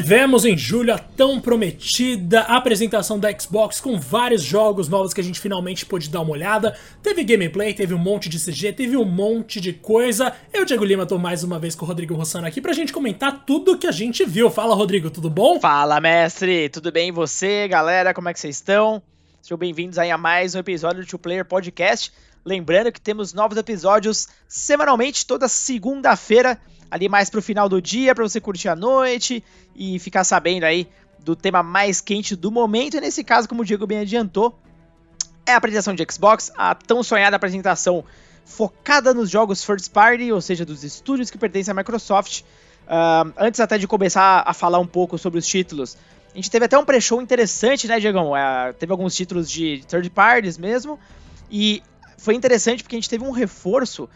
Tivemos 0.00 0.46
em 0.46 0.56
julho 0.56 0.94
a 0.94 0.98
tão 0.98 1.38
prometida 1.38 2.40
apresentação 2.40 3.18
da 3.18 3.38
Xbox 3.38 3.82
com 3.82 4.00
vários 4.00 4.42
jogos 4.42 4.88
novos 4.88 5.12
que 5.12 5.20
a 5.20 5.24
gente 5.24 5.38
finalmente 5.38 5.84
pôde 5.84 6.08
dar 6.08 6.22
uma 6.22 6.30
olhada. 6.30 6.74
Teve 7.02 7.22
gameplay, 7.22 7.74
teve 7.74 7.92
um 7.92 7.98
monte 7.98 8.26
de 8.26 8.42
CG, 8.42 8.72
teve 8.72 8.96
um 8.96 9.04
monte 9.04 9.60
de 9.60 9.74
coisa. 9.74 10.32
Eu, 10.54 10.64
Diego 10.64 10.86
Lima, 10.86 11.04
tô 11.04 11.18
mais 11.18 11.44
uma 11.44 11.58
vez 11.58 11.74
com 11.74 11.84
o 11.84 11.88
Rodrigo 11.88 12.14
Rossano 12.14 12.46
aqui 12.46 12.62
pra 12.62 12.72
gente 12.72 12.94
comentar 12.94 13.44
tudo 13.44 13.76
que 13.76 13.86
a 13.86 13.92
gente 13.92 14.24
viu. 14.24 14.50
Fala, 14.50 14.74
Rodrigo, 14.74 15.10
tudo 15.10 15.28
bom? 15.28 15.60
Fala, 15.60 16.00
mestre, 16.00 16.70
tudo 16.70 16.90
bem 16.90 17.10
e 17.10 17.12
você, 17.12 17.68
galera? 17.68 18.14
Como 18.14 18.30
é 18.30 18.32
que 18.32 18.40
vocês 18.40 18.56
estão? 18.56 19.02
Sejam 19.42 19.58
bem-vindos 19.58 19.98
aí 19.98 20.10
a 20.10 20.16
mais 20.16 20.54
um 20.54 20.60
episódio 20.60 21.02
do 21.02 21.06
Two 21.06 21.18
Player 21.18 21.44
Podcast. 21.44 22.10
Lembrando 22.42 22.90
que 22.90 23.02
temos 23.02 23.34
novos 23.34 23.58
episódios 23.58 24.28
semanalmente, 24.48 25.26
toda 25.26 25.46
segunda-feira 25.46 26.58
ali 26.90 27.08
mais 27.08 27.30
pro 27.30 27.40
final 27.40 27.68
do 27.68 27.80
dia, 27.80 28.14
para 28.14 28.26
você 28.26 28.40
curtir 28.40 28.68
a 28.68 28.76
noite 28.76 29.44
e 29.74 29.98
ficar 29.98 30.24
sabendo 30.24 30.64
aí 30.64 30.88
do 31.18 31.36
tema 31.36 31.62
mais 31.62 32.00
quente 32.00 32.34
do 32.34 32.50
momento. 32.50 32.96
E 32.96 33.00
nesse 33.00 33.22
caso, 33.22 33.48
como 33.48 33.62
o 33.62 33.64
Diego 33.64 33.86
bem 33.86 33.98
adiantou, 33.98 34.58
é 35.46 35.52
a 35.52 35.56
apresentação 35.56 35.94
de 35.94 36.04
Xbox, 36.10 36.50
a 36.56 36.74
tão 36.74 37.02
sonhada 37.02 37.36
apresentação 37.36 38.04
focada 38.44 39.14
nos 39.14 39.30
jogos 39.30 39.62
first 39.62 39.90
party, 39.90 40.32
ou 40.32 40.40
seja, 40.40 40.64
dos 40.64 40.82
estúdios 40.82 41.30
que 41.30 41.38
pertencem 41.38 41.72
à 41.72 41.74
Microsoft. 41.74 42.40
Uh, 42.40 43.32
antes 43.38 43.60
até 43.60 43.78
de 43.78 43.86
começar 43.86 44.42
a 44.44 44.52
falar 44.52 44.80
um 44.80 44.86
pouco 44.86 45.16
sobre 45.16 45.38
os 45.38 45.46
títulos, 45.46 45.96
a 46.32 46.36
gente 46.36 46.50
teve 46.50 46.64
até 46.64 46.76
um 46.76 46.84
pre-show 46.84 47.22
interessante, 47.22 47.86
né, 47.86 48.00
Diegão? 48.00 48.32
Uh, 48.32 48.74
teve 48.78 48.90
alguns 48.90 49.14
títulos 49.14 49.48
de 49.48 49.84
third 49.86 50.10
parties 50.10 50.58
mesmo, 50.58 50.98
e 51.50 51.82
foi 52.18 52.34
interessante 52.34 52.82
porque 52.82 52.96
a 52.96 52.98
gente 52.98 53.08
teve 53.08 53.24
um 53.24 53.30
reforço 53.30 54.08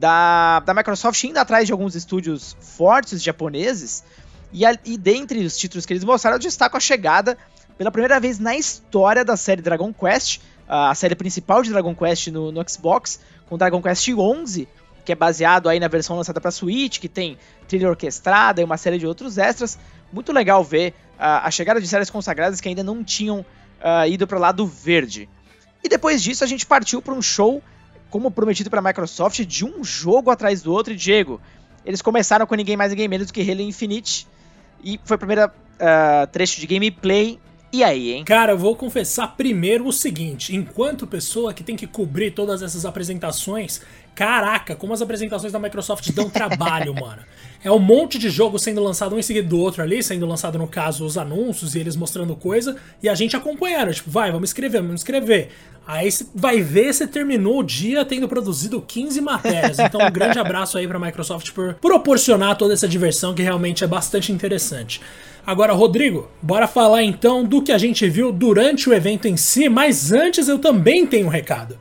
da, 0.00 0.60
da 0.60 0.72
Microsoft 0.72 1.22
indo 1.24 1.36
atrás 1.36 1.66
de 1.66 1.72
alguns 1.72 1.94
estúdios 1.94 2.56
fortes 2.58 3.22
japoneses. 3.22 4.02
E, 4.50 4.64
a, 4.64 4.76
e 4.84 4.96
dentre 4.96 5.44
os 5.44 5.56
títulos 5.56 5.84
que 5.84 5.92
eles 5.92 6.02
mostraram, 6.02 6.36
eu 6.36 6.40
destaco 6.40 6.76
a 6.76 6.80
chegada 6.80 7.36
pela 7.76 7.90
primeira 7.90 8.18
vez 8.18 8.38
na 8.38 8.56
história 8.56 9.24
da 9.24 9.36
série 9.36 9.60
Dragon 9.60 9.92
Quest, 9.92 10.40
a 10.66 10.94
série 10.94 11.14
principal 11.14 11.62
de 11.62 11.70
Dragon 11.70 11.94
Quest 11.94 12.28
no, 12.28 12.50
no 12.50 12.68
Xbox, 12.68 13.20
com 13.48 13.58
Dragon 13.58 13.82
Quest 13.82 14.08
11, 14.08 14.66
que 15.04 15.12
é 15.12 15.14
baseado 15.14 15.68
aí 15.68 15.78
na 15.78 15.88
versão 15.88 16.16
lançada 16.16 16.40
para 16.40 16.50
Switch, 16.50 16.98
que 16.98 17.08
tem 17.08 17.36
trilha 17.68 17.88
orquestrada 17.88 18.60
e 18.60 18.64
uma 18.64 18.76
série 18.76 18.98
de 18.98 19.06
outros 19.06 19.36
extras. 19.36 19.78
Muito 20.12 20.32
legal 20.32 20.64
ver 20.64 20.92
uh, 21.18 21.44
a 21.44 21.50
chegada 21.50 21.80
de 21.80 21.86
séries 21.86 22.08
consagradas 22.08 22.60
que 22.60 22.68
ainda 22.68 22.82
não 22.82 23.04
tinham 23.04 23.40
uh, 23.40 24.06
ido 24.08 24.26
para 24.26 24.38
o 24.38 24.40
lado 24.40 24.66
verde. 24.66 25.28
E 25.82 25.88
depois 25.88 26.22
disso 26.22 26.42
a 26.42 26.46
gente 26.46 26.64
partiu 26.64 27.02
para 27.02 27.14
um 27.14 27.22
show 27.22 27.62
como 28.10 28.30
prometido 28.30 28.68
para 28.68 28.80
a 28.80 28.82
Microsoft, 28.82 29.40
de 29.44 29.64
um 29.64 29.82
jogo 29.82 30.30
atrás 30.30 30.60
do 30.60 30.72
outro. 30.72 30.92
E 30.92 30.96
Diego, 30.96 31.40
eles 31.84 32.02
começaram 32.02 32.46
com 32.46 32.54
ninguém 32.54 32.76
mais 32.76 32.90
ninguém 32.90 33.08
menos 33.08 33.28
do 33.28 33.32
que 33.32 33.48
Halo 33.48 33.60
Infinite. 33.62 34.26
E 34.82 35.00
foi 35.04 35.16
o 35.16 35.18
primeiro 35.18 35.46
uh, 35.46 36.26
trecho 36.30 36.60
de 36.60 36.66
gameplay. 36.66 37.38
E 37.72 37.84
aí, 37.84 38.12
hein? 38.12 38.24
Cara, 38.24 38.52
eu 38.52 38.58
vou 38.58 38.74
confessar 38.74 39.36
primeiro 39.36 39.86
o 39.86 39.92
seguinte: 39.92 40.54
enquanto 40.54 41.06
pessoa 41.06 41.54
que 41.54 41.62
tem 41.62 41.76
que 41.76 41.86
cobrir 41.86 42.32
todas 42.32 42.62
essas 42.62 42.84
apresentações, 42.84 43.80
caraca, 44.14 44.74
como 44.74 44.92
as 44.92 45.02
apresentações 45.02 45.52
da 45.52 45.58
Microsoft 45.58 46.10
dão 46.12 46.28
trabalho, 46.28 46.94
mano. 46.98 47.22
É 47.62 47.70
um 47.70 47.78
monte 47.78 48.18
de 48.18 48.30
jogo 48.30 48.58
sendo 48.58 48.82
lançado 48.82 49.14
um 49.14 49.18
em 49.18 49.22
seguida 49.22 49.46
do 49.46 49.58
outro 49.58 49.82
ali, 49.82 50.02
sendo 50.02 50.26
lançado, 50.26 50.58
no 50.58 50.66
caso, 50.66 51.04
os 51.04 51.18
anúncios 51.18 51.74
e 51.74 51.78
eles 51.78 51.94
mostrando 51.94 52.34
coisa, 52.34 52.76
e 53.02 53.08
a 53.08 53.14
gente 53.14 53.36
acompanhando, 53.36 53.92
tipo, 53.92 54.10
vai, 54.10 54.32
vamos 54.32 54.50
escrever, 54.50 54.80
vamos 54.80 55.02
escrever. 55.02 55.50
Aí 55.86 56.10
você 56.10 56.24
vai 56.34 56.60
ver 56.62 56.94
se 56.94 57.06
terminou 57.06 57.58
o 57.58 57.62
dia 57.62 58.04
tendo 58.04 58.28
produzido 58.28 58.80
15 58.80 59.20
matérias. 59.20 59.78
Então, 59.78 60.00
um 60.00 60.10
grande 60.10 60.38
abraço 60.38 60.78
aí 60.78 60.86
pra 60.86 60.98
Microsoft 60.98 61.50
por 61.50 61.74
proporcionar 61.74 62.56
toda 62.56 62.72
essa 62.72 62.86
diversão 62.86 63.34
que 63.34 63.42
realmente 63.42 63.82
é 63.82 63.86
bastante 63.86 64.30
interessante. 64.30 65.00
Agora, 65.44 65.72
Rodrigo, 65.72 66.30
bora 66.40 66.68
falar 66.68 67.02
então 67.02 67.44
do 67.44 67.62
que 67.62 67.72
a 67.72 67.78
gente 67.78 68.08
viu 68.08 68.30
durante 68.30 68.88
o 68.88 68.94
evento 68.94 69.26
em 69.26 69.36
si, 69.36 69.68
mas 69.68 70.12
antes 70.12 70.48
eu 70.48 70.58
também 70.58 71.06
tenho 71.06 71.26
um 71.26 71.30
recado. 71.30 71.76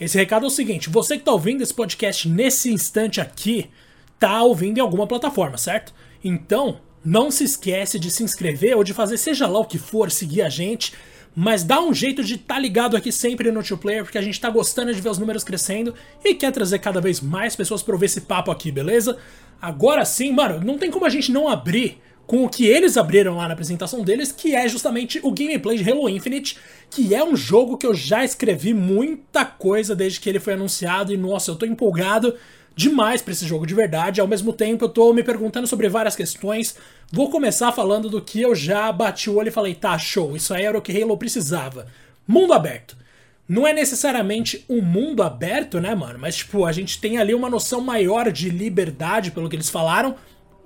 Esse 0.00 0.18
recado 0.18 0.44
é 0.44 0.48
o 0.48 0.50
seguinte: 0.50 0.90
você 0.90 1.18
que 1.18 1.24
tá 1.24 1.32
ouvindo 1.32 1.62
esse 1.62 1.74
podcast 1.74 2.28
nesse 2.28 2.72
instante 2.72 3.20
aqui, 3.20 3.70
tá 4.18 4.42
ouvindo 4.42 4.78
em 4.78 4.80
alguma 4.80 5.06
plataforma, 5.06 5.56
certo? 5.56 5.94
Então, 6.22 6.80
não 7.04 7.30
se 7.30 7.44
esquece 7.44 7.98
de 7.98 8.10
se 8.10 8.22
inscrever 8.22 8.76
ou 8.76 8.84
de 8.84 8.94
fazer 8.94 9.18
seja 9.18 9.46
lá 9.46 9.58
o 9.58 9.64
que 9.64 9.78
for, 9.78 10.10
seguir 10.10 10.42
a 10.42 10.48
gente 10.48 10.92
mas 11.34 11.64
dá 11.64 11.80
um 11.80 11.92
jeito 11.92 12.22
de 12.22 12.34
estar 12.34 12.54
tá 12.54 12.60
ligado 12.60 12.96
aqui 12.96 13.10
sempre 13.10 13.50
no 13.50 13.62
Two 13.62 13.76
Player, 13.76 14.04
porque 14.04 14.18
a 14.18 14.22
gente 14.22 14.40
tá 14.40 14.48
gostando 14.48 14.94
de 14.94 15.00
ver 15.00 15.08
os 15.08 15.18
números 15.18 15.42
crescendo 15.42 15.94
e 16.24 16.34
quer 16.34 16.52
trazer 16.52 16.78
cada 16.78 17.00
vez 17.00 17.20
mais 17.20 17.56
pessoas 17.56 17.82
para 17.82 17.94
ouvir 17.94 18.06
esse 18.06 18.20
papo 18.20 18.50
aqui, 18.50 18.70
beleza? 18.70 19.18
Agora 19.60 20.04
sim, 20.04 20.30
mano, 20.32 20.64
não 20.64 20.78
tem 20.78 20.90
como 20.90 21.04
a 21.04 21.10
gente 21.10 21.32
não 21.32 21.48
abrir 21.48 22.00
com 22.26 22.44
o 22.44 22.48
que 22.48 22.66
eles 22.66 22.96
abriram 22.96 23.36
lá 23.36 23.46
na 23.46 23.54
apresentação 23.54 24.02
deles, 24.02 24.32
que 24.32 24.54
é 24.54 24.66
justamente 24.68 25.20
o 25.22 25.30
gameplay 25.30 25.76
de 25.76 25.90
Halo 25.90 26.08
Infinite, 26.08 26.56
que 26.90 27.14
é 27.14 27.22
um 27.22 27.36
jogo 27.36 27.76
que 27.76 27.86
eu 27.86 27.94
já 27.94 28.24
escrevi 28.24 28.72
muita 28.72 29.44
coisa 29.44 29.94
desde 29.94 30.20
que 30.20 30.28
ele 30.28 30.40
foi 30.40 30.54
anunciado 30.54 31.12
e 31.12 31.16
nossa, 31.16 31.50
eu 31.50 31.56
tô 31.56 31.66
empolgado 31.66 32.34
demais 32.74 33.22
para 33.22 33.32
esse 33.32 33.46
jogo 33.46 33.66
de 33.66 33.74
verdade. 33.74 34.20
Ao 34.20 34.26
mesmo 34.26 34.52
tempo, 34.52 34.84
eu 34.84 34.88
tô 34.88 35.12
me 35.12 35.22
perguntando 35.22 35.66
sobre 35.66 35.88
várias 35.88 36.16
questões. 36.16 36.76
Vou 37.12 37.30
começar 37.30 37.72
falando 37.72 38.08
do 38.08 38.20
que 38.20 38.40
eu 38.40 38.54
já 38.54 38.90
bati 38.90 39.30
o 39.30 39.36
olho 39.36 39.48
e 39.48 39.52
falei, 39.52 39.74
tá, 39.74 39.96
show, 39.98 40.34
isso 40.34 40.52
aí 40.52 40.64
era 40.64 40.76
o 40.76 40.82
que 40.82 41.00
Halo 41.00 41.16
precisava. 41.16 41.86
Mundo 42.26 42.52
aberto. 42.52 42.96
Não 43.46 43.66
é 43.66 43.74
necessariamente 43.74 44.64
um 44.68 44.80
mundo 44.80 45.22
aberto, 45.22 45.78
né, 45.78 45.94
mano? 45.94 46.18
Mas, 46.18 46.36
tipo, 46.36 46.64
a 46.64 46.72
gente 46.72 46.98
tem 46.98 47.18
ali 47.18 47.34
uma 47.34 47.50
noção 47.50 47.80
maior 47.82 48.32
de 48.32 48.48
liberdade, 48.48 49.30
pelo 49.30 49.50
que 49.50 49.56
eles 49.56 49.68
falaram. 49.68 50.16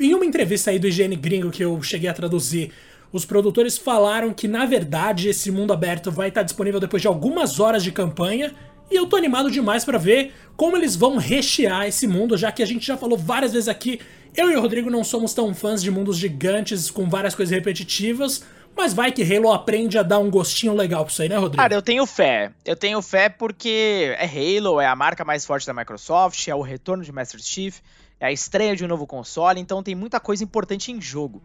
Em 0.00 0.14
uma 0.14 0.24
entrevista 0.24 0.70
aí 0.70 0.78
do 0.78 0.86
IGN 0.86 1.16
Gringo 1.16 1.50
que 1.50 1.64
eu 1.64 1.82
cheguei 1.82 2.08
a 2.08 2.14
traduzir, 2.14 2.72
os 3.12 3.24
produtores 3.24 3.76
falaram 3.76 4.32
que, 4.32 4.46
na 4.46 4.64
verdade, 4.64 5.28
esse 5.28 5.50
mundo 5.50 5.72
aberto 5.72 6.10
vai 6.10 6.28
estar 6.28 6.42
disponível 6.42 6.78
depois 6.78 7.02
de 7.02 7.08
algumas 7.08 7.58
horas 7.58 7.82
de 7.82 7.90
campanha 7.90 8.54
e 8.90 8.94
eu 8.96 9.06
tô 9.06 9.16
animado 9.16 9.50
demais 9.50 9.84
para 9.84 9.98
ver 9.98 10.32
como 10.56 10.76
eles 10.76 10.94
vão 10.94 11.16
rechear 11.16 11.86
esse 11.86 12.06
mundo, 12.06 12.36
já 12.36 12.52
que 12.52 12.62
a 12.62 12.66
gente 12.66 12.86
já 12.86 12.96
falou 12.96 13.18
várias 13.18 13.52
vezes 13.52 13.68
aqui, 13.68 14.00
eu 14.36 14.50
e 14.50 14.56
o 14.56 14.60
Rodrigo 14.60 14.88
não 14.88 15.02
somos 15.02 15.34
tão 15.34 15.52
fãs 15.54 15.82
de 15.82 15.90
mundos 15.90 16.16
gigantes 16.16 16.90
com 16.90 17.08
várias 17.08 17.34
coisas 17.34 17.54
repetitivas, 17.54 18.44
mas 18.76 18.94
vai 18.94 19.10
que 19.10 19.22
Halo 19.22 19.52
aprende 19.52 19.98
a 19.98 20.02
dar 20.02 20.20
um 20.20 20.30
gostinho 20.30 20.74
legal 20.74 21.04
pra 21.04 21.12
isso 21.12 21.22
aí, 21.22 21.28
né, 21.28 21.36
Rodrigo? 21.36 21.56
Cara, 21.56 21.74
eu 21.74 21.82
tenho 21.82 22.06
fé. 22.06 22.52
Eu 22.64 22.76
tenho 22.76 23.02
fé 23.02 23.28
porque 23.28 24.14
é 24.16 24.24
Halo, 24.24 24.80
é 24.80 24.86
a 24.86 24.94
marca 24.94 25.24
mais 25.24 25.44
forte 25.44 25.66
da 25.66 25.74
Microsoft, 25.74 26.46
é 26.46 26.54
o 26.54 26.62
retorno 26.62 27.02
de 27.02 27.10
Master 27.10 27.40
Chief, 27.42 27.80
é 28.20 28.26
a 28.26 28.32
estreia 28.32 28.74
de 28.74 28.84
um 28.84 28.88
novo 28.88 29.06
console, 29.06 29.60
então 29.60 29.82
tem 29.82 29.94
muita 29.94 30.18
coisa 30.18 30.42
importante 30.42 30.90
em 30.90 31.00
jogo. 31.00 31.42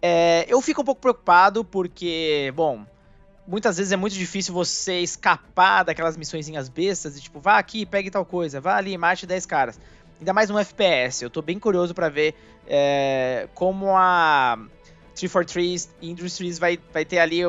É, 0.00 0.44
eu 0.48 0.60
fico 0.60 0.82
um 0.82 0.84
pouco 0.84 1.00
preocupado 1.00 1.64
porque, 1.64 2.52
bom, 2.56 2.84
muitas 3.46 3.76
vezes 3.76 3.92
é 3.92 3.96
muito 3.96 4.14
difícil 4.14 4.52
você 4.52 5.00
escapar 5.00 5.84
daquelas 5.84 6.16
missõezinhas 6.16 6.68
bestas 6.68 7.16
e 7.16 7.20
tipo, 7.20 7.38
vá 7.38 7.58
aqui, 7.58 7.86
pegue 7.86 8.10
tal 8.10 8.24
coisa, 8.24 8.60
vá 8.60 8.76
ali, 8.76 8.96
mate 8.98 9.26
10 9.26 9.46
caras. 9.46 9.80
Ainda 10.18 10.32
mais 10.32 10.50
um 10.50 10.58
FPS. 10.58 11.22
Eu 11.22 11.30
tô 11.30 11.42
bem 11.42 11.58
curioso 11.58 11.94
para 11.94 12.08
ver 12.08 12.34
é, 12.66 13.48
como 13.54 13.96
a 13.96 14.56
343 15.14 15.90
Industries 16.00 16.58
vai, 16.58 16.78
vai 16.92 17.04
ter 17.04 17.18
ali 17.18 17.40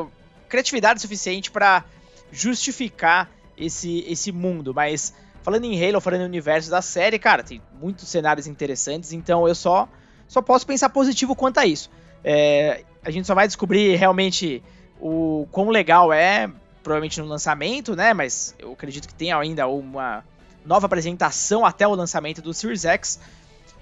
criatividade 0.49 1.01
suficiente 1.01 1.51
para 1.51 1.83
justificar 2.31 3.29
esse, 3.57 3.99
esse 4.07 4.31
mundo. 4.31 4.73
Mas 4.73 5.13
falando 5.43 5.65
em 5.65 5.85
Halo, 5.85 6.01
falando 6.01 6.21
em 6.21 6.25
universo 6.25 6.71
da 6.71 6.81
série, 6.81 7.19
cara, 7.19 7.43
tem 7.43 7.61
muitos 7.79 8.07
cenários 8.07 8.47
interessantes, 8.47 9.11
então 9.11 9.47
eu 9.47 9.53
só, 9.53 9.87
só 10.27 10.41
posso 10.41 10.65
pensar 10.65 10.89
positivo 10.89 11.35
quanto 11.35 11.59
a 11.59 11.65
isso. 11.65 11.89
É, 12.23 12.83
a 13.03 13.11
gente 13.11 13.27
só 13.27 13.35
vai 13.35 13.45
descobrir 13.45 13.95
realmente 13.95 14.63
o 14.99 15.45
quão 15.51 15.69
legal 15.69 16.13
é, 16.13 16.49
provavelmente 16.81 17.19
no 17.19 17.27
lançamento, 17.27 17.95
né? 17.95 18.13
Mas 18.13 18.55
eu 18.57 18.71
acredito 18.71 19.07
que 19.07 19.13
tenha 19.13 19.37
ainda 19.37 19.67
uma 19.67 20.23
nova 20.65 20.85
apresentação 20.85 21.65
até 21.65 21.85
o 21.85 21.93
lançamento 21.93 22.41
do 22.41 22.53
Series 22.53 22.85
X. 22.85 23.19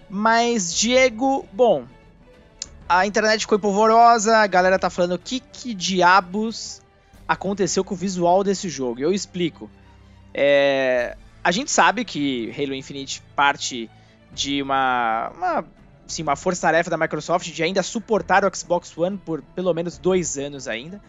Mas, 0.09 0.73
Diego, 0.73 1.47
bom, 1.53 1.85
a 2.89 3.05
internet 3.05 3.41
ficou 3.41 3.59
polvorosa, 3.59 4.37
a 4.37 4.47
galera 4.47 4.79
tá 4.79 4.89
falando 4.89 5.13
o 5.13 5.19
que, 5.19 5.39
que 5.39 5.73
diabos 5.73 6.81
aconteceu 7.27 7.83
com 7.83 7.93
o 7.93 7.97
visual 7.97 8.43
desse 8.43 8.67
jogo. 8.67 8.99
Eu 8.99 9.13
explico. 9.13 9.69
É, 10.33 11.15
a 11.43 11.51
gente 11.51 11.71
sabe 11.71 12.05
que 12.05 12.53
Halo 12.57 12.73
Infinite 12.73 13.21
parte 13.35 13.89
de 14.33 14.61
uma, 14.61 15.31
uma 15.35 15.65
uma 16.19 16.35
força-tarefa 16.35 16.89
da 16.89 16.97
Microsoft 16.97 17.49
de 17.49 17.63
ainda 17.63 17.81
suportar 17.81 18.43
o 18.43 18.53
Xbox 18.53 18.97
One 18.97 19.17
por 19.17 19.41
pelo 19.55 19.73
menos 19.73 19.97
dois 19.97 20.37
anos 20.37 20.67
ainda. 20.67 21.01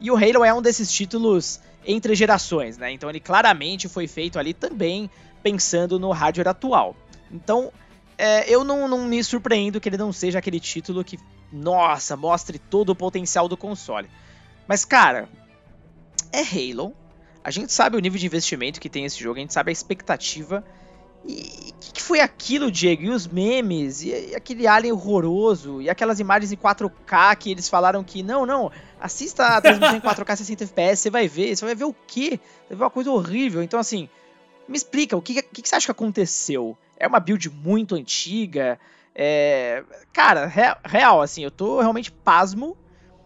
E 0.00 0.10
o 0.10 0.16
Halo 0.16 0.42
é 0.42 0.54
um 0.54 0.62
desses 0.62 0.90
títulos 0.90 1.60
entre 1.84 2.14
gerações, 2.14 2.78
né? 2.78 2.90
Então 2.90 3.10
ele 3.10 3.20
claramente 3.20 3.88
foi 3.88 4.06
feito 4.06 4.38
ali 4.38 4.54
também 4.54 5.10
pensando 5.42 5.98
no 5.98 6.10
hardware 6.12 6.48
atual. 6.48 6.96
Então 7.30 7.70
é, 8.18 8.52
eu 8.52 8.64
não, 8.64 8.88
não 8.88 9.04
me 9.04 9.22
surpreendo 9.22 9.80
que 9.80 9.88
ele 9.88 9.96
não 9.96 10.12
seja 10.12 10.40
aquele 10.40 10.58
título 10.58 11.04
que, 11.04 11.18
nossa, 11.52 12.16
mostre 12.16 12.58
todo 12.58 12.90
o 12.90 12.96
potencial 12.96 13.48
do 13.48 13.56
console. 13.56 14.10
Mas, 14.66 14.84
cara, 14.84 15.28
é 16.32 16.40
Halo. 16.40 16.94
A 17.48 17.50
gente 17.50 17.72
sabe 17.72 17.96
o 17.96 17.98
nível 17.98 18.18
de 18.18 18.26
investimento 18.26 18.78
que 18.78 18.90
tem 18.90 19.06
esse 19.06 19.18
jogo, 19.18 19.38
a 19.38 19.40
gente 19.40 19.54
sabe 19.54 19.70
a 19.70 19.72
expectativa. 19.72 20.62
E 21.24 21.72
o 21.74 21.78
que, 21.80 21.92
que, 21.94 22.02
foi 22.02 22.20
aquilo, 22.20 22.70
Diego? 22.70 23.04
E 23.04 23.08
os 23.08 23.26
memes? 23.26 24.02
E, 24.02 24.10
e, 24.10 24.36
aquele 24.36 24.66
alien 24.66 24.92
horroroso? 24.92 25.80
E 25.80 25.88
aquelas 25.88 26.20
imagens 26.20 26.52
em 26.52 26.58
4K 26.58 27.36
que 27.36 27.50
eles 27.50 27.66
falaram 27.66 28.04
que 28.04 28.22
não, 28.22 28.44
não, 28.44 28.70
assista 29.00 29.46
a 29.46 29.62
transmissão 29.62 29.96
em 29.96 30.00
4K 30.00 30.36
60 30.36 30.64
FPS, 30.64 31.00
você 31.00 31.08
vai 31.08 31.26
ver. 31.26 31.56
Você 31.56 31.64
vai 31.64 31.74
ver 31.74 31.84
o 31.84 31.96
quê? 32.06 32.38
Você 32.38 32.68
vai 32.68 32.76
ver 32.76 32.84
uma 32.84 32.90
coisa 32.90 33.10
horrível. 33.10 33.62
Então, 33.62 33.80
assim, 33.80 34.10
me 34.68 34.76
explica, 34.76 35.16
o 35.16 35.22
que, 35.22 35.40
que, 35.40 35.62
que 35.62 35.68
você 35.70 35.74
acha 35.74 35.86
que 35.86 35.92
aconteceu? 35.92 36.76
É 36.98 37.08
uma 37.08 37.18
build 37.18 37.48
muito 37.48 37.94
antiga? 37.94 38.78
É... 39.14 39.82
Cara, 40.12 40.44
real, 40.44 40.76
real, 40.84 41.22
assim, 41.22 41.44
eu 41.44 41.50
tô 41.50 41.80
realmente 41.80 42.12
pasmo 42.12 42.76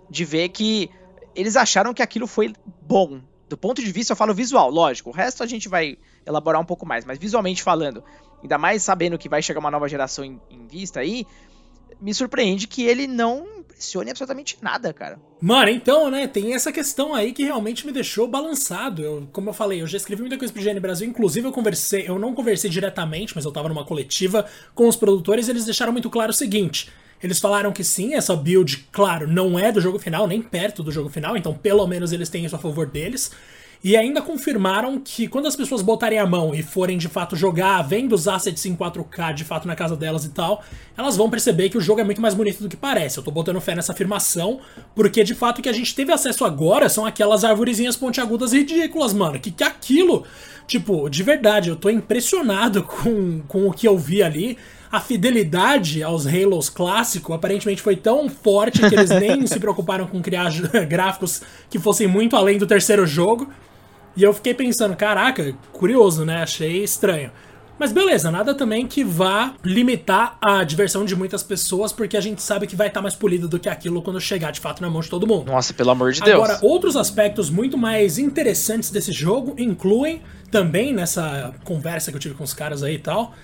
de 0.09 0.25
ver 0.25 0.49
que 0.51 0.89
eles 1.35 1.57
acharam 1.57 1.93
que 1.93 2.03
aquilo 2.03 2.29
foi 2.29 2.55
bom. 2.83 3.21
Do 3.53 3.59
ponto 3.59 3.83
de 3.83 3.93
vista, 3.93 4.15
eu 4.15 4.17
falo 4.17 4.33
visual, 4.33 4.71
lógico. 4.71 5.11
O 5.11 5.13
resto 5.13 5.43
a 5.43 5.47
gente 5.47 5.69
vai 5.69 5.99
elaborar 6.25 6.59
um 6.59 6.65
pouco 6.65 6.87
mais. 6.87 7.05
Mas 7.05 7.19
visualmente 7.19 7.63
falando, 7.63 8.03
ainda 8.41 8.57
mais 8.57 8.83
sabendo 8.83 9.19
que 9.19 9.29
vai 9.29 9.43
chegar 9.43 9.61
uma 9.61 9.71
nova 9.71 9.87
geração 9.87 10.25
em, 10.25 10.41
em 10.51 10.67
vista 10.67 11.01
aí, 11.01 11.27
me 12.01 12.15
surpreende 12.15 12.67
que 12.67 12.83
ele 12.83 13.07
não 13.07 13.47
impressione 13.59 14.09
absolutamente 14.09 14.57
nada, 14.63 14.91
cara. 14.95 15.21
Mano, 15.39 15.69
então, 15.69 16.11
né, 16.11 16.27
tem 16.27 16.55
essa 16.55 16.73
questão 16.73 17.15
aí 17.15 17.35
que 17.35 17.45
realmente 17.45 17.85
me 17.85 17.93
deixou 17.93 18.27
balançado. 18.27 19.03
Eu, 19.03 19.29
como 19.31 19.51
eu 19.51 19.53
falei, 19.53 19.83
eu 19.83 19.87
já 19.87 19.99
escrevi 19.99 20.23
muita 20.23 20.39
coisa 20.39 20.51
pro 20.51 20.63
GN 20.63 20.81
Brasil, 20.81 21.07
inclusive 21.07 21.47
eu 21.47 21.53
conversei, 21.53 22.09
eu 22.09 22.19
não 22.19 22.35
conversei 22.35 22.71
diretamente, 22.71 23.35
mas 23.35 23.45
eu 23.45 23.53
tava 23.53 23.69
numa 23.69 23.85
coletiva 23.85 24.47
com 24.75 24.89
os 24.89 24.97
produtores, 24.97 25.47
e 25.47 25.51
eles 25.51 25.67
deixaram 25.67 25.93
muito 25.93 26.09
claro 26.09 26.31
o 26.31 26.35
seguinte: 26.35 26.91
eles 27.23 27.39
falaram 27.39 27.73
que 27.73 27.85
sim, 27.85 28.15
essa 28.15 28.35
build, 28.35 28.89
claro, 28.91 29.29
não 29.29 29.59
é 29.59 29.71
do 29.71 29.81
jogo 29.81 29.99
final, 29.99 30.27
nem 30.27 30.43
perto 30.43 30.83
do 30.83 30.91
jogo 30.91 31.09
final, 31.09 31.37
então 31.37 31.55
pelo 31.55 31.87
menos 31.87 32.13
eles 32.13 32.29
têm 32.29 32.45
isso 32.45 32.57
a 32.57 32.59
favor 32.59 32.87
deles. 32.87 33.31
E 33.85 33.97
ainda 33.97 34.23
confirmaram 34.23 35.01
que 35.01 35.27
quando 35.27 35.47
as 35.47 35.57
pessoas 35.57 35.83
botarem 35.83 36.17
a 36.17 36.25
mão 36.25 36.55
e 36.55 36.63
forem 36.63 36.97
de 36.97 37.09
fato 37.09 37.35
jogar, 37.35 37.83
vendo 37.83 38.13
os 38.13 38.29
assets 38.29 38.65
em 38.65 38.77
4K 38.77 39.35
de 39.35 39.43
fato 39.43 39.67
na 39.67 39.75
casa 39.75 39.97
delas 39.97 40.25
e 40.25 40.29
tal, 40.29 40.63
elas 40.97 41.17
vão 41.17 41.29
perceber 41.29 41.69
que 41.69 41.77
o 41.77 41.81
jogo 41.81 42.01
é 42.01 42.05
muito 42.05 42.21
mais 42.21 42.33
bonito 42.33 42.63
do 42.63 42.69
que 42.69 42.77
parece. 42.77 43.19
Eu 43.19 43.25
tô 43.25 43.33
botando 43.33 43.61
fé 43.61 43.75
nessa 43.75 43.91
afirmação, 43.93 44.61
porque 44.95 45.25
de 45.25 45.35
fato 45.35 45.59
o 45.59 45.63
que 45.63 45.69
a 45.69 45.73
gente 45.73 45.97
teve 45.97 46.13
acesso 46.13 46.45
agora 46.45 46.89
são 46.89 47.05
aquelas 47.05 47.43
arvorezinhas 47.43 47.97
pontiagudas 47.97 48.53
ridículas, 48.53 49.13
mano. 49.13 49.41
Que 49.41 49.51
que 49.51 49.65
é 49.65 49.67
aquilo? 49.67 50.25
Tipo, 50.65 51.09
de 51.09 51.25
verdade, 51.25 51.69
eu 51.69 51.75
tô 51.75 51.91
impressionado 51.91 52.85
com, 52.87 53.41
com 53.49 53.67
o 53.67 53.73
que 53.73 53.89
eu 53.89 53.99
vi 53.99 54.23
ali 54.23 54.57
a 54.93 55.01
fidelidade 55.01 56.03
aos 56.03 56.27
Halos 56.27 56.69
clássico 56.69 57.33
aparentemente 57.33 57.81
foi 57.81 57.97
tão 57.97 58.29
forte 58.29 58.79
que 58.87 58.95
eles 58.95 59.09
nem 59.09 59.47
se 59.49 59.59
preocuparam 59.59 60.07
com 60.07 60.21
criar 60.21 60.53
gráficos 60.87 61.41
que 61.71 61.79
fossem 61.79 62.07
muito 62.07 62.37
além 62.37 62.59
do 62.59 62.67
terceiro 62.67 63.07
jogo. 63.07 63.49
E 64.15 64.23
eu 64.23 64.35
fiquei 64.35 64.53
pensando, 64.53 64.95
caraca, 64.95 65.55
curioso, 65.73 66.27
né? 66.27 66.43
Achei 66.43 66.85
estranho. 66.85 67.31
Mas 67.79 67.91
beleza, 67.91 68.31
nada 68.31 68.55
também 68.55 68.87
que 68.87 69.03
vá 69.03 69.55
limitar 69.65 70.37
a 70.43 70.63
diversão 70.63 71.07
de 71.07 71.17
muitas 71.17 71.43
pessoas, 71.43 71.91
porque 71.91 72.15
a 72.15 72.21
gente 72.21 72.43
sabe 72.43 72.67
que 72.67 72.77
vai 72.77 72.89
estar 72.89 73.01
tá 73.01 73.03
mais 73.03 73.15
polido 73.15 73.49
do 73.49 73.59
que 73.59 73.71
aquilo 73.71 74.03
quando 74.03 74.21
chegar 74.21 74.51
de 74.51 74.61
fato 74.61 74.83
na 74.83 74.91
mão 74.91 75.01
de 75.01 75.09
todo 75.09 75.27
mundo. 75.27 75.51
Nossa, 75.51 75.73
pelo 75.73 75.91
amor 75.91 76.13
de 76.13 76.21
Deus. 76.21 76.35
Agora, 76.37 76.59
outros 76.61 76.97
aspectos 76.97 77.49
muito 77.49 77.79
mais 77.79 78.19
interessantes 78.19 78.91
desse 78.91 79.11
jogo 79.11 79.55
incluem, 79.57 80.21
também 80.51 80.93
nessa 80.93 81.55
conversa 81.65 82.13
que 82.13 82.17
eu 82.19 82.21
tive 82.21 82.35
com 82.35 82.45
os 82.45 82.53
caras 82.53 82.83
aí 82.83 82.97
e 82.97 82.99
tal, 82.99 83.35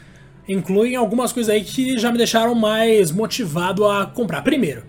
incluem 0.49 0.97
algumas 0.97 1.33
coisas 1.33 1.53
aí 1.53 1.63
que 1.63 1.99
já 1.99 2.11
me 2.11 2.17
deixaram 2.17 2.55
mais 2.55 3.13
motivado 3.13 3.87
a 3.87 4.07
comprar. 4.07 4.43
Primeiro, 4.43 4.83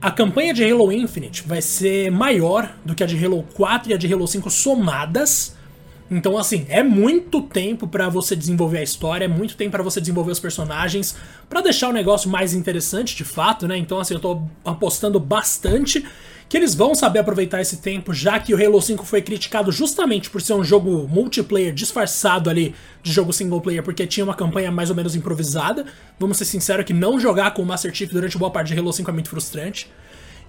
a 0.00 0.10
campanha 0.10 0.54
de 0.54 0.64
Halo 0.64 0.90
Infinite 0.90 1.42
vai 1.46 1.60
ser 1.60 2.10
maior 2.10 2.74
do 2.84 2.94
que 2.94 3.04
a 3.04 3.06
de 3.06 3.22
Halo 3.22 3.44
4 3.54 3.90
e 3.90 3.94
a 3.94 3.96
de 3.96 4.12
Halo 4.12 4.26
5 4.26 4.48
somadas. 4.50 5.56
Então, 6.10 6.38
assim, 6.38 6.64
é 6.70 6.82
muito 6.82 7.42
tempo 7.42 7.86
para 7.86 8.08
você 8.08 8.34
desenvolver 8.34 8.78
a 8.78 8.82
história, 8.82 9.26
é 9.26 9.28
muito 9.28 9.56
tempo 9.56 9.72
para 9.72 9.82
você 9.82 10.00
desenvolver 10.00 10.32
os 10.32 10.40
personagens, 10.40 11.14
para 11.50 11.60
deixar 11.60 11.90
o 11.90 11.92
negócio 11.92 12.30
mais 12.30 12.54
interessante 12.54 13.14
de 13.14 13.24
fato, 13.24 13.68
né? 13.68 13.76
Então, 13.76 14.00
assim, 14.00 14.14
eu 14.14 14.20
tô 14.20 14.40
apostando 14.64 15.20
bastante 15.20 16.02
que 16.48 16.56
eles 16.56 16.74
vão 16.74 16.94
saber 16.94 17.18
aproveitar 17.18 17.60
esse 17.60 17.76
tempo, 17.76 18.14
já 18.14 18.38
que 18.40 18.54
o 18.54 18.56
Halo 18.56 18.80
5 18.80 19.04
foi 19.04 19.20
criticado 19.20 19.70
justamente 19.70 20.30
por 20.30 20.40
ser 20.40 20.54
um 20.54 20.64
jogo 20.64 21.06
multiplayer 21.06 21.74
disfarçado 21.74 22.48
ali 22.48 22.74
de 23.02 23.12
jogo 23.12 23.32
single 23.32 23.60
player, 23.60 23.82
porque 23.82 24.06
tinha 24.06 24.24
uma 24.24 24.34
campanha 24.34 24.70
mais 24.70 24.88
ou 24.88 24.96
menos 24.96 25.14
improvisada. 25.14 25.84
Vamos 26.18 26.38
ser 26.38 26.46
sinceros 26.46 26.86
que 26.86 26.94
não 26.94 27.20
jogar 27.20 27.52
com 27.52 27.62
o 27.62 27.66
Master 27.66 27.94
Chief 27.94 28.10
durante 28.10 28.38
boa 28.38 28.50
parte 28.50 28.72
de 28.72 28.78
Halo 28.78 28.92
5 28.92 29.10
é 29.10 29.12
muito 29.12 29.28
frustrante. 29.28 29.90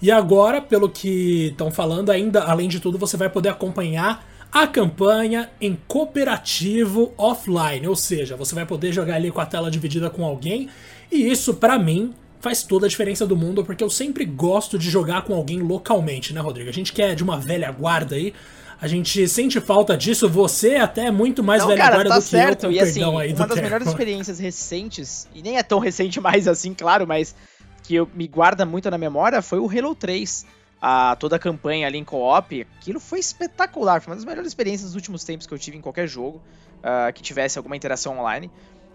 E 0.01 0.10
agora, 0.10 0.62
pelo 0.62 0.90
que 0.90 1.48
estão 1.48 1.69
falando, 1.69 2.10
ainda 2.10 2.44
além 2.44 2.69
de 2.69 2.80
tudo, 2.80 2.98
você 2.98 3.18
vai 3.18 3.30
poder 3.30 3.50
acompanhar 3.50 4.25
a 4.52 4.66
campanha 4.66 5.50
em 5.60 5.78
cooperativo 5.88 7.13
offline, 7.18 7.88
ou 7.88 7.95
seja, 7.95 8.36
você 8.36 8.56
vai 8.56 8.66
poder 8.66 8.92
jogar 8.92 9.16
ali 9.16 9.30
com 9.30 9.42
a 9.42 9.45
tela 9.45 9.69
dividida 9.69 10.10
com 10.10 10.25
alguém, 10.25 10.69
e 11.12 11.30
isso 11.30 11.54
para 11.56 11.78
mim 11.78 12.13
faz 12.39 12.63
toda 12.63 12.86
a 12.86 12.89
diferença 12.89 13.25
do 13.25 13.36
mundo, 13.36 13.63
porque 13.63 13.83
eu 13.83 13.89
sempre 13.89 14.25
gosto 14.25 14.77
de 14.80 14.89
jogar 14.89 15.24
com 15.24 15.33
alguém 15.33 15.62
localmente, 15.62 16.33
né, 16.33 16.39
Rodrigo? 16.39 16.69
A 16.69 16.74
gente 16.74 16.94
que 16.94 17.01
é 17.01 17.13
de 17.13 17.24
uma 17.24 17.38
velha 17.38 17.71
guarda 17.71 18.15
aí, 18.15 18.33
a 18.81 18.88
gente 18.88 19.27
sente 19.27 19.59
falta 19.59 19.97
disso, 19.97 20.30
você 20.30 20.75
até 20.75 21.07
é 21.07 21.12
muito 21.12 21.44
mais 21.44 21.62
Não, 21.62 21.68
velha 21.68 21.81
cara, 21.81 21.95
guarda 21.95 22.09
tá 22.12 22.19
do 22.19 22.21
certo. 22.21 22.59
que 22.62 22.65
eu, 22.68 22.71
e 22.71 22.80
assim, 22.80 23.03
aí 23.03 23.33
uma 23.33 23.45
das 23.45 23.50
tempo. 23.50 23.62
melhores 23.62 23.88
experiências 23.88 24.39
recentes, 24.39 25.27
e 25.36 25.41
nem 25.41 25.57
é 25.57 25.63
tão 25.63 25.80
recente 25.80 26.19
mais 26.21 26.47
assim, 26.47 26.74
claro, 26.74 27.06
mas 27.06 27.36
que 27.83 27.95
eu, 27.95 28.09
me 28.13 28.27
guarda 28.27 28.65
muito 28.65 28.89
na 28.89 28.97
memória 28.97 29.42
foi 29.42 29.59
o 29.59 29.69
Halo 29.69 29.95
3. 29.95 30.45
A, 30.81 31.18
toda 31.18 31.35
a 31.35 31.39
campanha 31.39 31.88
ali 31.88 31.97
em 31.97 32.06
co-op, 32.06 32.65
aquilo 32.80 33.01
foi 33.01 33.19
espetacular, 33.19 34.00
foi 34.00 34.12
uma 34.12 34.15
das 34.15 34.24
melhores 34.24 34.47
experiências 34.47 34.92
dos 34.92 34.95
últimos 34.95 35.25
tempos 35.25 35.45
que 35.45 35.53
eu 35.53 35.59
tive 35.59 35.75
em 35.75 35.81
qualquer 35.81 36.07
jogo 36.07 36.42
uh, 36.77 37.12
que 37.12 37.21
tivesse 37.21 37.57
alguma 37.57 37.75
interação 37.75 38.18
online. 38.18 38.50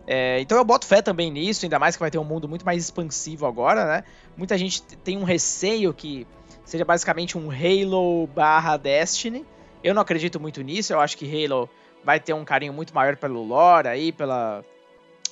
É, 0.06 0.40
então 0.40 0.58
eu 0.58 0.64
boto 0.64 0.86
fé 0.86 1.00
também 1.00 1.30
nisso, 1.30 1.64
ainda 1.64 1.78
mais 1.78 1.96
que 1.96 2.00
vai 2.00 2.10
ter 2.10 2.18
um 2.18 2.24
mundo 2.24 2.48
muito 2.48 2.64
mais 2.64 2.82
expansivo 2.82 3.46
agora, 3.46 3.86
né? 3.86 4.04
Muita 4.36 4.56
gente 4.58 4.82
tem 4.82 5.16
um 5.16 5.24
receio 5.24 5.94
que 5.94 6.26
seja 6.64 6.84
basicamente 6.84 7.38
um 7.38 7.50
Halo 7.50 8.26
barra 8.28 8.76
Destiny. 8.76 9.44
Eu 9.82 9.94
não 9.94 10.02
acredito 10.02 10.38
muito 10.38 10.62
nisso, 10.62 10.92
eu 10.92 11.00
acho 11.00 11.16
que 11.16 11.44
Halo 11.44 11.68
vai 12.04 12.20
ter 12.20 12.34
um 12.34 12.44
carinho 12.44 12.72
muito 12.72 12.94
maior 12.94 13.16
pelo 13.16 13.42
lore 13.42 13.88
aí, 13.88 14.12
pela, 14.12 14.62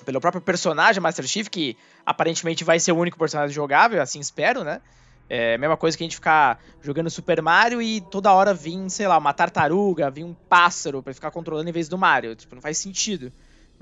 pelo 0.04 0.20
próprio 0.20 0.40
personagem 0.40 1.02
Master 1.02 1.26
Chief, 1.26 1.48
que 1.48 1.76
aparentemente 2.04 2.64
vai 2.64 2.80
ser 2.80 2.92
o 2.92 2.96
único 2.96 3.18
personagem 3.18 3.54
jogável, 3.54 4.00
assim 4.00 4.20
espero, 4.20 4.64
né? 4.64 4.80
É 5.28 5.54
a 5.54 5.58
mesma 5.58 5.76
coisa 5.76 5.96
que 5.96 6.02
a 6.02 6.06
gente 6.06 6.16
ficar 6.16 6.62
jogando 6.82 7.08
Super 7.08 7.40
Mario 7.40 7.80
e 7.80 8.00
toda 8.00 8.32
hora 8.32 8.52
vir, 8.52 8.90
sei 8.90 9.06
lá, 9.06 9.16
uma 9.16 9.32
tartaruga, 9.32 10.10
vir 10.10 10.24
um 10.24 10.34
pássaro 10.34 11.02
para 11.02 11.14
ficar 11.14 11.30
controlando 11.30 11.68
em 11.68 11.72
vez 11.72 11.88
do 11.88 11.96
Mario. 11.96 12.34
Tipo, 12.34 12.54
não 12.54 12.62
faz 12.62 12.76
sentido. 12.76 13.32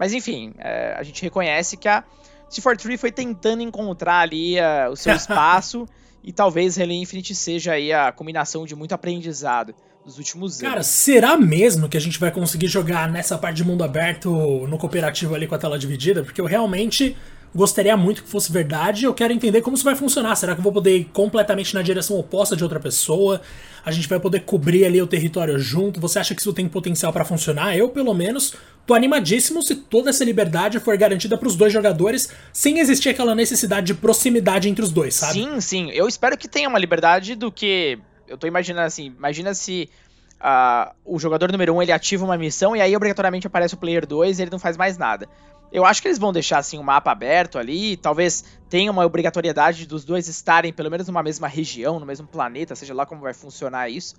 Mas 0.00 0.14
enfim, 0.14 0.54
é, 0.58 0.94
a 0.96 1.02
gente 1.02 1.20
reconhece 1.20 1.76
que 1.76 1.86
a 1.86 2.02
C43 2.50 2.96
foi 2.96 3.12
tentando 3.12 3.62
encontrar 3.62 4.20
ali 4.20 4.56
uh, 4.58 4.90
o 4.90 4.96
seu 4.96 5.12
espaço 5.14 5.86
e 6.24 6.32
talvez 6.32 6.80
Halo 6.80 6.90
Infinite 6.90 7.34
seja 7.34 7.72
aí 7.72 7.92
a 7.92 8.10
combinação 8.10 8.64
de 8.64 8.74
muito 8.74 8.94
aprendizado 8.94 9.74
dos 10.02 10.16
últimos 10.16 10.58
anos. 10.62 10.70
Cara, 10.72 10.82
será 10.82 11.36
mesmo 11.36 11.86
que 11.86 11.98
a 11.98 12.00
gente 12.00 12.18
vai 12.18 12.30
conseguir 12.30 12.66
jogar 12.66 13.10
nessa 13.10 13.36
parte 13.36 13.56
de 13.56 13.64
mundo 13.64 13.84
aberto 13.84 14.30
no 14.66 14.78
cooperativo 14.78 15.34
ali 15.34 15.46
com 15.46 15.54
a 15.54 15.58
tela 15.58 15.78
dividida? 15.78 16.24
Porque 16.24 16.40
eu 16.40 16.46
realmente 16.46 17.14
gostaria 17.54 17.94
muito 17.94 18.22
que 18.22 18.28
fosse 18.30 18.50
verdade. 18.50 19.04
Eu 19.04 19.12
quero 19.12 19.34
entender 19.34 19.60
como 19.60 19.76
isso 19.76 19.84
vai 19.84 19.94
funcionar. 19.94 20.34
Será 20.34 20.54
que 20.54 20.60
eu 20.60 20.64
vou 20.64 20.72
poder 20.72 20.96
ir 20.96 21.04
completamente 21.12 21.74
na 21.74 21.82
direção 21.82 22.18
oposta 22.18 22.56
de 22.56 22.62
outra 22.62 22.80
pessoa? 22.80 23.42
A 23.84 23.90
gente 23.90 24.08
vai 24.08 24.20
poder 24.20 24.40
cobrir 24.40 24.84
ali 24.84 25.00
o 25.00 25.06
território 25.06 25.58
junto? 25.58 26.00
Você 26.00 26.18
acha 26.18 26.34
que 26.34 26.40
isso 26.40 26.52
tem 26.52 26.68
potencial 26.68 27.12
para 27.12 27.24
funcionar? 27.24 27.76
Eu, 27.76 27.88
pelo 27.88 28.14
menos, 28.14 28.54
tô 28.86 28.94
animadíssimo 28.94 29.62
se 29.62 29.74
toda 29.74 30.10
essa 30.10 30.24
liberdade 30.24 30.80
for 30.80 30.96
garantida 30.96 31.36
para 31.36 31.48
os 31.48 31.56
dois 31.56 31.72
jogadores, 31.72 32.30
sem 32.52 32.78
existir 32.78 33.08
aquela 33.08 33.34
necessidade 33.34 33.86
de 33.86 33.94
proximidade 33.94 34.68
entre 34.68 34.84
os 34.84 34.92
dois, 34.92 35.14
sabe? 35.14 35.34
Sim, 35.34 35.60
sim. 35.60 35.90
Eu 35.90 36.06
espero 36.08 36.36
que 36.36 36.48
tenha 36.48 36.68
uma 36.68 36.78
liberdade 36.78 37.34
do 37.34 37.50
que. 37.50 37.98
Eu 38.28 38.38
tô 38.38 38.46
imaginando 38.46 38.86
assim, 38.86 39.06
imagina 39.06 39.54
se. 39.54 39.88
Uh, 40.40 40.94
o 41.04 41.18
jogador 41.18 41.52
número 41.52 41.74
1 41.74 41.76
um, 41.76 41.82
ele 41.82 41.92
ativa 41.92 42.24
uma 42.24 42.38
missão 42.38 42.74
e 42.74 42.80
aí 42.80 42.96
obrigatoriamente 42.96 43.46
aparece 43.46 43.74
o 43.74 43.76
player 43.76 44.06
2 44.06 44.38
e 44.38 44.42
ele 44.42 44.50
não 44.50 44.58
faz 44.58 44.76
mais 44.76 44.96
nada. 44.96 45.28
Eu 45.70 45.84
acho 45.84 46.00
que 46.00 46.08
eles 46.08 46.18
vão 46.18 46.32
deixar 46.32 46.58
assim 46.58 46.78
o 46.78 46.80
um 46.80 46.84
mapa 46.84 47.12
aberto 47.12 47.58
ali, 47.58 47.96
talvez 47.96 48.44
tenha 48.68 48.90
uma 48.90 49.04
obrigatoriedade 49.04 49.86
dos 49.86 50.04
dois 50.04 50.28
estarem 50.28 50.72
pelo 50.72 50.90
menos 50.90 51.06
numa 51.06 51.22
mesma 51.22 51.46
região, 51.46 52.00
no 52.00 52.06
mesmo 52.06 52.26
planeta, 52.26 52.74
seja 52.74 52.94
lá 52.94 53.04
como 53.04 53.20
vai 53.20 53.34
funcionar 53.34 53.90
isso. 53.90 54.14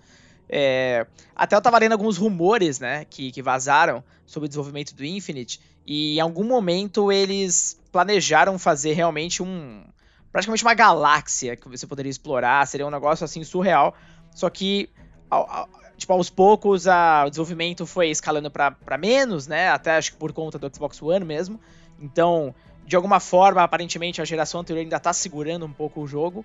É... 0.48 1.08
Até 1.36 1.56
eu 1.56 1.62
tava 1.62 1.80
lendo 1.80 1.94
alguns 1.94 2.18
rumores, 2.18 2.80
né, 2.80 3.06
que, 3.10 3.32
que 3.32 3.42
vazaram 3.42 4.04
sobre 4.26 4.46
o 4.46 4.48
desenvolvimento 4.48 4.94
do 4.96 5.04
Infinite, 5.04 5.60
e 5.86 6.18
em 6.18 6.20
algum 6.22 6.44
momento 6.44 7.12
eles 7.12 7.82
planejaram 7.92 8.60
fazer 8.60 8.94
realmente 8.94 9.42
um. 9.42 9.84
praticamente 10.32 10.64
uma 10.64 10.76
galáxia 10.76 11.56
que 11.56 11.68
você 11.68 11.88
poderia 11.88 12.10
explorar, 12.10 12.66
seria 12.68 12.86
um 12.86 12.92
negócio 12.92 13.26
assim 13.26 13.44
surreal. 13.44 13.96
Só 14.34 14.50
que 14.50 14.90
tipo, 16.02 16.14
aos 16.14 16.30
poucos 16.30 16.88
a, 16.88 17.24
o 17.26 17.30
desenvolvimento 17.30 17.86
foi 17.86 18.10
escalando 18.10 18.50
para 18.50 18.98
menos, 18.98 19.48
né? 19.48 19.70
Até 19.70 19.96
acho 19.98 20.12
que 20.12 20.18
por 20.18 20.34
conta 20.34 20.58
do 20.58 20.76
Xbox 20.76 21.02
One 21.02 21.24
mesmo. 21.24 21.60
Então, 22.00 22.54
de 22.86 22.96
alguma 22.96 23.20
forma, 23.20 23.62
aparentemente 23.62 24.22
a 24.22 24.26
geração 24.26 24.62
anterior 24.62 24.82
ainda 24.82 25.00
tá 25.00 25.14
segurando 25.14 25.66
um 25.66 25.72
pouco 25.72 26.02
o 26.02 26.08
jogo. 26.08 26.44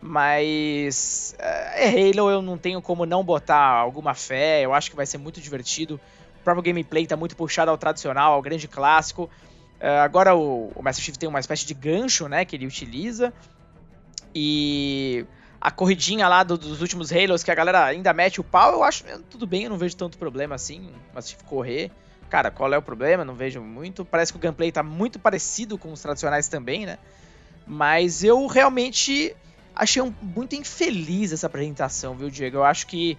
Mas 0.00 1.34
é, 1.38 1.88
é 1.88 2.10
Halo, 2.10 2.30
eu 2.30 2.42
não 2.42 2.58
tenho 2.58 2.80
como 2.82 3.06
não 3.06 3.22
botar 3.22 3.58
alguma 3.58 4.14
fé. 4.14 4.62
Eu 4.62 4.72
acho 4.72 4.90
que 4.90 4.96
vai 4.96 5.06
ser 5.06 5.18
muito 5.18 5.40
divertido. 5.40 6.00
próprio 6.42 6.62
gameplay 6.62 7.06
tá 7.06 7.16
muito 7.16 7.36
puxado 7.36 7.70
ao 7.70 7.78
tradicional, 7.78 8.32
ao 8.32 8.42
grande 8.42 8.66
clássico. 8.66 9.30
Uh, 9.80 10.00
agora 10.02 10.34
o, 10.34 10.72
o 10.74 10.82
Master 10.82 11.04
Chief 11.04 11.16
tem 11.16 11.28
uma 11.28 11.40
espécie 11.40 11.66
de 11.66 11.74
gancho, 11.74 12.26
né, 12.26 12.44
que 12.44 12.56
ele 12.56 12.66
utiliza. 12.66 13.32
E 14.34 15.26
a 15.64 15.70
corridinha 15.70 16.28
lá 16.28 16.42
do, 16.42 16.58
dos 16.58 16.82
últimos 16.82 17.10
Halos, 17.10 17.42
que 17.42 17.50
a 17.50 17.54
galera 17.54 17.86
ainda 17.86 18.12
mete 18.12 18.38
o 18.38 18.44
pau, 18.44 18.74
eu 18.74 18.84
acho 18.84 19.02
tudo 19.30 19.46
bem, 19.46 19.64
eu 19.64 19.70
não 19.70 19.78
vejo 19.78 19.96
tanto 19.96 20.18
problema 20.18 20.54
assim, 20.54 20.90
mas 21.14 21.30
Chief 21.30 21.42
correr. 21.44 21.90
Cara, 22.28 22.50
qual 22.50 22.70
é 22.74 22.76
o 22.76 22.82
problema? 22.82 23.24
Não 23.24 23.34
vejo 23.34 23.62
muito. 23.62 24.04
Parece 24.04 24.30
que 24.30 24.36
o 24.36 24.40
gameplay 24.40 24.70
tá 24.70 24.82
muito 24.82 25.18
parecido 25.18 25.78
com 25.78 25.90
os 25.90 26.02
tradicionais 26.02 26.48
também, 26.48 26.84
né? 26.84 26.98
Mas 27.66 28.22
eu 28.22 28.46
realmente 28.46 29.34
achei 29.74 30.02
um, 30.02 30.12
muito 30.20 30.54
infeliz 30.54 31.32
essa 31.32 31.46
apresentação, 31.46 32.14
viu, 32.14 32.28
Diego? 32.28 32.58
Eu 32.58 32.64
acho 32.64 32.86
que 32.86 33.16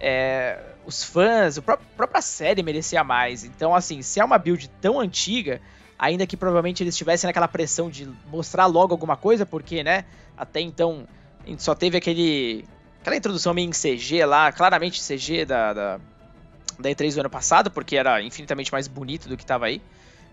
é, 0.00 0.58
os 0.84 1.04
fãs, 1.04 1.58
a 1.58 1.62
própria 1.62 2.22
série 2.22 2.60
merecia 2.60 3.04
mais. 3.04 3.44
Então, 3.44 3.72
assim, 3.72 4.02
se 4.02 4.18
é 4.18 4.24
uma 4.24 4.36
build 4.36 4.68
tão 4.80 4.98
antiga, 4.98 5.60
ainda 5.96 6.26
que 6.26 6.36
provavelmente 6.36 6.82
eles 6.82 6.94
estivessem 6.94 7.28
naquela 7.28 7.46
pressão 7.46 7.88
de 7.88 8.10
mostrar 8.26 8.66
logo 8.66 8.92
alguma 8.92 9.16
coisa, 9.16 9.46
porque, 9.46 9.84
né, 9.84 10.04
até 10.36 10.60
então 10.60 11.06
a 11.48 11.50
gente 11.50 11.62
só 11.62 11.74
teve 11.74 11.96
aquele 11.96 12.64
aquela 13.00 13.16
introdução 13.16 13.54
meio 13.54 13.68
em 13.68 13.72
CG 13.72 14.24
lá, 14.26 14.52
claramente 14.52 15.00
CG 15.02 15.46
da, 15.46 15.72
da, 15.72 16.00
da 16.78 16.90
E3 16.90 17.14
do 17.14 17.20
ano 17.20 17.30
passado, 17.30 17.70
porque 17.70 17.96
era 17.96 18.20
infinitamente 18.22 18.70
mais 18.70 18.86
bonito 18.86 19.28
do 19.28 19.36
que 19.36 19.44
estava 19.44 19.66
aí. 19.66 19.80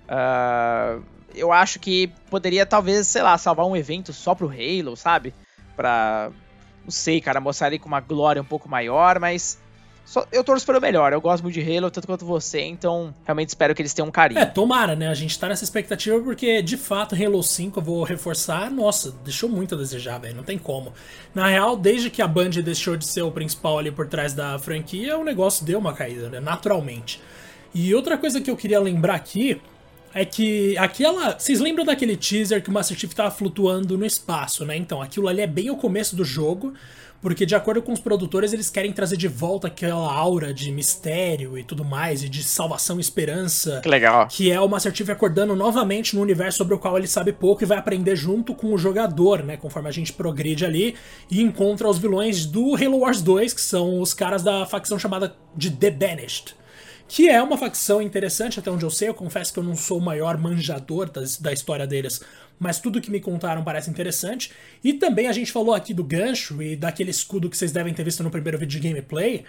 Uh, 0.10 1.02
eu 1.34 1.54
acho 1.54 1.80
que 1.80 2.08
poderia 2.30 2.66
talvez, 2.66 3.08
sei 3.08 3.22
lá, 3.22 3.38
salvar 3.38 3.66
um 3.66 3.78
evento 3.78 4.12
só 4.12 4.36
pro 4.36 4.50
Halo, 4.50 4.98
sabe? 4.98 5.34
Pra, 5.76 6.32
não 6.84 6.92
sei, 6.92 7.22
cara, 7.22 7.40
mostrar 7.40 7.68
ele 7.68 7.80
com 7.80 7.88
uma 7.88 8.02
glória 8.02 8.42
um 8.42 8.46
pouco 8.46 8.68
maior, 8.68 9.18
mas 9.18 9.58
só, 10.06 10.26
eu 10.32 10.44
torço 10.44 10.66
pelo 10.66 10.80
melhor, 10.80 11.12
eu 11.12 11.20
gosto 11.20 11.42
muito 11.42 11.56
de 11.56 11.62
Halo, 11.62 11.90
tanto 11.90 12.06
quanto 12.06 12.26
você, 12.26 12.62
então 12.62 13.14
realmente 13.26 13.50
espero 13.50 13.74
que 13.74 13.82
eles 13.82 13.94
tenham 13.94 14.08
um 14.08 14.12
carinho. 14.12 14.40
É, 14.40 14.46
tomara, 14.46 14.96
né? 14.96 15.08
A 15.08 15.14
gente 15.16 15.38
tá 15.38 15.50
nessa 15.50 15.64
expectativa 15.64 16.20
porque, 16.22 16.62
de 16.62 16.78
fato, 16.78 17.16
Halo 17.16 17.42
5, 17.42 17.80
eu 17.80 17.84
vou 17.84 18.04
reforçar, 18.04 18.70
nossa, 18.70 19.12
deixou 19.24 19.50
muito 19.50 19.74
a 19.74 19.78
desejar, 19.78 20.20
velho, 20.20 20.36
não 20.36 20.44
tem 20.44 20.60
como. 20.60 20.94
Na 21.34 21.48
real, 21.48 21.76
desde 21.76 22.12
que 22.12 22.22
a 22.22 22.28
Band 22.28 22.52
deixou 22.64 22.96
de 22.96 23.06
ser 23.06 23.24
o 23.24 23.32
principal 23.32 23.80
ali 23.80 23.92
por 23.92 24.08
trás 24.08 24.34
da 24.34 24.60
franquia, 24.60 25.18
o 25.18 25.24
negócio 25.24 25.66
deu 25.66 25.80
uma 25.80 25.94
caída, 25.94 26.30
né? 26.30 26.40
Naturalmente. 26.40 27.20
E 27.74 27.94
outra 27.94 28.18
coisa 28.18 28.40
que 28.40 28.50
eu 28.50 28.56
queria 28.56 28.80
lembrar 28.80 29.16
aqui 29.16 29.60
é 30.14 30.24
que 30.24 30.78
aquela. 30.78 31.38
Vocês 31.38 31.60
lembram 31.60 31.84
daquele 31.84 32.16
teaser 32.16 32.64
que 32.64 32.70
o 32.70 32.72
Master 32.72 32.98
Chief 32.98 33.14
tava 33.14 33.30
flutuando 33.30 33.98
no 33.98 34.06
espaço, 34.06 34.64
né? 34.64 34.78
Então, 34.78 35.02
aquilo 35.02 35.28
ali 35.28 35.42
é 35.42 35.48
bem 35.48 35.70
o 35.70 35.76
começo 35.76 36.16
do 36.16 36.24
jogo. 36.24 36.74
Porque, 37.22 37.46
de 37.46 37.56
acordo 37.56 37.82
com 37.82 37.92
os 37.92 38.00
produtores, 38.00 38.54
eles 38.54 38.70
querem 38.70 38.92
trazer 38.92 39.18
de 39.18 39.28
volta 39.28 39.68
aquela 39.68 40.14
aura 40.14 40.54
de 40.54 40.72
mistério 40.72 41.58
e 41.58 41.64
tudo 41.64 41.84
mais, 41.84 42.24
e 42.24 42.30
de 42.30 42.44
salvação 42.44 42.98
e 42.98 43.02
esperança. 43.02 43.80
Que 43.82 43.90
legal. 43.90 44.28
Que 44.28 44.52
é 44.52 44.60
o 44.60 44.68
Master 44.68 44.96
Chief 44.96 45.10
acordando 45.10 45.56
novamente 45.56 46.16
no 46.16 46.22
universo 46.22 46.60
sobre 46.60 46.76
o 46.76 46.80
qual 46.80 46.98
ele 46.98 47.08
sabe 47.08 47.34
pouco 47.34 47.64
e 47.64 47.66
vai 47.66 47.78
aprender 47.78 48.16
junto 48.16 48.54
com 48.54 48.74
o 48.74 48.78
jogador, 48.78 49.44
né? 49.44 49.58
Conforme 49.58 49.90
a 49.90 49.92
gente 49.92 50.14
progride 50.14 50.66
ali 50.66 50.96
e 51.30 51.42
encontra 51.42 51.90
os 51.90 51.98
vilões 51.98 52.46
do 52.46 52.76
Halo 52.76 53.00
Wars 53.00 53.22
2, 53.22 53.54
que 53.54 53.62
são 53.62 54.00
os 54.00 54.14
caras 54.14 54.44
da 54.44 54.66
facção 54.66 55.00
chamada 55.00 55.36
de 55.56 55.72
The 55.72 55.92
Banished 55.92 56.56
que 57.08 57.30
é 57.30 57.42
uma 57.42 57.58
facção 57.58 58.02
interessante 58.02 58.60
até 58.60 58.70
onde 58.72 58.84
eu 58.84 58.90
sei. 58.90 59.10
Eu 59.10 59.14
confesso 59.14 59.54
que 59.54 59.60
eu 59.60 59.64
não 59.64 59.76
sou 59.76 60.00
o 60.00 60.02
maior 60.02 60.38
manjador 60.38 61.10
das, 61.10 61.38
da 61.38 61.54
história 61.54 61.86
deles, 61.86 62.22
mas 62.60 62.80
tudo 62.80 63.02
que 63.02 63.12
me 63.12 63.20
contaram 63.20 63.64
parece 63.64 63.90
interessante. 63.90 64.52
E 64.84 64.94
também 64.94 65.28
a 65.28 65.32
gente 65.32 65.52
falou 65.52 65.74
aqui 65.74 65.94
do 65.94 66.04
gancho 66.04 66.62
e 66.62 66.76
daquele 66.76 67.12
escudo 67.12 67.50
que 67.50 67.58
vocês 67.58 67.72
devem 67.72 67.94
ter 67.94 68.04
visto 68.04 68.24
no 68.24 68.32
primeiro 68.32 68.58
vídeo 68.58 68.80
de 68.80 68.88
gameplay, 68.88 69.44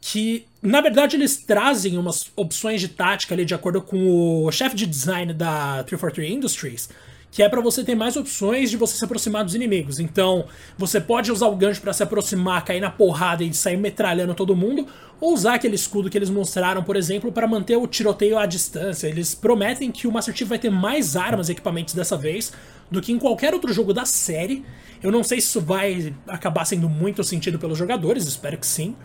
que 0.00 0.46
na 0.62 0.80
verdade 0.80 1.16
eles 1.16 1.36
trazem 1.36 1.96
umas 1.96 2.30
opções 2.36 2.80
de 2.80 2.88
tática 2.88 3.34
ali 3.34 3.44
de 3.44 3.54
acordo 3.54 3.82
com 3.82 4.44
o 4.44 4.52
chefe 4.52 4.76
de 4.76 4.86
design 4.86 5.32
da 5.32 5.82
343 5.84 6.30
Industries, 6.30 6.88
que 7.30 7.42
é 7.42 7.48
para 7.48 7.60
você 7.60 7.84
ter 7.84 7.94
mais 7.94 8.16
opções 8.16 8.70
de 8.70 8.76
você 8.76 8.96
se 8.96 9.04
aproximar 9.04 9.44
dos 9.44 9.54
inimigos. 9.54 10.00
Então, 10.00 10.46
você 10.76 11.00
pode 11.00 11.30
usar 11.30 11.48
o 11.48 11.56
gancho 11.56 11.80
para 11.80 11.92
se 11.92 12.02
aproximar, 12.02 12.64
cair 12.64 12.80
na 12.80 12.90
porrada 12.90 13.44
e 13.44 13.52
sair 13.52 13.76
metralhando 13.76 14.34
todo 14.34 14.56
mundo, 14.56 14.86
ou 15.20 15.34
usar 15.34 15.54
aquele 15.54 15.74
escudo 15.74 16.08
que 16.08 16.16
eles 16.16 16.30
mostraram, 16.30 16.82
por 16.82 16.96
exemplo, 16.96 17.30
para 17.30 17.46
manter 17.46 17.76
o 17.76 17.86
tiroteio 17.86 18.38
à 18.38 18.46
distância. 18.46 19.06
Eles 19.06 19.34
prometem 19.34 19.90
que 19.90 20.06
o 20.06 20.12
Master 20.12 20.34
Chief 20.34 20.48
vai 20.48 20.58
ter 20.58 20.70
mais 20.70 21.16
armas 21.16 21.48
e 21.48 21.52
equipamentos 21.52 21.94
dessa 21.94 22.16
vez 22.16 22.52
do 22.90 23.00
que 23.00 23.12
em 23.12 23.18
qualquer 23.18 23.52
outro 23.52 23.72
jogo 23.72 23.92
da 23.92 24.04
série. 24.04 24.64
Eu 25.02 25.12
não 25.12 25.22
sei 25.22 25.40
se 25.40 25.48
isso 25.48 25.60
vai 25.60 26.14
acabar 26.26 26.64
sendo 26.64 26.88
muito 26.88 27.22
sentido 27.22 27.58
pelos 27.58 27.76
jogadores, 27.76 28.26
espero 28.26 28.56
que 28.56 28.66
sim. 28.66 28.96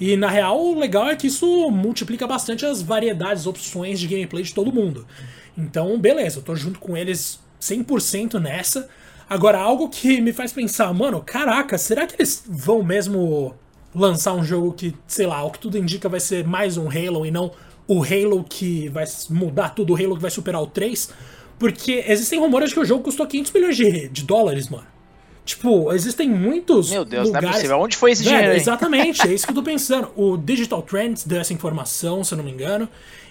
E 0.00 0.16
na 0.16 0.30
real, 0.30 0.58
o 0.58 0.78
legal 0.78 1.08
é 1.08 1.14
que 1.14 1.26
isso 1.26 1.70
multiplica 1.70 2.26
bastante 2.26 2.64
as 2.64 2.80
variedades, 2.80 3.46
opções 3.46 4.00
de 4.00 4.08
gameplay 4.08 4.42
de 4.42 4.54
todo 4.54 4.72
mundo. 4.72 5.06
Então, 5.56 5.98
beleza, 5.98 6.38
eu 6.38 6.42
tô 6.42 6.56
junto 6.56 6.80
com 6.80 6.96
eles 6.96 7.38
100% 7.60 8.40
nessa. 8.40 8.88
Agora, 9.28 9.58
algo 9.58 9.88
que 9.88 10.20
me 10.20 10.32
faz 10.32 10.52
pensar, 10.52 10.92
mano, 10.92 11.22
caraca, 11.24 11.78
será 11.78 12.06
que 12.06 12.16
eles 12.16 12.42
vão 12.48 12.82
mesmo 12.82 13.54
lançar 13.94 14.34
um 14.34 14.44
jogo 14.44 14.72
que, 14.72 14.94
sei 15.06 15.26
lá, 15.26 15.44
o 15.44 15.50
que 15.50 15.58
tudo 15.58 15.78
indica 15.78 16.08
vai 16.08 16.20
ser 16.20 16.44
mais 16.44 16.76
um 16.76 16.88
Halo 16.88 17.26
e 17.26 17.30
não 17.30 17.52
o 17.86 18.02
Halo 18.02 18.44
que 18.44 18.88
vai 18.88 19.04
mudar 19.28 19.70
tudo, 19.70 19.92
o 19.92 19.96
Halo 19.96 20.16
que 20.16 20.22
vai 20.22 20.30
superar 20.30 20.62
o 20.62 20.66
3. 20.66 21.10
Porque 21.58 22.04
existem 22.06 22.38
rumores 22.38 22.72
que 22.72 22.80
o 22.80 22.84
jogo 22.84 23.04
custou 23.04 23.26
500 23.26 23.52
milhões 23.52 23.76
de, 23.76 24.08
de 24.08 24.22
dólares, 24.22 24.68
mano. 24.68 24.86
Tipo, 25.44 25.92
existem 25.92 26.28
muitos. 26.28 26.90
Meu 26.90 27.04
Deus, 27.04 27.26
lugares... 27.26 27.44
não 27.44 27.50
é 27.50 27.56
possível. 27.56 27.78
Onde 27.80 27.96
foi 27.96 28.12
esse 28.12 28.22
Velho, 28.22 28.36
dinheiro? 28.36 28.56
Exatamente, 28.56 29.26
é 29.26 29.34
isso 29.34 29.44
que 29.44 29.50
eu 29.50 29.56
tô 29.56 29.62
pensando. 29.64 30.08
O 30.16 30.36
Digital 30.36 30.80
Trends 30.82 31.24
deu 31.24 31.40
essa 31.40 31.52
informação, 31.52 32.22
se 32.22 32.32
eu 32.32 32.38
não 32.38 32.44
me 32.44 32.50
engano. 32.50 32.88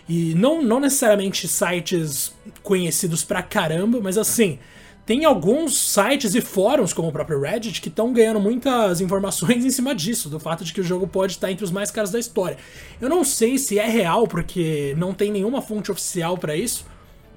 E 0.10 0.34
não, 0.34 0.64
não 0.64 0.80
necessariamente 0.80 1.48
sites 1.48 2.34
conhecidos 2.64 3.24
pra 3.24 3.44
caramba, 3.44 4.00
mas 4.02 4.18
assim, 4.18 4.58
tem 5.06 5.24
alguns 5.24 5.78
sites 5.78 6.34
e 6.34 6.42
fóruns, 6.42 6.94
como 6.94 7.10
o 7.10 7.12
próprio 7.12 7.40
Reddit, 7.40 7.80
que 7.80 7.90
estão 7.90 8.12
ganhando 8.12 8.40
muitas 8.40 9.02
informações 9.02 9.64
em 9.64 9.70
cima 9.70 9.94
disso, 9.94 10.28
do 10.28 10.40
fato 10.40 10.64
de 10.64 10.74
que 10.74 10.82
o 10.82 10.84
jogo 10.84 11.08
pode 11.08 11.34
estar 11.34 11.52
entre 11.52 11.64
os 11.64 11.70
mais 11.70 11.92
caros 11.92 12.10
da 12.10 12.18
história. 12.18 12.58
Eu 13.00 13.08
não 13.08 13.24
sei 13.24 13.60
se 13.60 13.78
é 13.78 13.88
real, 13.88 14.28
porque 14.28 14.96
não 14.98 15.14
tem 15.14 15.32
nenhuma 15.32 15.62
fonte 15.62 15.92
oficial 15.92 16.36
para 16.40 16.56
isso, 16.56 16.88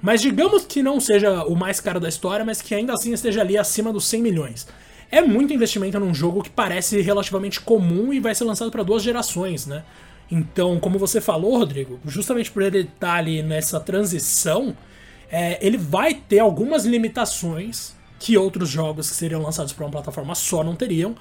mas 0.00 0.22
digamos 0.22 0.64
que 0.64 0.82
não 0.82 0.98
seja 0.98 1.44
o 1.44 1.54
mais 1.54 1.78
caro 1.78 2.00
da 2.00 2.08
história, 2.08 2.44
mas 2.44 2.62
que 2.62 2.74
ainda 2.74 2.94
assim 2.94 3.12
esteja 3.12 3.42
ali 3.42 3.58
acima 3.58 3.92
dos 3.92 4.06
100 4.06 4.22
milhões. 4.22 4.66
É 5.10 5.20
muito 5.20 5.52
investimento 5.52 6.00
num 6.00 6.14
jogo 6.14 6.42
que 6.42 6.48
parece 6.48 7.02
relativamente 7.02 7.60
comum 7.60 8.14
e 8.14 8.18
vai 8.18 8.34
ser 8.34 8.44
lançado 8.44 8.70
para 8.70 8.82
duas 8.82 9.02
gerações, 9.02 9.66
né? 9.66 9.84
Então, 10.34 10.80
como 10.80 10.98
você 10.98 11.20
falou, 11.20 11.58
Rodrigo, 11.58 12.00
justamente 12.06 12.50
por 12.50 12.62
ele 12.62 12.80
estar 12.80 13.16
ali 13.16 13.42
nessa 13.42 13.78
transição, 13.78 14.74
é, 15.30 15.58
ele 15.60 15.76
vai 15.76 16.14
ter 16.14 16.38
algumas 16.38 16.86
limitações 16.86 17.94
que 18.18 18.38
outros 18.38 18.70
jogos 18.70 19.10
que 19.10 19.14
seriam 19.14 19.42
lançados 19.42 19.74
para 19.74 19.84
uma 19.84 19.90
plataforma 19.90 20.34
só 20.34 20.64
não 20.64 20.74
teriam. 20.74 21.14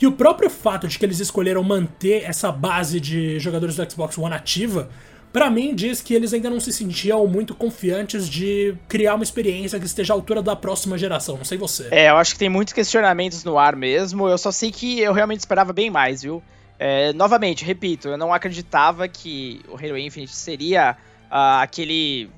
E 0.00 0.06
o 0.06 0.10
próprio 0.10 0.50
fato 0.50 0.88
de 0.88 0.98
que 0.98 1.04
eles 1.04 1.20
escolheram 1.20 1.62
manter 1.62 2.24
essa 2.24 2.50
base 2.50 2.98
de 2.98 3.38
jogadores 3.38 3.76
do 3.76 3.88
Xbox 3.88 4.18
One 4.18 4.34
ativa, 4.34 4.90
para 5.32 5.48
mim 5.48 5.72
diz 5.72 6.02
que 6.02 6.12
eles 6.12 6.34
ainda 6.34 6.50
não 6.50 6.58
se 6.58 6.72
sentiam 6.72 7.24
muito 7.28 7.54
confiantes 7.54 8.28
de 8.28 8.74
criar 8.88 9.14
uma 9.14 9.22
experiência 9.22 9.78
que 9.78 9.86
esteja 9.86 10.12
à 10.12 10.16
altura 10.16 10.42
da 10.42 10.56
próxima 10.56 10.98
geração. 10.98 11.36
Não 11.36 11.44
sei 11.44 11.56
você. 11.56 11.86
É, 11.92 12.10
eu 12.10 12.16
acho 12.16 12.32
que 12.32 12.38
tem 12.40 12.48
muitos 12.48 12.74
questionamentos 12.74 13.44
no 13.44 13.58
ar 13.58 13.76
mesmo. 13.76 14.28
Eu 14.28 14.38
só 14.38 14.50
sei 14.50 14.72
que 14.72 14.98
eu 14.98 15.12
realmente 15.12 15.38
esperava 15.38 15.72
bem 15.72 15.88
mais, 15.88 16.22
viu? 16.22 16.42
É, 16.78 17.12
novamente, 17.12 17.64
repito, 17.64 18.08
eu 18.08 18.18
não 18.18 18.32
acreditava 18.32 19.08
que 19.08 19.62
o 19.68 19.76
Halo 19.76 19.96
Infinite 19.96 20.34
seria 20.34 20.96
uh, 21.30 21.62
aquele 21.62 22.30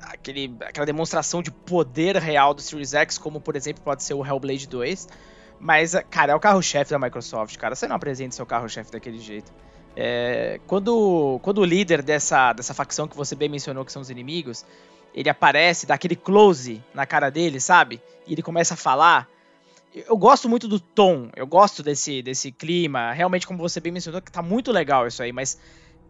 aquele, 0.00 0.54
aquela 0.60 0.86
demonstração 0.86 1.42
de 1.42 1.50
poder 1.50 2.16
real 2.16 2.54
do 2.54 2.60
Series 2.60 2.94
X, 2.94 3.18
como 3.18 3.40
por 3.40 3.56
exemplo 3.56 3.82
pode 3.82 4.02
ser 4.02 4.14
o 4.14 4.24
Hellblade 4.24 4.66
2. 4.68 5.08
Mas, 5.60 5.94
cara, 6.10 6.32
é 6.32 6.34
o 6.36 6.40
carro-chefe 6.40 6.90
da 6.90 6.98
Microsoft, 6.98 7.56
cara. 7.56 7.74
Você 7.74 7.88
não 7.88 7.96
apresenta 7.96 8.34
seu 8.34 8.46
carro-chefe 8.46 8.92
daquele 8.92 9.18
jeito. 9.18 9.52
É, 9.96 10.60
quando, 10.66 11.40
quando 11.42 11.58
o 11.58 11.64
líder 11.64 12.02
dessa, 12.02 12.52
dessa 12.52 12.72
facção 12.72 13.08
que 13.08 13.16
você 13.16 13.34
bem 13.34 13.48
mencionou, 13.48 13.84
que 13.84 13.90
são 13.90 14.00
os 14.00 14.10
inimigos, 14.10 14.64
ele 15.12 15.28
aparece, 15.28 15.86
dá 15.86 15.94
aquele 15.94 16.14
close 16.14 16.80
na 16.94 17.04
cara 17.04 17.30
dele, 17.30 17.58
sabe? 17.58 18.00
E 18.26 18.34
ele 18.34 18.42
começa 18.42 18.74
a 18.74 18.76
falar. 18.76 19.28
Eu 20.06 20.16
gosto 20.16 20.48
muito 20.48 20.68
do 20.68 20.78
tom, 20.78 21.30
eu 21.34 21.46
gosto 21.46 21.82
desse, 21.82 22.22
desse 22.22 22.52
clima. 22.52 23.12
Realmente, 23.12 23.46
como 23.46 23.58
você 23.58 23.80
bem 23.80 23.92
mencionou, 23.92 24.20
que 24.20 24.30
tá 24.30 24.42
muito 24.42 24.70
legal 24.70 25.06
isso 25.06 25.22
aí, 25.22 25.32
mas 25.32 25.58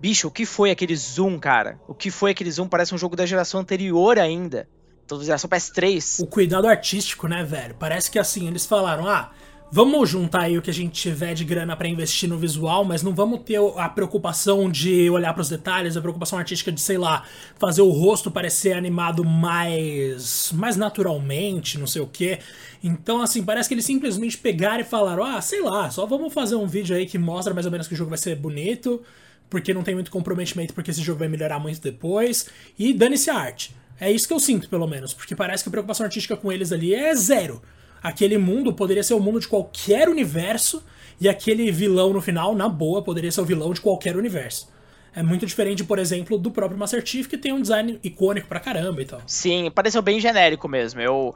Bicho, 0.01 0.29
o 0.29 0.31
que 0.31 0.47
foi 0.47 0.71
aquele 0.71 0.95
Zoom, 0.95 1.39
cara? 1.41 1.81
O 1.89 1.95
que 1.95 2.11
foi 2.11 2.31
aquele 2.31 2.51
Zoom? 2.51 2.69
Parece 2.69 2.95
um 2.95 2.99
jogo 2.99 3.17
da 3.17 3.27
geração 3.27 3.61
anterior 3.61 4.17
ainda. 4.17 4.69
Então, 5.05 5.21
geração 5.21 5.51
PS3. 5.51 6.23
O 6.23 6.27
cuidado 6.27 6.69
artístico, 6.69 7.27
né, 7.27 7.43
velho? 7.43 7.75
Parece 7.75 8.11
que 8.11 8.19
assim, 8.19 8.47
eles 8.47 8.65
falaram, 8.65 9.09
ah, 9.09 9.33
vamos 9.71 10.09
juntar 10.09 10.43
aí 10.43 10.59
o 10.59 10.63
que 10.63 10.71
a 10.71 10.75
gente 10.75 11.01
tiver 11.01 11.35
de 11.35 11.45
grana 11.45 11.77
para 11.77 11.89
investir 11.89 12.29
no 12.29 12.39
visual, 12.39 12.85
mas 12.85 13.03
não 13.03 13.15
vamos 13.15 13.41
ter 13.41 13.59
a 13.77 13.89
preocupação 13.89 14.71
de 14.71 15.09
olhar 15.11 15.33
para 15.33 15.43
os 15.43 15.49
detalhes, 15.49 15.97
a 15.97 16.01
preocupação 16.01 16.39
artística 16.39 16.73
de, 16.73 16.81
sei 16.81 16.99
lá, 16.99 17.25
fazer 17.59 17.83
o 17.83 17.91
rosto 17.91 18.31
parecer 18.31 18.73
animado 18.73 19.25
mais 19.25 20.53
mais 20.53 20.77
naturalmente, 20.77 21.79
não 21.79 21.87
sei 21.87 22.03
o 22.03 22.07
quê. 22.07 22.39
Então, 22.83 23.21
assim, 23.21 23.43
parece 23.43 23.69
que 23.69 23.75
eles 23.75 23.85
simplesmente 23.85 24.39
pegaram 24.39 24.81
e 24.81 24.85
falaram: 24.85 25.25
"Ah, 25.25 25.41
sei 25.41 25.61
lá, 25.61 25.91
só 25.91 26.07
vamos 26.07 26.33
fazer 26.33 26.55
um 26.57 26.67
vídeo 26.67 26.97
aí 26.97 27.07
que 27.07 27.19
mostra 27.19 27.53
mais 27.55 27.67
ou 27.67 27.73
menos 27.73 27.87
que 27.89 27.95
o 27.95 27.97
jogo 27.97 28.11
vai 28.11 28.19
ser 28.19 28.37
bonito" 28.37 29.03
porque 29.51 29.73
não 29.73 29.83
tem 29.83 29.95
muito 29.95 30.11
comprometimento, 30.11 30.75
porque 30.75 30.91
esse 30.91 31.01
jogo 31.03 31.21
vai 31.21 31.29
melhorar 31.29 31.59
muito 31.59 31.81
depois, 31.81 32.49
e 32.79 32.93
dane-se 32.93 33.31
a 33.31 33.35
arte. 33.35 33.75
É 34.01 34.11
isso 34.11 34.29
que 34.29 34.35
eu 34.35 34.39
sinto, 34.39 34.69
pelo 34.69 34.87
menos, 34.87 35.13
porque 35.13 35.35
parece 35.35 35.65
que 35.65 35.69
a 35.69 35.73
preocupação 35.73 36.05
artística 36.05 36.37
com 36.37 36.53
eles 36.53 36.71
ali 36.71 36.95
é 36.95 37.15
zero. 37.15 37.63
Aquele 38.03 38.39
mundo 38.39 38.73
poderia 38.73 39.03
ser 39.03 39.15
o 39.15 39.21
mundo 39.21 39.41
de 39.41 39.49
qualquer 39.49 40.09
universo, 40.09 40.85
e 41.21 41.29
aquele 41.29 41.71
vilão 41.71 42.13
no 42.13 42.21
final, 42.21 42.55
na 42.55 42.69
boa, 42.69 43.03
poderia 43.03 43.31
ser 43.33 43.41
o 43.41 43.45
vilão 43.45 43.73
de 43.73 43.81
qualquer 43.81 44.17
universo. 44.17 44.73
É 45.15 45.23
muito 45.23 45.45
diferente, 45.45 45.83
por 45.83 45.99
exemplo, 45.99 46.39
do 46.39 46.51
próprio 46.51 46.79
Master 46.79 47.05
Chief, 47.05 47.27
que 47.27 47.37
tem 47.37 47.53
um 47.53 47.61
design 47.61 47.99
icônico 48.05 48.47
pra 48.47 48.61
caramba 48.61 49.03
e 49.03 49.05
tal. 49.05 49.21
Sim, 49.27 49.71
pareceu 49.71 50.01
bem 50.01 50.21
genérico 50.21 50.69
mesmo. 50.69 51.01
Eu. 51.01 51.35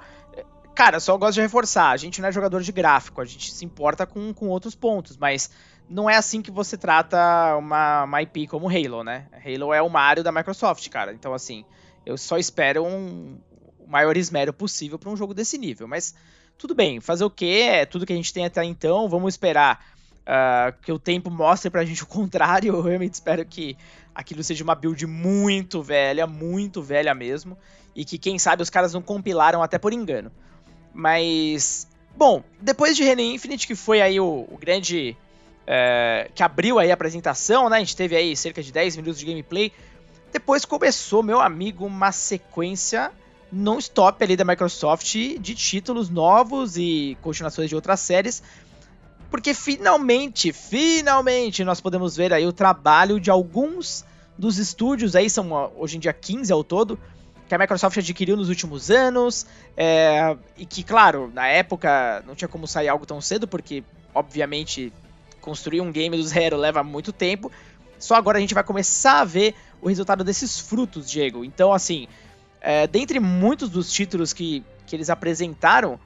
Cara, 0.74 1.00
só 1.00 1.18
gosto 1.18 1.34
de 1.34 1.40
reforçar. 1.40 1.90
A 1.90 1.96
gente 1.96 2.20
não 2.20 2.28
é 2.28 2.32
jogador 2.32 2.62
de 2.62 2.72
gráfico, 2.72 3.20
a 3.20 3.24
gente 3.24 3.52
se 3.52 3.64
importa 3.64 4.06
com, 4.06 4.32
com 4.32 4.48
outros 4.48 4.74
pontos, 4.74 5.16
mas 5.16 5.50
não 5.88 6.08
é 6.08 6.16
assim 6.16 6.40
que 6.40 6.50
você 6.50 6.76
trata 6.76 7.56
uma, 7.56 8.04
uma 8.04 8.22
IP 8.22 8.46
como 8.46 8.68
Halo, 8.68 9.02
né? 9.02 9.26
Halo 9.44 9.74
é 9.74 9.82
o 9.82 9.90
Mario 9.90 10.22
da 10.22 10.32
Microsoft, 10.32 10.88
cara. 10.88 11.12
Então, 11.12 11.34
assim, 11.34 11.64
eu 12.06 12.16
só 12.16 12.38
espero 12.38 12.84
um, 12.84 13.38
o 13.78 13.86
maior 13.86 14.16
esmero 14.16 14.52
possível 14.52 14.98
para 14.98 15.10
um 15.10 15.16
jogo 15.16 15.34
desse 15.34 15.58
nível. 15.58 15.86
Mas 15.86 16.14
tudo 16.62 16.76
bem, 16.76 17.00
fazer 17.00 17.24
o 17.24 17.30
quê? 17.30 17.66
É 17.68 17.84
tudo 17.84 18.06
que 18.06 18.12
a 18.12 18.16
gente 18.16 18.32
tem 18.32 18.44
até 18.44 18.62
então. 18.62 19.08
Vamos 19.08 19.34
esperar 19.34 19.84
uh, 20.20 20.72
que 20.80 20.92
o 20.92 20.98
tempo 20.98 21.28
mostre 21.28 21.68
pra 21.68 21.84
gente 21.84 22.04
o 22.04 22.06
contrário. 22.06 22.70
Eu 22.78 22.82
realmente 22.82 23.14
espero 23.14 23.44
que 23.44 23.76
aquilo 24.14 24.44
seja 24.44 24.62
uma 24.62 24.76
build 24.76 25.04
muito 25.04 25.82
velha, 25.82 26.24
muito 26.24 26.80
velha 26.80 27.12
mesmo. 27.16 27.58
E 27.96 28.04
que, 28.04 28.16
quem 28.16 28.38
sabe, 28.38 28.62
os 28.62 28.70
caras 28.70 28.94
não 28.94 29.02
compilaram 29.02 29.60
até 29.60 29.76
por 29.76 29.92
engano. 29.92 30.30
Mas, 30.94 31.88
bom, 32.16 32.44
depois 32.60 32.96
de 32.96 33.10
Halo 33.10 33.20
Infinite, 33.20 33.66
que 33.66 33.74
foi 33.74 34.00
aí 34.00 34.20
o, 34.20 34.46
o 34.48 34.56
grande... 34.56 35.16
Uh, 35.62 36.32
que 36.32 36.44
abriu 36.44 36.78
aí 36.78 36.92
a 36.92 36.94
apresentação, 36.94 37.68
né? 37.68 37.76
A 37.76 37.80
gente 37.80 37.96
teve 37.96 38.14
aí 38.14 38.36
cerca 38.36 38.62
de 38.62 38.70
10 38.70 38.98
minutos 38.98 39.18
de 39.18 39.26
gameplay. 39.26 39.72
Depois 40.32 40.64
começou, 40.64 41.24
meu 41.24 41.40
amigo, 41.40 41.84
uma 41.84 42.12
sequência 42.12 43.10
non-stop 43.52 44.24
ali 44.24 44.36
da 44.36 44.44
Microsoft 44.44 45.14
de 45.14 45.54
títulos 45.54 46.08
novos 46.08 46.76
e 46.76 47.16
continuações 47.20 47.68
de 47.68 47.74
outras 47.74 48.00
séries 48.00 48.42
porque 49.32 49.54
finalmente, 49.54 50.52
finalmente 50.52 51.64
nós 51.64 51.80
podemos 51.80 52.14
ver 52.14 52.34
aí 52.34 52.46
o 52.46 52.52
trabalho 52.52 53.18
de 53.18 53.30
alguns 53.30 54.04
dos 54.36 54.58
estúdios, 54.58 55.16
aí 55.16 55.30
são 55.30 55.72
hoje 55.78 55.96
em 55.96 56.00
dia 56.00 56.12
15 56.12 56.52
ao 56.52 56.62
todo, 56.62 56.98
que 57.48 57.54
a 57.54 57.58
Microsoft 57.58 57.96
adquiriu 57.96 58.36
nos 58.36 58.50
últimos 58.50 58.90
anos, 58.90 59.46
é, 59.74 60.36
e 60.58 60.66
que, 60.66 60.82
claro, 60.82 61.32
na 61.32 61.48
época 61.48 62.22
não 62.26 62.34
tinha 62.34 62.46
como 62.46 62.66
sair 62.66 62.90
algo 62.90 63.06
tão 63.06 63.22
cedo, 63.22 63.48
porque, 63.48 63.82
obviamente, 64.14 64.92
construir 65.40 65.80
um 65.80 65.90
game 65.90 66.14
do 66.14 66.22
zero 66.22 66.58
leva 66.58 66.84
muito 66.84 67.10
tempo, 67.10 67.50
só 67.98 68.16
agora 68.16 68.36
a 68.36 68.40
gente 68.40 68.52
vai 68.52 68.62
começar 68.62 69.20
a 69.20 69.24
ver 69.24 69.54
o 69.80 69.88
resultado 69.88 70.22
desses 70.22 70.60
frutos, 70.60 71.10
Diego. 71.10 71.42
Então, 71.42 71.72
assim, 71.72 72.06
é, 72.62 72.86
dentre 72.86 73.20
muitos 73.20 73.68
dos 73.68 73.92
títulos 73.92 74.32
que, 74.32 74.64
que 74.86 74.96
eles 74.96 75.10
apresentaram, 75.10 75.98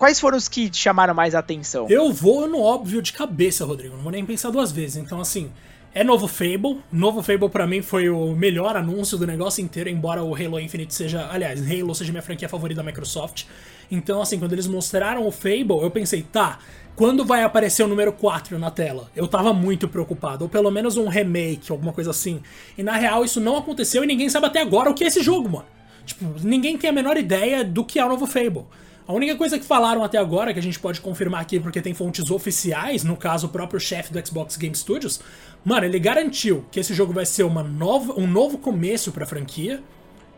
Quais 0.00 0.18
foram 0.18 0.38
os 0.38 0.48
que 0.48 0.70
te 0.70 0.78
chamaram 0.78 1.12
mais 1.12 1.34
a 1.34 1.40
atenção? 1.40 1.86
Eu 1.90 2.10
vou 2.10 2.48
no 2.48 2.58
óbvio 2.58 3.02
de 3.02 3.12
cabeça, 3.12 3.66
Rodrigo. 3.66 3.96
Não 3.96 4.02
vou 4.02 4.10
nem 4.10 4.24
pensar 4.24 4.48
duas 4.48 4.72
vezes. 4.72 4.96
Então, 4.96 5.20
assim, 5.20 5.52
é 5.92 6.02
novo 6.02 6.26
Fable. 6.26 6.80
Novo 6.90 7.22
Fable 7.22 7.50
para 7.50 7.66
mim 7.66 7.82
foi 7.82 8.08
o 8.08 8.34
melhor 8.34 8.76
anúncio 8.76 9.18
do 9.18 9.26
negócio 9.26 9.62
inteiro, 9.62 9.90
embora 9.90 10.24
o 10.24 10.34
Halo 10.34 10.58
Infinite 10.58 10.94
seja, 10.94 11.28
aliás, 11.30 11.60
Halo 11.70 11.94
seja 11.94 12.12
minha 12.12 12.22
franquia 12.22 12.48
favorita 12.48 12.80
da 12.80 12.86
Microsoft. 12.86 13.44
Então, 13.90 14.22
assim, 14.22 14.38
quando 14.38 14.54
eles 14.54 14.66
mostraram 14.66 15.26
o 15.26 15.30
Fable, 15.30 15.82
eu 15.82 15.90
pensei, 15.90 16.22
tá, 16.22 16.60
quando 16.96 17.22
vai 17.22 17.42
aparecer 17.42 17.82
o 17.82 17.86
número 17.86 18.12
4 18.12 18.58
na 18.58 18.70
tela? 18.70 19.10
Eu 19.14 19.28
tava 19.28 19.52
muito 19.52 19.86
preocupado, 19.86 20.44
ou 20.44 20.48
pelo 20.48 20.70
menos 20.70 20.96
um 20.96 21.08
remake, 21.08 21.70
alguma 21.70 21.92
coisa 21.92 22.10
assim. 22.10 22.40
E 22.78 22.82
na 22.82 22.96
real 22.96 23.22
isso 23.22 23.38
não 23.38 23.58
aconteceu 23.58 24.02
e 24.02 24.06
ninguém 24.06 24.30
sabe 24.30 24.46
até 24.46 24.62
agora 24.62 24.88
o 24.88 24.94
que 24.94 25.04
é 25.04 25.08
esse 25.08 25.22
jogo, 25.22 25.46
mano. 25.46 25.66
Tipo, 26.04 26.26
ninguém 26.42 26.76
tem 26.76 26.90
a 26.90 26.92
menor 26.92 27.16
ideia 27.16 27.64
do 27.64 27.84
que 27.84 27.98
é 27.98 28.04
o 28.04 28.08
novo 28.08 28.26
Fable. 28.26 28.64
A 29.06 29.12
única 29.12 29.36
coisa 29.36 29.58
que 29.58 29.64
falaram 29.64 30.04
até 30.04 30.18
agora, 30.18 30.52
que 30.52 30.58
a 30.58 30.62
gente 30.62 30.78
pode 30.78 31.00
confirmar 31.00 31.40
aqui 31.40 31.58
porque 31.58 31.82
tem 31.82 31.92
fontes 31.92 32.30
oficiais, 32.30 33.02
no 33.02 33.16
caso 33.16 33.48
o 33.48 33.50
próprio 33.50 33.80
chefe 33.80 34.12
do 34.12 34.24
Xbox 34.24 34.56
Game 34.56 34.74
Studios, 34.74 35.20
mano, 35.64 35.84
ele 35.84 35.98
garantiu 35.98 36.64
que 36.70 36.78
esse 36.78 36.94
jogo 36.94 37.12
vai 37.12 37.26
ser 37.26 37.42
uma 37.42 37.62
nova, 37.62 38.14
um 38.18 38.26
novo 38.26 38.58
começo 38.58 39.10
pra 39.10 39.26
franquia. 39.26 39.82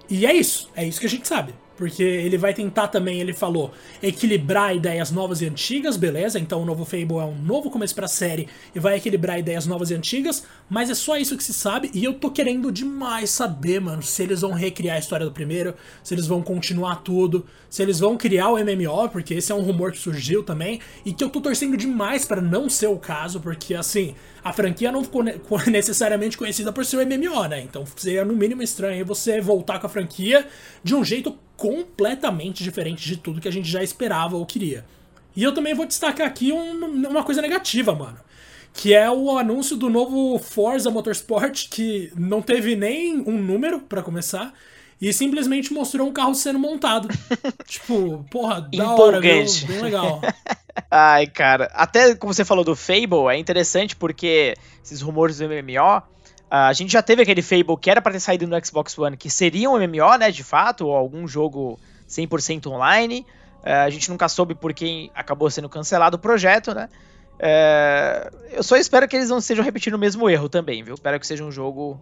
E 0.09 0.25
é 0.27 0.33
isso, 0.33 0.71
é 0.75 0.87
isso 0.87 0.99
que 1.01 1.07
a 1.07 1.09
gente 1.09 1.29
sabe 1.29 1.55
porque 1.77 2.03
ele 2.03 2.39
vai 2.39 2.55
tentar 2.55 2.89
também, 2.89 3.21
ele 3.21 3.33
falou, 3.33 3.73
equilibrar 4.03 4.75
ideias 4.75 5.11
novas 5.11 5.41
e 5.41 5.47
antigas, 5.47 5.97
beleza? 5.97 6.39
Então 6.39 6.63
o 6.63 6.65
novo 6.65 6.85
Fable 6.85 7.19
é 7.19 7.25
um 7.25 7.37
novo 7.37 7.71
começo 7.71 7.95
pra 7.95 8.09
série 8.09 8.49
e 8.75 8.79
vai 8.79 8.97
equilibrar 8.97 9.39
ideias 9.39 9.67
novas 9.67 9.91
e 9.91 9.95
antigas, 9.95 10.45
mas 10.69 10.91
é 10.91 10.95
só 10.95 11.17
isso 11.17 11.37
que 11.37 11.45
se 11.45 11.53
sabe 11.53 11.91
e 11.95 12.05
eu 12.05 12.15
tô 12.15 12.31
querendo 12.31 12.71
demais 12.71 13.31
saber, 13.31 13.81
mano, 13.81 14.03
se 14.03 14.23
eles 14.23 14.41
vão 14.41 14.53
recriar 14.53 14.97
a 14.97 14.99
história 14.99 15.27
do 15.27 15.33
primeiro, 15.33 15.75
se 16.03 16.15
eles 16.15 16.27
vão 16.27 16.43
continuar 16.43 16.97
tudo, 16.97 17.47
se 17.69 17.83
eles 17.83 17.99
vão 17.99 18.17
criar 18.17 18.51
o 18.51 18.59
MMO, 18.59 19.09
porque 19.11 19.35
esse 19.35 19.51
é 19.51 19.55
um 19.55 19.63
rumor 19.63 19.93
que 19.93 19.99
surgiu 19.99 20.43
também 20.43 20.81
e 21.05 21.13
que 21.13 21.25
eu 21.25 21.31
tô 21.31 21.41
torcendo 21.41 21.77
demais 21.77 22.25
para 22.25 22.41
não 22.41 22.69
ser 22.69 22.89
o 22.89 22.99
caso, 22.99 23.41
porque 23.41 23.75
assim, 23.75 24.15
a 24.45 24.53
franquia 24.53 24.93
não 24.93 25.03
ficou 25.03 25.25
necessariamente 25.67 26.37
conhecida 26.37 26.73
por 26.73 26.85
ser 26.85 26.97
o 26.99 27.07
MMO, 27.07 27.47
né? 27.47 27.63
Então 27.63 27.85
seria 27.97 28.25
no 28.25 28.35
mínimo 28.35 28.63
estranho 28.63 29.07
você 29.07 29.41
voltar 29.41 29.79
com 29.79 29.87
a 29.87 29.91
franquia 29.91 30.47
de 30.83 30.95
um 30.95 31.05
jeito 31.05 31.37
completamente 31.63 32.65
diferente 32.65 33.07
de 33.07 33.17
tudo 33.17 33.41
que 33.41 33.47
a 33.47 33.53
gente 33.53 33.69
já 33.69 33.85
esperava 33.85 34.37
ou 34.37 34.45
queria. 34.45 34.85
E 35.37 35.45
eu 35.45 35.55
também 35.55 35.75
vou 35.75 35.87
destacar 35.87 36.27
aqui 36.27 36.51
um, 36.51 36.85
uma 37.09 37.23
coisa 37.23 37.41
negativa, 37.41 37.95
mano. 37.95 38.19
Que 38.75 38.93
é 38.93 39.09
o 39.09 39.39
anúncio 39.39 39.77
do 39.77 39.89
novo 39.89 40.41
Forza 40.41 40.91
Motorsport, 40.91 41.69
que 41.71 42.13
não 42.17 42.43
teve 42.43 42.75
nem 42.75 43.17
um 43.21 43.39
número 43.41 43.79
para 43.79 44.03
começar, 44.03 44.53
e 45.01 45.13
simplesmente 45.13 45.73
mostrou 45.73 46.09
um 46.09 46.13
carro 46.13 46.35
sendo 46.35 46.59
montado. 46.59 47.07
tipo, 47.65 48.27
porra, 48.29 48.69
da 48.75 48.97
hora, 48.97 49.21
viu? 49.21 49.45
bem 49.69 49.83
legal. 49.83 50.21
Ai, 50.91 51.29
cara, 51.29 51.71
até 51.75 52.17
como 52.17 52.35
você 52.35 52.45
falou 52.45 52.65
do 52.65 52.75
Fable, 52.75 53.29
é 53.31 53.39
interessante 53.39 53.95
porque 53.95 54.57
esses 54.83 55.01
rumores 55.01 55.39
do 55.39 55.45
MMO 55.45 56.03
a 56.55 56.73
gente 56.75 56.93
já 56.93 57.01
teve 57.01 57.23
aquele 57.23 57.41
Fable 57.41 57.79
que 57.81 57.91
era 57.91 58.03
para 58.03 58.13
ter 58.13 58.21
saído 58.21 58.47
no 58.47 58.67
Xbox 58.67 58.99
One, 58.99 59.17
que 59.17 59.31
seria 59.31 59.71
um 59.71 59.79
MMO, 59.79 60.19
né, 60.19 60.31
de 60.31 60.45
fato, 60.45 60.87
ou 60.87 60.95
algum 60.95 61.27
jogo 61.27 61.81
100% 62.07 62.67
online. 62.67 63.25
Uh, 63.63 63.87
a 63.87 63.89
gente 63.89 64.11
nunca 64.11 64.29
soube 64.29 64.55
por 64.55 64.75
quem 64.75 65.11
acabou 65.15 65.49
sendo 65.49 65.67
cancelado 65.67 66.19
o 66.19 66.21
projeto, 66.21 66.75
né? 66.75 66.91
Uh, 67.39 68.37
eu 68.53 68.63
só 68.63 68.77
espero 68.77 69.09
que 69.09 69.17
eles 69.17 69.31
não 69.31 69.39
estejam 69.39 69.65
repetindo 69.65 69.95
o 69.95 69.99
mesmo 69.99 70.29
erro 70.29 70.47
também, 70.47 70.83
viu? 70.83 70.93
Espero 70.93 71.19
que 71.19 71.27
seja 71.27 71.43
um 71.43 71.51
jogo 71.51 71.99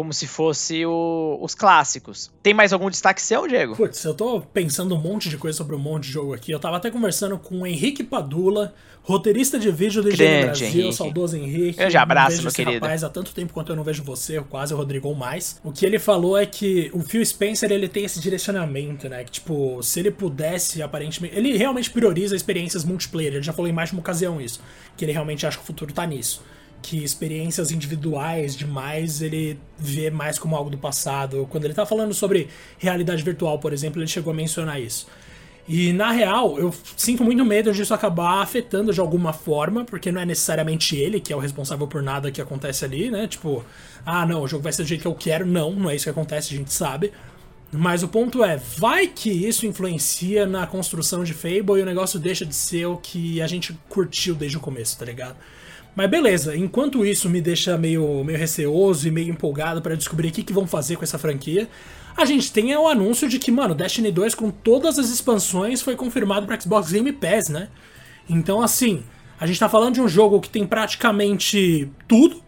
como 0.00 0.14
se 0.14 0.26
fosse 0.26 0.86
o, 0.86 1.38
os 1.42 1.54
clássicos. 1.54 2.32
Tem 2.42 2.54
mais 2.54 2.72
algum 2.72 2.88
destaque 2.88 3.20
seu, 3.20 3.46
Diego? 3.46 3.76
Putz, 3.76 4.02
eu 4.02 4.14
tô 4.14 4.40
pensando 4.40 4.94
um 4.94 4.98
monte 4.98 5.28
de 5.28 5.36
coisa 5.36 5.58
sobre 5.58 5.76
um 5.76 5.78
monte 5.78 6.04
de 6.04 6.12
jogo 6.12 6.32
aqui. 6.32 6.50
Eu 6.50 6.58
tava 6.58 6.78
até 6.78 6.90
conversando 6.90 7.38
com 7.38 7.60
o 7.60 7.66
Henrique 7.66 8.02
Padula, 8.02 8.72
roteirista 9.02 9.58
de 9.58 9.70
vídeo 9.70 10.02
do 10.02 10.08
IGN 10.08 10.46
Brasil, 10.46 10.66
Henrique. 10.68 10.92
saudoso 10.94 11.36
Henrique. 11.36 11.78
Eu 11.78 11.90
já 11.90 12.00
abraço, 12.00 12.42
meu 12.42 12.50
querido. 12.50 12.82
Rapaz, 12.82 13.04
há 13.04 13.10
tanto 13.10 13.34
tempo 13.34 13.52
quanto 13.52 13.72
eu 13.72 13.76
não 13.76 13.84
vejo 13.84 14.02
você, 14.02 14.40
quase 14.40 14.72
o 14.72 14.76
Rodrigo 14.78 15.06
ou 15.06 15.14
mais. 15.14 15.60
O 15.62 15.70
que 15.70 15.84
ele 15.84 15.98
falou 15.98 16.38
é 16.38 16.46
que 16.46 16.90
o 16.94 17.02
Phil 17.02 17.22
Spencer, 17.22 17.70
ele 17.70 17.86
tem 17.86 18.06
esse 18.06 18.18
direcionamento, 18.18 19.06
né? 19.06 19.22
Que, 19.22 19.32
tipo, 19.32 19.82
se 19.82 20.00
ele 20.00 20.10
pudesse, 20.10 20.80
aparentemente... 20.80 21.36
Ele 21.36 21.58
realmente 21.58 21.90
prioriza 21.90 22.34
experiências 22.34 22.86
multiplayer. 22.86 23.34
Ele 23.34 23.42
já 23.42 23.52
falou 23.52 23.68
em 23.68 23.74
mais 23.74 23.90
de 23.90 23.96
uma 23.96 24.00
ocasião 24.00 24.40
isso. 24.40 24.62
Que 24.96 25.04
ele 25.04 25.12
realmente 25.12 25.46
acha 25.46 25.58
que 25.58 25.62
o 25.62 25.66
futuro 25.66 25.92
tá 25.92 26.06
nisso 26.06 26.42
que 26.82 27.02
experiências 27.02 27.70
individuais 27.70 28.56
demais 28.56 29.22
ele 29.22 29.58
vê 29.78 30.10
mais 30.10 30.38
como 30.38 30.56
algo 30.56 30.70
do 30.70 30.78
passado. 30.78 31.46
Quando 31.50 31.64
ele 31.64 31.74
tá 31.74 31.84
falando 31.86 32.14
sobre 32.14 32.48
realidade 32.78 33.22
virtual, 33.22 33.58
por 33.58 33.72
exemplo, 33.72 34.00
ele 34.00 34.08
chegou 34.08 34.32
a 34.32 34.36
mencionar 34.36 34.80
isso. 34.80 35.06
E 35.68 35.92
na 35.92 36.10
real, 36.10 36.58
eu 36.58 36.74
sinto 36.96 37.22
muito 37.22 37.44
medo 37.44 37.72
disso 37.72 37.94
acabar 37.94 38.42
afetando 38.42 38.92
de 38.92 38.98
alguma 38.98 39.32
forma, 39.32 39.84
porque 39.84 40.10
não 40.10 40.20
é 40.20 40.26
necessariamente 40.26 40.96
ele 40.96 41.20
que 41.20 41.32
é 41.32 41.36
o 41.36 41.38
responsável 41.38 41.86
por 41.86 42.02
nada 42.02 42.30
que 42.32 42.40
acontece 42.40 42.84
ali, 42.84 43.10
né? 43.10 43.28
Tipo, 43.28 43.64
ah, 44.04 44.26
não, 44.26 44.42
o 44.42 44.48
jogo 44.48 44.64
vai 44.64 44.72
ser 44.72 44.82
do 44.82 44.88
jeito 44.88 45.02
que 45.02 45.06
eu 45.06 45.14
quero. 45.14 45.46
Não, 45.46 45.72
não 45.72 45.88
é 45.88 45.94
isso 45.94 46.04
que 46.04 46.10
acontece, 46.10 46.54
a 46.54 46.56
gente 46.56 46.72
sabe. 46.72 47.12
Mas 47.72 48.02
o 48.02 48.08
ponto 48.08 48.42
é, 48.42 48.56
vai 48.56 49.06
que 49.06 49.30
isso 49.30 49.64
influencia 49.64 50.44
na 50.44 50.66
construção 50.66 51.22
de 51.22 51.32
Fable 51.32 51.78
e 51.78 51.82
o 51.82 51.86
negócio 51.86 52.18
deixa 52.18 52.44
de 52.44 52.54
ser 52.54 52.86
o 52.86 52.96
que 52.96 53.40
a 53.40 53.46
gente 53.46 53.78
curtiu 53.88 54.34
desde 54.34 54.56
o 54.56 54.60
começo, 54.60 54.98
tá 54.98 55.04
ligado? 55.04 55.36
Mas 56.00 56.08
beleza, 56.08 56.56
enquanto 56.56 57.04
isso 57.04 57.28
me 57.28 57.42
deixa 57.42 57.76
meio, 57.76 58.24
meio 58.24 58.38
receoso 58.38 59.06
e 59.06 59.10
meio 59.10 59.28
empolgado 59.28 59.82
para 59.82 59.94
descobrir 59.94 60.28
o 60.28 60.32
que, 60.32 60.42
que 60.42 60.50
vão 60.50 60.66
fazer 60.66 60.96
com 60.96 61.04
essa 61.04 61.18
franquia, 61.18 61.68
a 62.16 62.24
gente 62.24 62.50
tem 62.50 62.74
o 62.74 62.88
anúncio 62.88 63.28
de 63.28 63.38
que, 63.38 63.52
mano, 63.52 63.74
Destiny 63.74 64.10
2 64.10 64.34
com 64.34 64.50
todas 64.50 64.98
as 64.98 65.10
expansões 65.10 65.82
foi 65.82 65.94
confirmado 65.96 66.46
para 66.46 66.58
Xbox 66.58 66.90
Game 66.90 67.12
Pass, 67.12 67.50
né? 67.50 67.68
Então, 68.26 68.62
assim, 68.62 69.02
a 69.38 69.46
gente 69.46 69.60
tá 69.60 69.68
falando 69.68 69.92
de 69.92 70.00
um 70.00 70.08
jogo 70.08 70.40
que 70.40 70.48
tem 70.48 70.66
praticamente 70.66 71.92
tudo. 72.08 72.42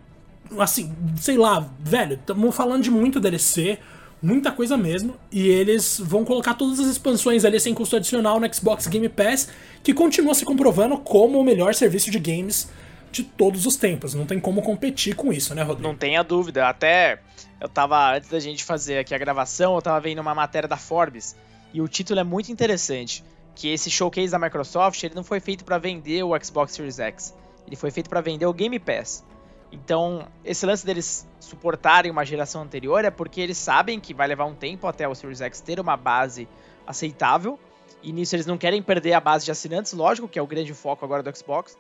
Assim, 0.59 0.91
sei 1.19 1.37
lá, 1.37 1.71
velho, 1.79 2.15
estamos 2.15 2.57
falando 2.57 2.83
de 2.83 2.91
muito 2.91 3.21
DLC, 3.21 3.79
muita 4.23 4.51
coisa 4.51 4.79
mesmo, 4.79 5.15
e 5.31 5.47
eles 5.47 6.01
vão 6.03 6.25
colocar 6.25 6.55
todas 6.55 6.81
as 6.81 6.87
expansões 6.87 7.45
ali 7.45 7.61
sem 7.61 7.75
custo 7.75 7.97
adicional 7.97 8.41
no 8.41 8.55
Xbox 8.55 8.87
Game 8.87 9.11
Pass, 9.11 9.51
que 9.83 9.93
continua 9.93 10.35
se 10.35 10.43
comprovando 10.43 10.97
como 10.97 11.39
o 11.39 11.45
melhor 11.45 11.75
serviço 11.75 12.11
de 12.11 12.19
games 12.19 12.67
de 13.13 13.25
todos 13.25 13.67
os 13.67 13.77
tempos. 13.77 14.15
Não 14.15 14.27
tem 14.27 14.41
como 14.41 14.63
competir 14.63 15.15
com 15.15 15.33
isso, 15.33 15.55
né, 15.55 15.63
Rodrigo? 15.63 15.87
Não 15.87 15.97
tenha 15.97 16.23
dúvida. 16.23 16.69
Até 16.69 17.21
eu 17.61 17.69
tava, 17.69 18.17
antes 18.17 18.29
da 18.29 18.41
gente 18.41 18.65
fazer 18.65 18.99
aqui 18.99 19.15
a 19.15 19.19
gravação, 19.19 19.75
eu 19.75 19.83
tava 19.83 20.01
vendo 20.01 20.21
uma 20.21 20.35
matéria 20.35 20.69
da 20.69 20.77
Forbes 20.77 21.37
e 21.73 21.81
o 21.81 21.89
título 21.89 22.21
é 22.21 22.25
muito 22.25 22.51
interessante. 22.51 23.23
Que 23.55 23.69
esse 23.69 23.91
showcase 23.91 24.33
da 24.33 24.39
Microsoft 24.39 25.03
ele 25.05 25.15
não 25.15 25.23
foi 25.23 25.39
feito 25.39 25.63
para 25.63 25.77
vender 25.77 26.23
o 26.23 26.33
Xbox 26.43 26.73
Series 26.73 26.99
X. 26.99 27.35
Ele 27.67 27.77
foi 27.77 27.91
feito 27.91 28.09
para 28.09 28.21
vender 28.23 28.47
o 28.47 28.53
Game 28.53 28.79
Pass. 28.79 29.23
Então, 29.71 30.27
esse 30.45 30.65
lance 30.65 30.85
deles 30.85 31.27
suportarem 31.39 32.11
uma 32.11 32.25
geração 32.25 32.63
anterior 32.63 33.05
é 33.05 33.11
porque 33.11 33.41
eles 33.41 33.59
sabem 33.59 34.01
que 34.01 34.15
vai 34.15 34.27
levar 34.27 34.47
um 34.47 34.55
tempo 34.55 34.87
até 34.87 35.07
o 35.07 35.15
Series 35.15 35.41
X 35.41 35.61
ter 35.61 35.79
uma 35.79 35.97
base 35.97 36.49
aceitável. 36.87 37.59
E 38.03 38.13
nisso 38.13 38.35
eles 38.35 38.47
não 38.47 38.59
querem 38.59 38.83
perder 38.83 39.13
a 39.13 39.21
base 39.21 39.45
de 39.45 39.51
assinantes, 39.51 39.93
lógico, 39.93 40.27
que 40.27 40.39
é 40.39 40.43
o 40.43 40.47
grande 40.47 40.75
foco 40.75 41.05
agora 41.05 41.23
do 41.23 41.37
Xbox. 41.37 41.77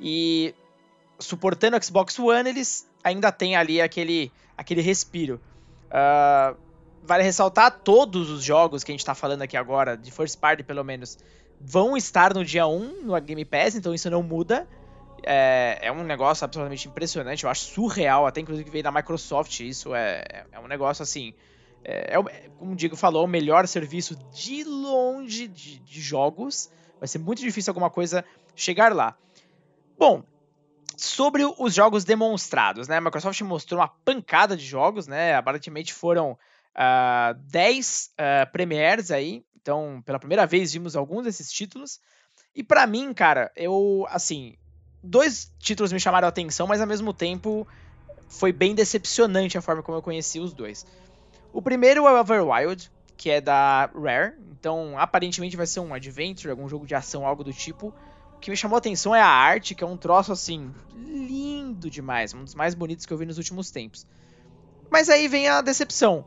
E 0.00 0.54
suportando 1.18 1.76
o 1.76 1.82
Xbox 1.82 2.18
One, 2.18 2.48
eles 2.48 2.88
ainda 3.02 3.30
têm 3.32 3.56
ali 3.56 3.80
aquele, 3.80 4.32
aquele 4.56 4.80
respiro. 4.80 5.40
Uh, 5.86 6.56
vale 7.02 7.22
ressaltar, 7.22 7.80
todos 7.80 8.30
os 8.30 8.42
jogos 8.42 8.82
que 8.82 8.90
a 8.90 8.94
gente 8.94 9.00
está 9.00 9.14
falando 9.14 9.42
aqui 9.42 9.56
agora, 9.56 9.96
de 9.96 10.10
first 10.10 10.38
party 10.38 10.62
pelo 10.62 10.84
menos, 10.84 11.18
vão 11.60 11.96
estar 11.96 12.34
no 12.34 12.44
dia 12.44 12.66
1 12.66 13.02
no 13.02 13.20
Game 13.20 13.44
Pass, 13.44 13.76
então 13.76 13.94
isso 13.94 14.10
não 14.10 14.22
muda. 14.22 14.66
É, 15.22 15.78
é 15.82 15.92
um 15.92 16.04
negócio 16.04 16.44
absolutamente 16.44 16.88
impressionante, 16.88 17.44
eu 17.44 17.50
acho 17.50 17.64
surreal, 17.64 18.26
até 18.26 18.40
inclusive 18.40 18.64
que 18.64 18.70
veio 18.70 18.84
da 18.84 18.92
Microsoft, 18.92 19.60
isso 19.60 19.94
é, 19.94 20.22
é 20.52 20.58
um 20.60 20.66
negócio 20.66 21.02
assim. 21.02 21.32
É, 21.84 22.16
é, 22.16 22.50
como 22.58 22.72
o 22.72 22.76
Diego 22.76 22.96
falou, 22.96 23.24
o 23.24 23.28
melhor 23.28 23.66
serviço 23.68 24.16
de 24.32 24.64
longe 24.64 25.46
de, 25.46 25.78
de 25.78 26.00
jogos. 26.00 26.68
Vai 26.98 27.06
ser 27.06 27.18
muito 27.18 27.40
difícil 27.40 27.70
alguma 27.70 27.90
coisa 27.90 28.24
chegar 28.56 28.92
lá. 28.92 29.16
Bom, 29.98 30.24
sobre 30.96 31.42
os 31.58 31.74
jogos 31.74 32.04
demonstrados, 32.04 32.88
né? 32.88 32.96
A 32.96 33.00
Microsoft 33.00 33.40
mostrou 33.42 33.80
uma 33.80 33.88
pancada 33.88 34.56
de 34.56 34.64
jogos, 34.64 35.06
né? 35.06 35.34
Aparentemente 35.34 35.92
foram 35.92 36.32
uh, 36.32 37.34
10 37.48 38.12
uh, 38.12 38.52
premieres 38.52 39.10
aí. 39.10 39.44
Então, 39.60 40.02
pela 40.04 40.18
primeira 40.18 40.46
vez 40.46 40.72
vimos 40.72 40.96
alguns 40.96 41.24
desses 41.24 41.52
títulos. 41.52 42.00
E 42.54 42.62
para 42.62 42.86
mim, 42.86 43.12
cara, 43.12 43.50
eu, 43.54 44.06
assim, 44.08 44.56
dois 45.02 45.52
títulos 45.58 45.92
me 45.92 46.00
chamaram 46.00 46.26
a 46.26 46.30
atenção, 46.30 46.66
mas 46.66 46.80
ao 46.80 46.86
mesmo 46.86 47.12
tempo 47.12 47.66
foi 48.28 48.52
bem 48.52 48.74
decepcionante 48.74 49.58
a 49.58 49.62
forma 49.62 49.82
como 49.82 49.98
eu 49.98 50.02
conheci 50.02 50.40
os 50.40 50.52
dois. 50.52 50.86
O 51.52 51.62
primeiro 51.62 52.06
é 52.06 52.12
o 52.12 52.18
Everwild, 52.18 52.90
que 53.16 53.30
é 53.30 53.40
da 53.40 53.90
Rare. 53.94 54.34
Então, 54.52 54.98
aparentemente 54.98 55.56
vai 55.56 55.66
ser 55.66 55.80
um 55.80 55.94
adventure, 55.94 56.50
algum 56.50 56.68
jogo 56.68 56.86
de 56.86 56.94
ação, 56.94 57.26
algo 57.26 57.44
do 57.44 57.52
tipo. 57.52 57.94
O 58.36 58.40
que 58.40 58.50
me 58.50 58.56
chamou 58.56 58.76
a 58.76 58.78
atenção 58.78 59.14
é 59.14 59.20
a 59.20 59.26
arte, 59.26 59.74
que 59.74 59.82
é 59.82 59.86
um 59.86 59.96
troço 59.96 60.32
assim 60.32 60.70
lindo 60.94 61.90
demais, 61.90 62.32
um 62.34 62.44
dos 62.44 62.54
mais 62.54 62.74
bonitos 62.74 63.04
que 63.04 63.12
eu 63.12 63.18
vi 63.18 63.26
nos 63.26 63.38
últimos 63.38 63.70
tempos. 63.70 64.06
Mas 64.90 65.08
aí 65.08 65.26
vem 65.26 65.48
a 65.48 65.60
decepção. 65.60 66.24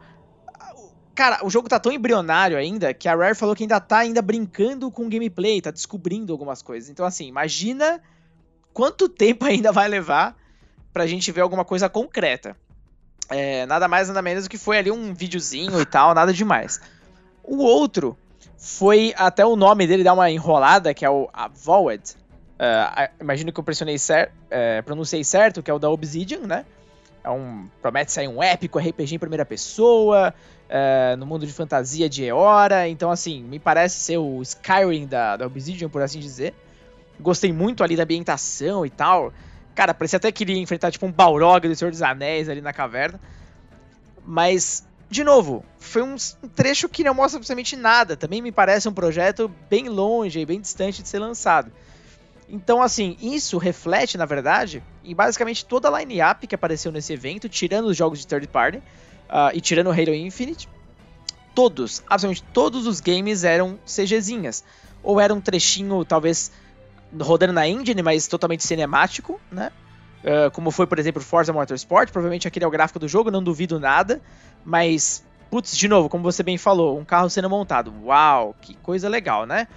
Cara, 1.15 1.45
o 1.45 1.49
jogo 1.49 1.67
tá 1.67 1.79
tão 1.79 1.91
embrionário 1.91 2.57
ainda 2.57 2.93
que 2.93 3.07
a 3.07 3.15
Rare 3.15 3.35
falou 3.35 3.55
que 3.55 3.63
ainda 3.63 3.79
tá 3.79 3.99
ainda 3.99 4.21
brincando 4.21 4.89
com 4.89 5.09
gameplay, 5.09 5.61
tá 5.61 5.71
descobrindo 5.71 6.31
algumas 6.31 6.61
coisas. 6.61 6.89
Então 6.89 7.05
assim, 7.05 7.27
imagina 7.27 8.01
quanto 8.73 9.09
tempo 9.09 9.45
ainda 9.45 9.71
vai 9.71 9.87
levar 9.87 10.35
pra 10.91 11.07
gente 11.07 11.31
ver 11.31 11.41
alguma 11.41 11.65
coisa 11.65 11.89
concreta. 11.89 12.55
É, 13.29 13.65
nada 13.65 13.87
mais, 13.87 14.07
nada 14.07 14.21
menos 14.21 14.45
do 14.45 14.49
que 14.49 14.57
foi 14.57 14.77
ali 14.77 14.89
um 14.89 15.13
videozinho 15.13 15.79
e 15.79 15.85
tal, 15.85 16.15
nada 16.15 16.33
demais. 16.33 16.81
O 17.43 17.57
outro 17.57 18.17
foi 18.59 19.13
até 19.15 19.45
o 19.45 19.55
nome 19.55 19.87
dele 19.87 20.03
dar 20.03 20.13
uma 20.13 20.29
enrolada, 20.29 20.93
que 20.93 21.05
é 21.05 21.09
o 21.09 21.29
Avowed. 21.31 22.03
Uh, 22.59 23.09
imagino 23.21 23.53
que 23.53 23.59
eu 23.59 23.63
pressionei 23.63 23.97
cer 23.97 24.33
é, 24.49 24.81
pronunciei 24.81 25.23
certo, 25.23 25.63
que 25.63 25.71
é 25.71 25.73
o 25.73 25.79
da 25.79 25.89
Obsidian, 25.89 26.41
né? 26.41 26.65
É 27.23 27.29
um, 27.29 27.69
promete 27.81 28.11
sair 28.11 28.27
um 28.27 28.43
épico 28.43 28.77
RPG 28.77 29.15
em 29.15 29.19
primeira 29.19 29.45
pessoa, 29.45 30.33
uh, 30.69 31.15
no 31.15 31.25
mundo 31.25 31.47
de 31.47 31.53
fantasia 31.53 32.09
de 32.09 32.25
Eora. 32.25 32.85
Então, 32.89 33.09
assim, 33.09 33.41
me 33.41 33.59
parece 33.59 33.95
ser 33.95 34.17
o 34.17 34.41
Skyrim 34.41 35.07
da, 35.07 35.37
da 35.37 35.45
Obsidian, 35.45 35.87
por 35.87 36.01
assim 36.01 36.19
dizer. 36.19 36.53
Gostei 37.17 37.53
muito 37.53 37.81
ali 37.81 37.95
da 37.95 38.03
ambientação 38.03 38.85
e 38.85 38.89
tal. 38.89 39.31
Cara, 39.73 39.93
parecia 39.93 40.17
até 40.17 40.33
que 40.33 40.43
iria 40.43 40.57
enfrentar 40.57 40.91
tipo 40.91 41.05
um 41.05 41.11
Balrog 41.13 41.65
do 41.65 41.75
Senhor 41.75 41.91
dos 41.91 42.01
Anéis 42.01 42.49
ali 42.49 42.59
na 42.59 42.73
caverna. 42.73 43.19
Mas 44.25 44.85
de 45.09 45.23
novo, 45.23 45.65
foi 45.79 46.03
um, 46.03 46.15
trecho 46.55 46.87
que 46.87 47.03
não 47.03 47.15
mostra 47.15 47.39
absolutamente 47.39 47.75
nada. 47.75 48.15
Também 48.15 48.41
me 48.41 48.51
parece 48.51 48.87
um 48.87 48.93
projeto 48.93 49.51
bem 49.67 49.89
longe 49.89 50.39
e 50.39 50.45
bem 50.45 50.61
distante 50.61 51.01
de 51.01 51.09
ser 51.09 51.17
lançado. 51.17 51.71
Então, 52.47 52.81
assim, 52.81 53.17
isso 53.19 53.57
reflete, 53.57 54.17
na 54.17 54.25
verdade, 54.25 54.83
em 55.03 55.15
basicamente 55.15 55.65
toda 55.65 55.87
a 55.87 55.99
line-up 55.99 56.45
que 56.45 56.53
apareceu 56.53 56.91
nesse 56.91 57.13
evento, 57.13 57.49
tirando 57.49 57.87
os 57.87 57.97
jogos 57.97 58.19
de 58.19 58.27
third 58.27 58.47
party 58.47 58.77
uh, 58.77 59.51
e 59.53 59.59
tirando 59.59 59.87
o 59.87 59.91
Halo 59.91 60.13
Infinite. 60.13 60.69
Todos, 61.55 62.03
absolutamente 62.07 62.43
todos 62.53 62.85
os 62.85 62.99
games 62.99 63.43
eram 63.43 63.79
CGzinhas. 63.85 64.63
Ou 65.01 65.19
era 65.19 65.33
um 65.33 65.41
trechinho, 65.41 66.05
talvez, 66.05 66.51
rodando 67.19 67.53
na 67.53 67.67
engine, 67.67 68.03
mas 68.03 68.27
totalmente 68.27 68.63
cinemático, 68.63 69.39
né? 69.51 69.71
Uh, 70.23 70.51
como 70.51 70.69
foi, 70.71 70.85
por 70.85 70.99
exemplo, 70.99 71.21
Forza 71.21 71.53
Motorsport. 71.53 72.11
Provavelmente 72.11 72.47
aquele 72.47 72.65
é 72.65 72.67
o 72.67 72.71
gráfico 72.71 72.99
do 72.99 73.07
jogo, 73.07 73.31
não 73.31 73.43
duvido 73.43 73.79
nada. 73.79 74.21
Mas, 74.65 75.23
putz, 75.49 75.77
de 75.77 75.87
novo, 75.87 76.09
como 76.09 76.23
você 76.23 76.43
bem 76.43 76.57
falou, 76.57 76.99
um 76.99 77.05
carro 77.05 77.29
sendo 77.29 77.49
montado. 77.49 77.93
Uau, 78.03 78.55
que 78.61 78.75
coisa 78.75 79.07
legal, 79.07 79.45
né? 79.45 79.67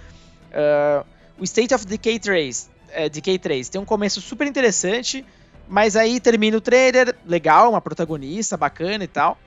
Uh, 0.51 1.07
o 1.39 1.45
State 1.45 1.75
of 1.75 1.87
Decay 1.87 2.19
3, 2.19 2.71
é, 2.91 3.09
Decay 3.09 3.39
3 3.39 3.69
tem 3.69 3.81
um 3.81 3.85
começo 3.85 4.21
super 4.21 4.47
interessante, 4.47 5.25
mas 5.69 5.97
aí 5.97 6.21
termina 6.21 6.57
o 6.57 6.61
trailer, 6.61 7.17
legal, 7.27 7.71
uma 7.71 7.81
protagonista 7.81 8.57
bacana 8.57 9.05
e 9.05 9.09
tal. 9.09 9.39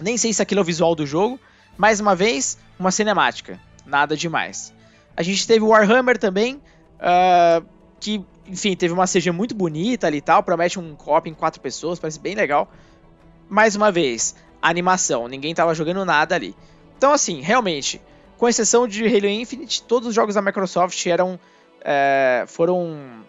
Nem 0.00 0.16
sei 0.16 0.32
se 0.32 0.40
aquilo 0.40 0.60
é 0.60 0.62
o 0.62 0.64
visual 0.64 0.94
do 0.94 1.06
jogo. 1.06 1.38
Mais 1.76 2.00
uma 2.00 2.14
vez, 2.14 2.58
uma 2.78 2.90
cinemática. 2.90 3.60
Nada 3.84 4.16
demais. 4.16 4.72
A 5.16 5.22
gente 5.22 5.46
teve 5.46 5.64
Warhammer 5.64 6.18
também, 6.18 6.56
uh, 6.56 7.64
que, 7.98 8.24
enfim, 8.46 8.74
teve 8.74 8.92
uma 8.92 9.06
CG 9.06 9.30
muito 9.30 9.54
bonita 9.54 10.06
ali 10.06 10.18
e 10.18 10.22
tal. 10.22 10.42
Promete 10.42 10.78
um 10.78 10.94
co 10.94 11.20
em 11.24 11.34
quatro 11.34 11.60
pessoas, 11.60 11.98
parece 11.98 12.18
bem 12.18 12.34
legal. 12.34 12.70
Mais 13.48 13.74
uma 13.74 13.90
vez, 13.90 14.34
animação, 14.62 15.28
ninguém 15.28 15.54
tava 15.54 15.74
jogando 15.74 16.04
nada 16.04 16.34
ali. 16.34 16.54
Então, 16.96 17.12
assim, 17.12 17.40
realmente, 17.40 18.00
com 18.36 18.48
exceção 18.48 18.86
de 18.86 19.04
Halo 19.06 19.26
Infinite, 19.26 19.82
todos 19.82 20.08
os 20.08 20.14
jogos 20.14 20.34
da 20.34 20.42
Microsoft 20.42 21.04
eram 21.06 21.38
é, 21.82 22.44
foram 22.46 23.24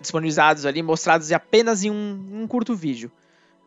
disponibilizados 0.00 0.66
ali, 0.66 0.82
mostrados 0.82 1.30
apenas 1.32 1.84
em 1.84 1.90
um, 1.90 2.42
um 2.42 2.46
curto 2.46 2.74
vídeo. 2.74 3.10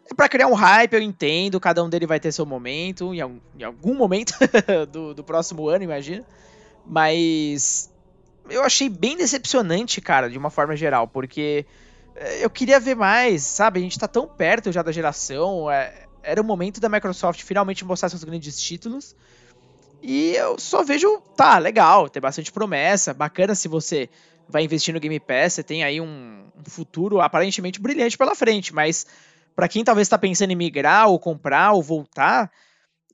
É 0.10 0.14
para 0.14 0.30
criar 0.30 0.48
um 0.48 0.54
hype, 0.54 0.94
eu 0.94 1.02
entendo, 1.02 1.60
cada 1.60 1.84
um 1.84 1.90
dele 1.90 2.06
vai 2.06 2.20
ter 2.20 2.32
seu 2.32 2.46
momento, 2.46 3.14
em, 3.14 3.22
algum, 3.22 3.40
em 3.58 3.64
algum 3.64 3.96
momento 3.96 4.34
do, 4.92 5.14
do 5.14 5.24
próximo 5.24 5.68
ano, 5.68 5.84
imagina. 5.84 6.24
Mas 6.86 7.92
eu 8.50 8.64
achei 8.64 8.90
bem 8.90 9.18
decepcionante, 9.18 10.02
cara, 10.02 10.30
de 10.30 10.38
uma 10.38 10.50
forma 10.50 10.76
geral, 10.76 11.08
porque 11.08 11.66
é, 12.16 12.44
eu 12.44 12.50
queria 12.50 12.80
ver 12.80 12.96
mais, 12.96 13.44
sabe? 13.44 13.80
A 13.80 13.84
gente 13.84 14.00
tá 14.00 14.08
tão 14.08 14.28
perto 14.28 14.72
já 14.72 14.82
da 14.82 14.92
geração, 14.92 15.70
é, 15.70 16.06
era 16.24 16.42
o 16.42 16.44
momento 16.44 16.80
da 16.80 16.90
Microsoft 16.90 17.42
finalmente 17.44 17.86
mostrar 17.86 18.10
seus 18.10 18.24
grandes 18.24 18.60
títulos. 18.60 19.16
E 20.02 20.36
eu 20.36 20.60
só 20.60 20.84
vejo, 20.84 21.20
tá, 21.36 21.58
legal, 21.58 22.10
tem 22.10 22.22
bastante 22.22 22.52
promessa, 22.52 23.14
bacana 23.14 23.56
se 23.56 23.68
você 23.68 24.10
vai 24.48 24.64
investir 24.64 24.94
no 24.94 25.00
Game 25.00 25.20
Pass, 25.20 25.54
você 25.54 25.64
tem 25.64 25.84
aí 25.84 26.00
um, 26.00 26.46
um 26.56 26.70
futuro 26.70 27.20
aparentemente 27.20 27.82
brilhante 27.82 28.18
pela 28.18 28.36
frente, 28.36 28.74
mas 28.74 29.06
para 29.56 29.68
quem 29.68 29.84
talvez 29.84 30.06
está 30.06 30.18
pensando 30.18 30.52
em 30.52 30.56
migrar 30.56 31.08
ou 31.08 31.18
comprar 31.18 31.72
ou 31.72 31.82
voltar, 31.82 32.52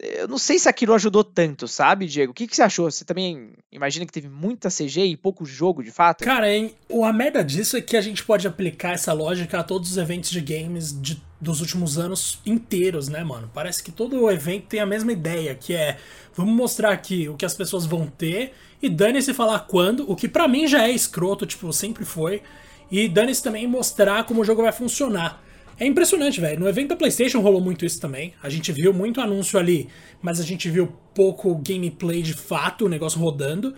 eu 0.02 0.28
não 0.28 0.40
sei 0.40 0.58
se 0.58 0.68
aquilo 0.68 0.96
ajudou 0.96 1.24
tanto, 1.24 1.68
sabe, 1.68 2.08
Diego? 2.08 2.32
O 2.32 2.34
que, 2.34 2.48
que 2.48 2.56
você 2.56 2.64
achou? 2.64 2.90
Você 2.90 3.06
também 3.06 3.52
imagina 3.72 4.04
que 4.04 4.12
teve 4.12 4.28
muita 4.28 4.70
CG 4.70 5.06
e 5.06 5.16
pouco 5.16 5.46
jogo, 5.46 5.84
de 5.84 5.92
fato? 5.92 6.24
Cara, 6.24 6.52
hein, 6.52 6.74
a 7.04 7.14
merda 7.14 7.44
disso 7.44 7.78
é 7.78 7.82
que 7.82 7.96
a 7.96 8.02
gente 8.02 8.24
pode 8.24 8.48
aplicar 8.48 8.94
essa 8.94 9.14
lógica 9.14 9.60
a 9.60 9.64
todos 9.64 9.92
os 9.92 9.98
eventos 9.98 10.32
de 10.32 10.42
games 10.42 11.00
de, 11.00 11.22
dos 11.40 11.62
últimos 11.62 12.00
anos 12.00 12.40
inteiros, 12.44 13.10
né, 13.10 13.24
mano? 13.24 13.52
Parece 13.54 13.84
que 13.84 13.92
todo 13.92 14.30
evento 14.32 14.66
tem 14.68 14.80
a 14.80 14.88
mesma 14.88 15.12
ideia, 15.12 15.54
que 15.54 15.76
é 15.76 15.98
vamos 16.34 16.56
mostrar 16.56 16.92
aqui 16.92 17.30
o 17.30 17.36
que 17.36 17.46
as 17.46 17.54
pessoas 17.54 17.86
vão 17.86 18.08
ter 18.08 18.54
e 18.82 18.90
dane-se 18.90 19.34
falar 19.36 19.60
quando, 19.60 20.10
o 20.12 20.16
que 20.16 20.28
para 20.28 20.48
mim 20.48 20.68
já 20.68 20.88
é 20.88 20.92
escroto, 20.92 21.46
tipo, 21.46 21.72
sempre 21.72 22.04
foi. 22.04 22.42
E 22.90 23.08
dane-se 23.08 23.44
também 23.44 23.68
mostrar 23.68 24.24
como 24.24 24.42
o 24.42 24.44
jogo 24.44 24.64
vai 24.64 24.72
funcionar. 24.72 25.42
É 25.82 25.86
impressionante, 25.88 26.40
velho. 26.40 26.60
No 26.60 26.70
evento 26.70 26.90
da 26.90 26.96
PlayStation 26.96 27.40
rolou 27.40 27.60
muito 27.60 27.84
isso 27.84 28.00
também. 28.00 28.36
A 28.44 28.50
gente 28.50 28.72
viu 28.72 28.94
muito 28.94 29.20
anúncio 29.20 29.58
ali, 29.58 29.90
mas 30.22 30.40
a 30.40 30.44
gente 30.44 30.70
viu 30.70 30.94
pouco 31.12 31.56
gameplay 31.56 32.22
de 32.22 32.36
fato, 32.36 32.86
o 32.86 32.88
negócio 32.88 33.20
rodando. 33.20 33.74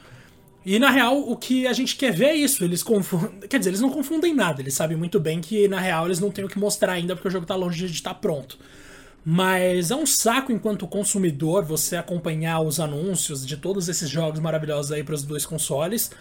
E 0.65 0.77
na 0.77 0.89
real, 0.89 1.17
o 1.17 1.37
que 1.37 1.65
a 1.65 1.71
gente 1.71 1.95
quer 1.95 2.11
ver 2.11 2.25
é 2.25 2.35
isso. 2.35 2.61
Eles 2.61 2.83
confundem. 2.83 3.39
Quer 3.47 3.57
dizer, 3.57 3.69
eles 3.69 3.79
não 3.79 3.89
confundem 3.89 4.33
nada. 4.33 4.61
Eles 4.61 4.73
sabem 4.73 4.97
muito 4.97 5.17
bem 5.17 5.39
que 5.39 5.65
na 5.69 5.79
real 5.79 6.05
eles 6.05 6.19
não 6.19 6.29
têm 6.29 6.43
o 6.43 6.49
que 6.49 6.59
mostrar 6.59 6.91
ainda 6.91 7.15
porque 7.15 7.29
o 7.29 7.31
jogo 7.31 7.45
tá 7.45 7.55
longe 7.55 7.87
de 7.87 7.93
estar 7.93 8.15
pronto. 8.15 8.57
Mas 9.23 9.89
é 9.89 9.95
um 9.95 10.05
saco 10.05 10.51
enquanto 10.51 10.85
consumidor 10.85 11.63
você 11.63 11.95
acompanhar 11.95 12.59
os 12.59 12.81
anúncios 12.81 13.45
de 13.45 13.55
todos 13.55 13.87
esses 13.87 14.09
jogos 14.09 14.41
maravilhosos 14.41 14.91
aí 14.91 15.05
para 15.05 15.15
os 15.15 15.23
dois 15.23 15.45
consoles 15.45 16.11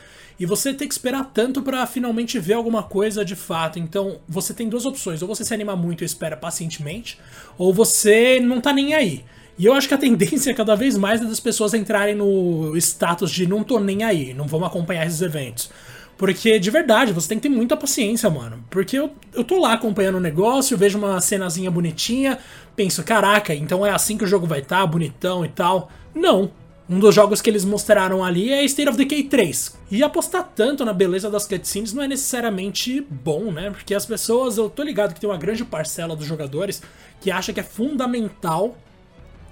e 0.42 0.46
você 0.46 0.74
ter 0.74 0.88
que 0.88 0.92
esperar 0.92 1.31
tanto 1.33 1.62
para 1.62 1.87
finalmente 1.87 2.37
ver 2.37 2.55
alguma 2.55 2.83
coisa 2.83 3.24
de 3.24 3.37
fato. 3.37 3.78
Então, 3.78 4.18
você 4.28 4.52
tem 4.52 4.68
duas 4.68 4.85
opções: 4.85 5.22
ou 5.22 5.28
você 5.28 5.44
se 5.44 5.55
anima 5.55 5.76
muito 5.76 6.02
e 6.02 6.05
espera 6.05 6.37
pacientemente, 6.37 7.16
ou 7.57 7.72
você 7.72 8.40
não 8.40 8.61
tá 8.61 8.72
nem 8.72 8.92
aí. 8.92 9.24
E 9.57 9.66
eu 9.66 9.72
acho 9.72 9.87
que 9.87 9.94
a 9.94 9.98
tendência 9.98 10.50
é 10.50 10.55
cada 10.55 10.74
vez 10.74 10.98
mais 10.98 11.22
é 11.22 11.26
das 11.26 11.38
pessoas 11.38 11.74
entrarem 11.74 12.16
no 12.16 12.76
status 12.76 13.31
de 13.31 13.46
não 13.46 13.62
tô 13.62 13.78
nem 13.78 14.02
aí, 14.02 14.35
não 14.35 14.48
vamos 14.48 14.66
acompanhar 14.66 15.07
esses 15.07 15.22
eventos. 15.22 15.70
Porque, 16.18 16.59
de 16.59 16.70
verdade, 16.72 17.12
você 17.12 17.28
tem 17.28 17.38
que 17.38 17.48
ter 17.48 17.55
muita 17.55 17.76
paciência, 17.76 18.28
mano. 18.28 18.64
Porque 18.68 18.98
eu, 18.98 19.12
eu 19.33 19.44
tô 19.44 19.61
lá 19.61 19.74
acompanhando 19.74 20.16
o 20.16 20.20
negócio, 20.20 20.76
vejo 20.76 20.98
uma 20.98 21.20
cenazinha 21.20 21.70
bonitinha, 21.70 22.37
penso, 22.74 23.05
caraca, 23.05 23.55
então 23.55 23.87
é 23.87 23.90
assim 23.90 24.18
que 24.18 24.24
o 24.24 24.26
jogo 24.26 24.44
vai 24.44 24.59
estar, 24.59 24.81
tá, 24.81 24.87
bonitão 24.88 25.44
e 25.44 25.48
tal. 25.48 25.88
Não. 26.12 26.50
Um 26.92 26.98
dos 26.98 27.14
jogos 27.14 27.40
que 27.40 27.48
eles 27.48 27.64
mostraram 27.64 28.22
ali 28.22 28.52
é 28.52 28.62
State 28.66 28.90
of 28.90 28.98
Decay 28.98 29.22
3. 29.22 29.78
E 29.90 30.02
apostar 30.02 30.52
tanto 30.55 30.85
na 30.85 30.92
beleza 30.92 31.31
das 31.31 31.46
cutscenes 31.46 31.94
não 31.94 32.02
é 32.02 32.07
necessariamente 32.07 33.00
bom, 33.00 33.50
né? 33.50 33.70
Porque 33.70 33.94
as 33.94 34.05
pessoas, 34.05 34.59
eu 34.59 34.68
tô 34.68 34.83
ligado 34.83 35.14
que 35.14 35.20
tem 35.20 35.31
uma 35.31 35.38
grande 35.38 35.64
parcela 35.64 36.14
dos 36.14 36.26
jogadores 36.26 36.83
que 37.18 37.31
acha 37.31 37.50
que 37.50 37.61
é 37.61 37.62
fundamental 37.62 38.76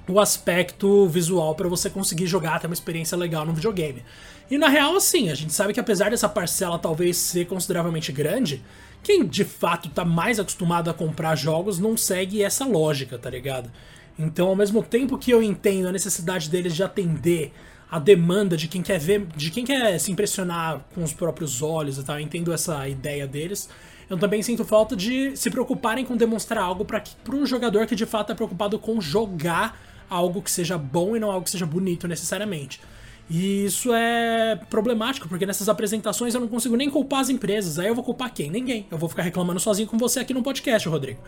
o 0.07 0.21
aspecto 0.21 1.07
visual 1.07 1.55
para 1.55 1.67
você 1.67 1.89
conseguir 1.89 2.27
jogar, 2.27 2.61
ter 2.61 2.67
uma 2.67 2.75
experiência 2.75 3.17
legal 3.17 3.47
no 3.47 3.55
videogame. 3.55 4.05
E 4.51 4.59
na 4.59 4.69
real, 4.69 4.95
assim, 4.95 5.31
a 5.31 5.35
gente 5.35 5.55
sabe 5.55 5.73
que 5.73 5.81
apesar 5.81 6.11
dessa 6.11 6.29
parcela 6.29 6.79
talvez 6.79 7.17
ser 7.17 7.47
consideravelmente 7.47 8.13
grande, 8.13 8.63
quem 9.03 9.27
de 9.27 9.47
fato 9.47 9.89
tá 9.89 10.05
mais 10.05 10.39
acostumado 10.39 10.91
a 10.91 10.95
comprar 10.95 11.37
jogos 11.37 11.79
não 11.79 11.97
segue 11.97 12.43
essa 12.43 12.67
lógica, 12.67 13.17
tá 13.17 13.31
ligado? 13.31 13.71
Então, 14.23 14.49
ao 14.49 14.57
mesmo 14.57 14.83
tempo 14.83 15.17
que 15.17 15.31
eu 15.31 15.43
entendo 15.43 15.89
a 15.89 15.93
necessidade 15.93 16.51
deles 16.51 16.77
de 16.77 16.83
atender 16.83 17.55
a 17.91 17.99
demanda 17.99 18.55
de 18.55 18.69
quem 18.69 18.83
quer 18.83 19.01
ver, 19.01 19.27
de 19.35 19.51
quem 19.51 19.65
quer 19.65 19.99
se 19.99 20.13
impressionar 20.13 20.85
com 20.95 21.03
os 21.03 21.15
próprios 21.15 21.63
olhos 21.63 21.97
e 21.97 22.05
tal, 22.05 22.17
eu 22.17 22.23
entendo 22.23 22.53
essa 22.53 22.87
ideia 22.87 23.27
deles. 23.27 23.71
Eu 24.11 24.19
também 24.19 24.43
sinto 24.43 24.63
falta 24.63 24.95
de 24.95 25.35
se 25.37 25.51
preocuparem 25.51 26.05
com 26.05 26.17
demonstrar 26.17 26.63
algo 26.63 26.85
para 26.85 27.03
o 27.33 27.47
jogador 27.47 27.87
que 27.87 27.97
de 27.97 28.05
fato 28.05 28.31
é 28.31 28.35
preocupado 28.35 28.79
com 28.79 29.01
jogar 29.01 29.81
algo 30.09 30.43
que 30.43 30.51
seja 30.51 30.77
bom 30.77 31.17
e 31.17 31.21
não 31.21 31.31
algo 31.31 31.45
que 31.45 31.51
seja 31.51 31.65
bonito 31.65 32.07
necessariamente. 32.07 32.79
E 33.31 33.65
isso 33.65 33.95
é 33.95 34.59
problemático, 34.69 35.29
porque 35.29 35.47
nessas 35.47 35.69
apresentações 35.69 36.35
eu 36.35 36.41
não 36.41 36.49
consigo 36.49 36.75
nem 36.75 36.91
culpar 36.91 37.21
as 37.21 37.29
empresas. 37.31 37.79
Aí 37.79 37.87
eu 37.87 37.95
vou 37.95 38.03
culpar 38.03 38.35
quem? 38.35 38.51
Ninguém. 38.51 38.87
Eu 38.91 38.99
vou 38.99 39.09
ficar 39.09 39.23
reclamando 39.23 39.61
sozinho 39.61 39.87
com 39.87 39.97
você 39.97 40.19
aqui 40.19 40.35
no 40.35 40.43
podcast, 40.43 40.89
Rodrigo. 40.89 41.21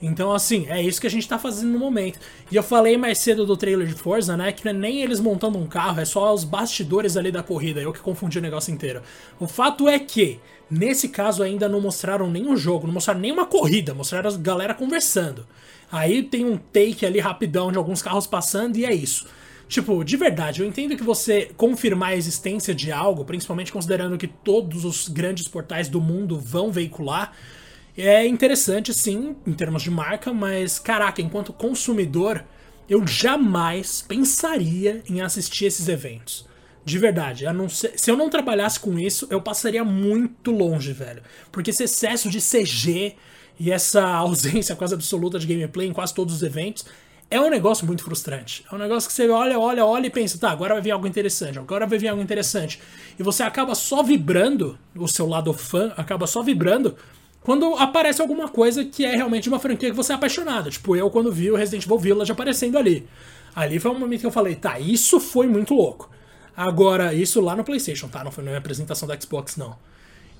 Então, 0.00 0.32
assim, 0.32 0.66
é 0.70 0.80
isso 0.80 0.98
que 0.98 1.06
a 1.06 1.10
gente 1.10 1.28
tá 1.28 1.38
fazendo 1.38 1.70
no 1.70 1.78
momento. 1.78 2.18
E 2.50 2.56
eu 2.56 2.62
falei 2.62 2.96
mais 2.96 3.18
cedo 3.18 3.44
do 3.44 3.58
trailer 3.58 3.86
de 3.86 3.92
Forza, 3.92 4.38
né? 4.38 4.52
Que 4.52 4.64
não 4.64 4.70
é 4.70 4.74
nem 4.74 5.02
eles 5.02 5.20
montando 5.20 5.58
um 5.58 5.66
carro, 5.66 6.00
é 6.00 6.04
só 6.06 6.32
os 6.32 6.44
bastidores 6.44 7.18
ali 7.18 7.30
da 7.30 7.42
corrida. 7.42 7.78
Eu 7.78 7.92
que 7.92 8.00
confundi 8.00 8.38
o 8.38 8.42
negócio 8.42 8.72
inteiro. 8.72 9.02
O 9.38 9.46
fato 9.46 9.86
é 9.86 9.98
que, 9.98 10.40
nesse 10.70 11.10
caso, 11.10 11.42
ainda 11.42 11.68
não 11.68 11.82
mostraram 11.82 12.30
nenhum 12.30 12.56
jogo, 12.56 12.86
não 12.86 12.94
mostraram 12.94 13.20
nenhuma 13.20 13.44
corrida, 13.44 13.92
mostraram 13.92 14.30
a 14.30 14.36
galera 14.38 14.72
conversando. 14.72 15.46
Aí 15.92 16.22
tem 16.22 16.42
um 16.42 16.56
take 16.56 17.04
ali 17.04 17.18
rapidão 17.18 17.70
de 17.70 17.76
alguns 17.76 18.00
carros 18.00 18.26
passando 18.26 18.78
e 18.78 18.86
é 18.86 18.94
isso. 18.94 19.26
Tipo, 19.70 20.02
de 20.02 20.16
verdade, 20.16 20.62
eu 20.62 20.66
entendo 20.66 20.96
que 20.96 21.02
você 21.04 21.52
confirmar 21.56 22.10
a 22.10 22.16
existência 22.16 22.74
de 22.74 22.90
algo, 22.90 23.24
principalmente 23.24 23.70
considerando 23.70 24.18
que 24.18 24.26
todos 24.26 24.84
os 24.84 25.08
grandes 25.08 25.46
portais 25.46 25.88
do 25.88 26.00
mundo 26.00 26.36
vão 26.36 26.72
veicular, 26.72 27.32
é 27.96 28.26
interessante 28.26 28.92
sim, 28.92 29.36
em 29.46 29.52
termos 29.52 29.84
de 29.84 29.90
marca, 29.90 30.32
mas 30.32 30.80
caraca, 30.80 31.22
enquanto 31.22 31.52
consumidor, 31.52 32.44
eu 32.88 33.06
jamais 33.06 34.02
pensaria 34.02 35.04
em 35.08 35.20
assistir 35.20 35.66
esses 35.66 35.86
eventos. 35.86 36.48
De 36.84 36.98
verdade, 36.98 37.44
se 37.68 38.10
eu 38.10 38.16
não 38.16 38.28
trabalhasse 38.28 38.80
com 38.80 38.98
isso, 38.98 39.28
eu 39.30 39.40
passaria 39.40 39.84
muito 39.84 40.50
longe, 40.50 40.92
velho. 40.92 41.22
Porque 41.52 41.70
esse 41.70 41.84
excesso 41.84 42.28
de 42.28 42.40
CG 42.40 43.14
e 43.56 43.70
essa 43.70 44.02
ausência 44.10 44.74
quase 44.74 44.94
absoluta 44.94 45.38
de 45.38 45.46
gameplay 45.46 45.86
em 45.86 45.92
quase 45.92 46.12
todos 46.12 46.34
os 46.34 46.42
eventos 46.42 46.84
é 47.30 47.40
um 47.40 47.48
negócio 47.48 47.86
muito 47.86 48.02
frustrante. 48.02 48.64
É 48.70 48.74
um 48.74 48.78
negócio 48.78 49.08
que 49.08 49.14
você 49.14 49.28
olha, 49.28 49.58
olha, 49.58 49.86
olha 49.86 50.08
e 50.08 50.10
pensa, 50.10 50.36
tá, 50.36 50.50
agora 50.50 50.74
vai 50.74 50.82
vir 50.82 50.90
algo 50.90 51.06
interessante, 51.06 51.58
agora 51.58 51.86
vai 51.86 51.98
vir 51.98 52.08
algo 52.08 52.20
interessante. 52.20 52.80
E 53.18 53.22
você 53.22 53.44
acaba 53.44 53.74
só 53.74 54.02
vibrando, 54.02 54.76
o 54.96 55.06
seu 55.06 55.26
lado 55.26 55.52
fã 55.52 55.92
acaba 55.96 56.26
só 56.26 56.42
vibrando 56.42 56.96
quando 57.42 57.74
aparece 57.76 58.20
alguma 58.20 58.48
coisa 58.48 58.84
que 58.84 59.04
é 59.04 59.14
realmente 59.14 59.48
uma 59.48 59.60
franquia 59.60 59.90
que 59.90 59.96
você 59.96 60.12
é 60.12 60.16
apaixonado. 60.16 60.70
Tipo, 60.70 60.96
eu 60.96 61.08
quando 61.08 61.30
vi 61.32 61.50
o 61.50 61.56
Resident 61.56 61.84
Evil 61.84 61.98
Village 61.98 62.32
aparecendo 62.32 62.76
ali. 62.76 63.08
Ali 63.54 63.78
foi 63.78 63.90
um 63.92 63.98
momento 63.98 64.20
que 64.20 64.26
eu 64.26 64.32
falei, 64.32 64.56
tá, 64.56 64.78
isso 64.80 65.20
foi 65.20 65.46
muito 65.46 65.72
louco. 65.72 66.10
Agora, 66.56 67.14
isso 67.14 67.40
lá 67.40 67.54
no 67.54 67.64
PlayStation, 67.64 68.08
tá? 68.08 68.22
Não 68.24 68.30
foi 68.30 68.44
na 68.44 68.50
minha 68.50 68.58
apresentação 68.58 69.08
da 69.08 69.18
Xbox, 69.18 69.56
não. 69.56 69.76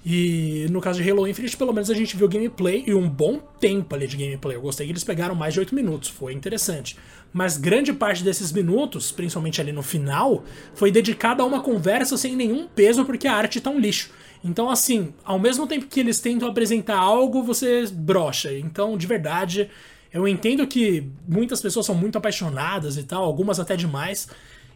E 0.05 0.67
no 0.71 0.81
caso 0.81 1.03
de 1.03 1.11
Halo 1.11 1.29
Infinite, 1.29 1.57
pelo 1.57 1.73
menos 1.73 1.91
a 1.91 1.95
gente 1.95 2.17
viu 2.17 2.27
gameplay 2.27 2.85
e 2.87 2.95
um 2.95 3.09
bom 3.09 3.39
tempo 3.61 3.95
ali 3.95 4.07
de 4.07 4.17
gameplay. 4.17 4.57
Eu 4.57 4.63
gostei 4.63 4.87
que 4.87 4.93
eles 4.93 5.05
pegaram 5.05 5.35
mais 5.35 5.53
de 5.53 5.61
8 5.61 5.75
minutos, 5.75 6.09
foi 6.09 6.33
interessante. 6.33 6.97
Mas 7.33 7.57
grande 7.57 7.93
parte 7.93 8.25
desses 8.25 8.51
minutos, 8.51 9.13
principalmente 9.13 9.61
ali 9.61 9.73
no 9.73 9.83
final, 9.83 10.43
foi 10.75 10.91
dedicada 10.91 11.43
a 11.43 11.47
uma 11.47 11.61
conversa 11.61 12.17
sem 12.17 12.35
nenhum 12.35 12.67
peso 12.67 13.05
porque 13.05 13.29
a 13.29 13.35
arte 13.35 13.61
tá 13.61 13.71
um 13.71 13.79
lixo. 13.79 14.11
Então, 14.43 14.71
assim, 14.71 15.13
ao 15.23 15.39
mesmo 15.39 15.67
tempo 15.67 15.87
que 15.87 16.01
eles 16.01 16.19
tentam 16.19 16.49
apresentar 16.49 16.97
algo, 16.97 17.43
você 17.43 17.87
brocha. 17.93 18.53
Então, 18.53 18.97
de 18.97 19.07
verdade, 19.07 19.69
eu 20.13 20.27
entendo 20.27 20.67
que 20.67 21.07
muitas 21.29 21.61
pessoas 21.61 21.85
são 21.85 21.95
muito 21.95 22.17
apaixonadas 22.17 22.97
e 22.97 23.03
tal, 23.03 23.23
algumas 23.23 23.61
até 23.61 23.77
demais. 23.77 24.29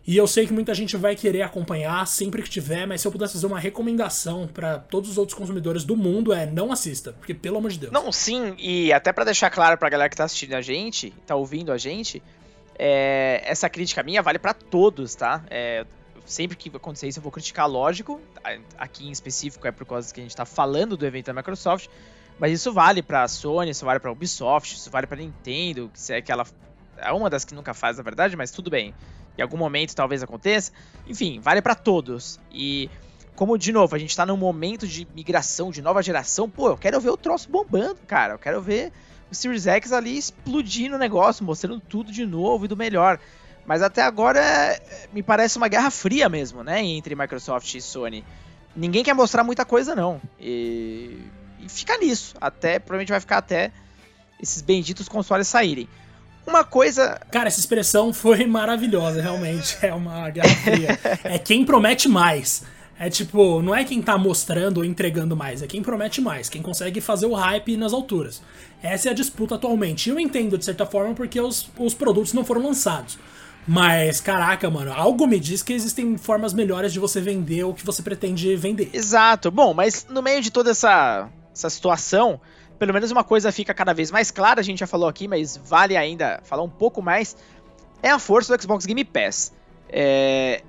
E 0.06 0.16
eu 0.18 0.26
sei 0.26 0.46
que 0.46 0.52
muita 0.52 0.74
gente 0.74 0.98
vai 0.98 1.16
querer 1.16 1.42
acompanhar 1.42 2.06
sempre 2.06 2.42
que 2.42 2.50
tiver, 2.50 2.86
mas 2.86 3.00
se 3.00 3.08
eu 3.08 3.12
pudesse 3.12 3.32
fazer 3.32 3.46
uma 3.46 3.58
recomendação 3.58 4.46
para 4.46 4.78
todos 4.78 5.08
os 5.08 5.16
outros 5.16 5.36
consumidores 5.36 5.82
do 5.82 5.96
mundo 5.96 6.30
é 6.30 6.44
não 6.44 6.70
assista, 6.70 7.14
porque 7.14 7.32
pelo 7.32 7.56
amor 7.56 7.70
de 7.70 7.78
Deus. 7.78 7.92
Não, 7.92 8.12
sim, 8.12 8.54
e 8.58 8.92
até 8.92 9.14
para 9.14 9.24
deixar 9.24 9.48
claro 9.48 9.78
pra 9.78 9.88
galera 9.88 10.10
que 10.10 10.16
tá 10.16 10.24
assistindo 10.24 10.52
a 10.52 10.60
gente, 10.60 11.10
tá 11.26 11.34
ouvindo 11.34 11.72
a 11.72 11.78
gente, 11.78 12.22
é, 12.78 13.42
essa 13.46 13.68
crítica 13.70 14.02
minha 14.02 14.20
vale 14.20 14.38
para 14.38 14.52
todos, 14.52 15.14
tá? 15.14 15.42
É, 15.48 15.86
sempre 16.26 16.54
que 16.54 16.68
acontecer 16.76 17.08
isso 17.08 17.18
eu 17.18 17.22
vou 17.22 17.32
criticar, 17.32 17.66
lógico. 17.66 18.20
Aqui 18.76 19.08
em 19.08 19.10
específico 19.10 19.66
é 19.66 19.72
por 19.72 19.86
causa 19.86 20.12
que 20.12 20.20
a 20.20 20.22
gente 20.22 20.36
tá 20.36 20.44
falando 20.44 20.98
do 20.98 21.06
evento 21.06 21.26
da 21.26 21.32
Microsoft, 21.32 21.88
mas 22.38 22.52
isso 22.52 22.74
vale 22.74 23.02
para 23.02 23.26
Sony, 23.26 23.70
isso 23.70 23.86
vale 23.86 24.00
para 24.00 24.12
Ubisoft, 24.12 24.76
isso 24.76 24.90
vale 24.90 25.06
para 25.06 25.16
Nintendo, 25.16 25.90
que 25.94 26.12
é 26.12 26.20
que 26.20 26.30
ela 26.30 26.44
é 26.98 27.10
uma 27.10 27.30
das 27.30 27.44
que 27.44 27.54
nunca 27.54 27.72
faz, 27.72 27.96
na 27.96 28.02
verdade, 28.02 28.36
mas 28.36 28.50
tudo 28.50 28.70
bem 28.70 28.94
em 29.36 29.42
algum 29.42 29.56
momento 29.56 29.94
talvez 29.94 30.22
aconteça. 30.22 30.72
Enfim, 31.06 31.40
vale 31.40 31.60
para 31.60 31.74
todos. 31.74 32.40
E 32.52 32.90
como 33.34 33.58
de 33.58 33.72
novo, 33.72 33.94
a 33.94 33.98
gente 33.98 34.16
tá 34.16 34.24
num 34.24 34.36
momento 34.36 34.86
de 34.86 35.06
migração, 35.14 35.70
de 35.70 35.82
nova 35.82 36.02
geração, 36.02 36.48
pô, 36.48 36.68
eu 36.68 36.76
quero 36.76 37.00
ver 37.00 37.10
o 37.10 37.16
troço 37.16 37.50
bombando, 37.50 37.98
cara. 38.06 38.34
Eu 38.34 38.38
quero 38.38 38.62
ver 38.62 38.92
o 39.30 39.34
Series 39.34 39.66
X 39.66 39.92
ali 39.92 40.16
explodindo 40.16 40.96
o 40.96 40.98
negócio, 40.98 41.44
mostrando 41.44 41.80
tudo 41.80 42.12
de 42.12 42.24
novo 42.24 42.64
e 42.64 42.68
do 42.68 42.76
melhor. 42.76 43.18
Mas 43.66 43.82
até 43.82 44.02
agora 44.02 44.42
me 45.12 45.22
parece 45.22 45.56
uma 45.56 45.68
guerra 45.68 45.90
fria 45.90 46.28
mesmo, 46.28 46.62
né, 46.62 46.82
entre 46.82 47.14
Microsoft 47.16 47.74
e 47.74 47.80
Sony. 47.80 48.24
Ninguém 48.76 49.02
quer 49.02 49.14
mostrar 49.14 49.42
muita 49.42 49.64
coisa 49.64 49.94
não. 49.94 50.20
E, 50.38 51.18
e 51.60 51.68
fica 51.68 51.96
nisso, 51.98 52.34
até 52.40 52.78
provavelmente 52.78 53.10
vai 53.10 53.20
ficar 53.20 53.38
até 53.38 53.72
esses 54.40 54.60
benditos 54.60 55.08
consoles 55.08 55.48
saírem. 55.48 55.88
Uma 56.46 56.64
coisa. 56.64 57.20
Cara, 57.30 57.48
essa 57.48 57.60
expressão 57.60 58.12
foi 58.12 58.46
maravilhosa, 58.46 59.20
realmente. 59.20 59.76
É 59.82 59.92
uma 59.92 60.28
guerra 60.30 60.54
fria. 60.56 60.98
é 61.24 61.38
quem 61.38 61.64
promete 61.64 62.08
mais. 62.08 62.62
É 62.98 63.10
tipo, 63.10 63.60
não 63.60 63.74
é 63.74 63.84
quem 63.84 64.00
tá 64.00 64.16
mostrando 64.16 64.78
ou 64.78 64.84
entregando 64.84 65.36
mais, 65.36 65.62
é 65.62 65.66
quem 65.66 65.82
promete 65.82 66.20
mais, 66.20 66.48
quem 66.48 66.62
consegue 66.62 67.00
fazer 67.00 67.26
o 67.26 67.34
hype 67.34 67.76
nas 67.76 67.92
alturas. 67.92 68.40
Essa 68.80 69.08
é 69.08 69.10
a 69.10 69.14
disputa 69.14 69.56
atualmente. 69.56 70.06
E 70.06 70.10
eu 70.10 70.20
entendo, 70.20 70.56
de 70.56 70.64
certa 70.64 70.86
forma, 70.86 71.12
porque 71.12 71.40
os, 71.40 71.68
os 71.76 71.92
produtos 71.92 72.32
não 72.32 72.44
foram 72.44 72.62
lançados. 72.62 73.18
Mas, 73.66 74.20
caraca, 74.20 74.70
mano, 74.70 74.92
algo 74.92 75.26
me 75.26 75.40
diz 75.40 75.62
que 75.62 75.72
existem 75.72 76.16
formas 76.18 76.52
melhores 76.52 76.92
de 76.92 76.98
você 76.98 77.20
vender 77.20 77.64
o 77.64 77.74
que 77.74 77.84
você 77.84 78.02
pretende 78.02 78.54
vender. 78.56 78.90
Exato. 78.92 79.50
Bom, 79.50 79.72
mas 79.72 80.06
no 80.08 80.22
meio 80.22 80.40
de 80.42 80.50
toda 80.50 80.70
essa, 80.70 81.28
essa 81.52 81.70
situação, 81.70 82.40
pelo 82.78 82.92
menos 82.92 83.10
uma 83.10 83.24
coisa 83.24 83.52
fica 83.52 83.72
cada 83.72 83.92
vez 83.92 84.10
mais 84.10 84.30
clara, 84.30 84.60
a 84.60 84.64
gente 84.64 84.78
já 84.78 84.86
falou 84.86 85.08
aqui, 85.08 85.28
mas 85.28 85.56
vale 85.56 85.96
ainda 85.96 86.40
falar 86.44 86.62
um 86.62 86.68
pouco 86.68 87.00
mais, 87.00 87.36
é 88.02 88.10
a 88.10 88.18
força 88.18 88.54
do 88.54 88.62
Xbox 88.62 88.84
Game 88.84 89.04
Pass. 89.04 89.52
É, 89.88 90.62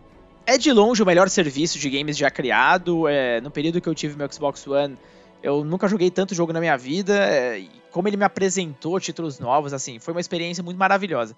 é 0.45 0.57
de 0.57 0.71
longe 0.71 1.01
o 1.01 1.05
melhor 1.05 1.29
serviço 1.29 1.79
de 1.79 1.89
games 1.89 2.17
já 2.17 2.29
criado. 2.29 3.07
É, 3.07 3.41
no 3.41 3.49
período 3.49 3.81
que 3.81 3.89
eu 3.89 3.95
tive 3.95 4.15
meu 4.15 4.31
Xbox 4.31 4.65
One, 4.67 4.97
eu 5.41 5.63
nunca 5.63 5.87
joguei 5.87 6.09
tanto 6.11 6.35
jogo 6.35 6.53
na 6.53 6.59
minha 6.59 6.77
vida. 6.77 7.13
É, 7.13 7.65
como 7.91 8.07
ele 8.07 8.17
me 8.17 8.23
apresentou 8.23 8.99
títulos 8.99 9.39
novos, 9.39 9.73
assim, 9.73 9.99
foi 9.99 10.13
uma 10.13 10.21
experiência 10.21 10.63
muito 10.63 10.77
maravilhosa. 10.77 11.35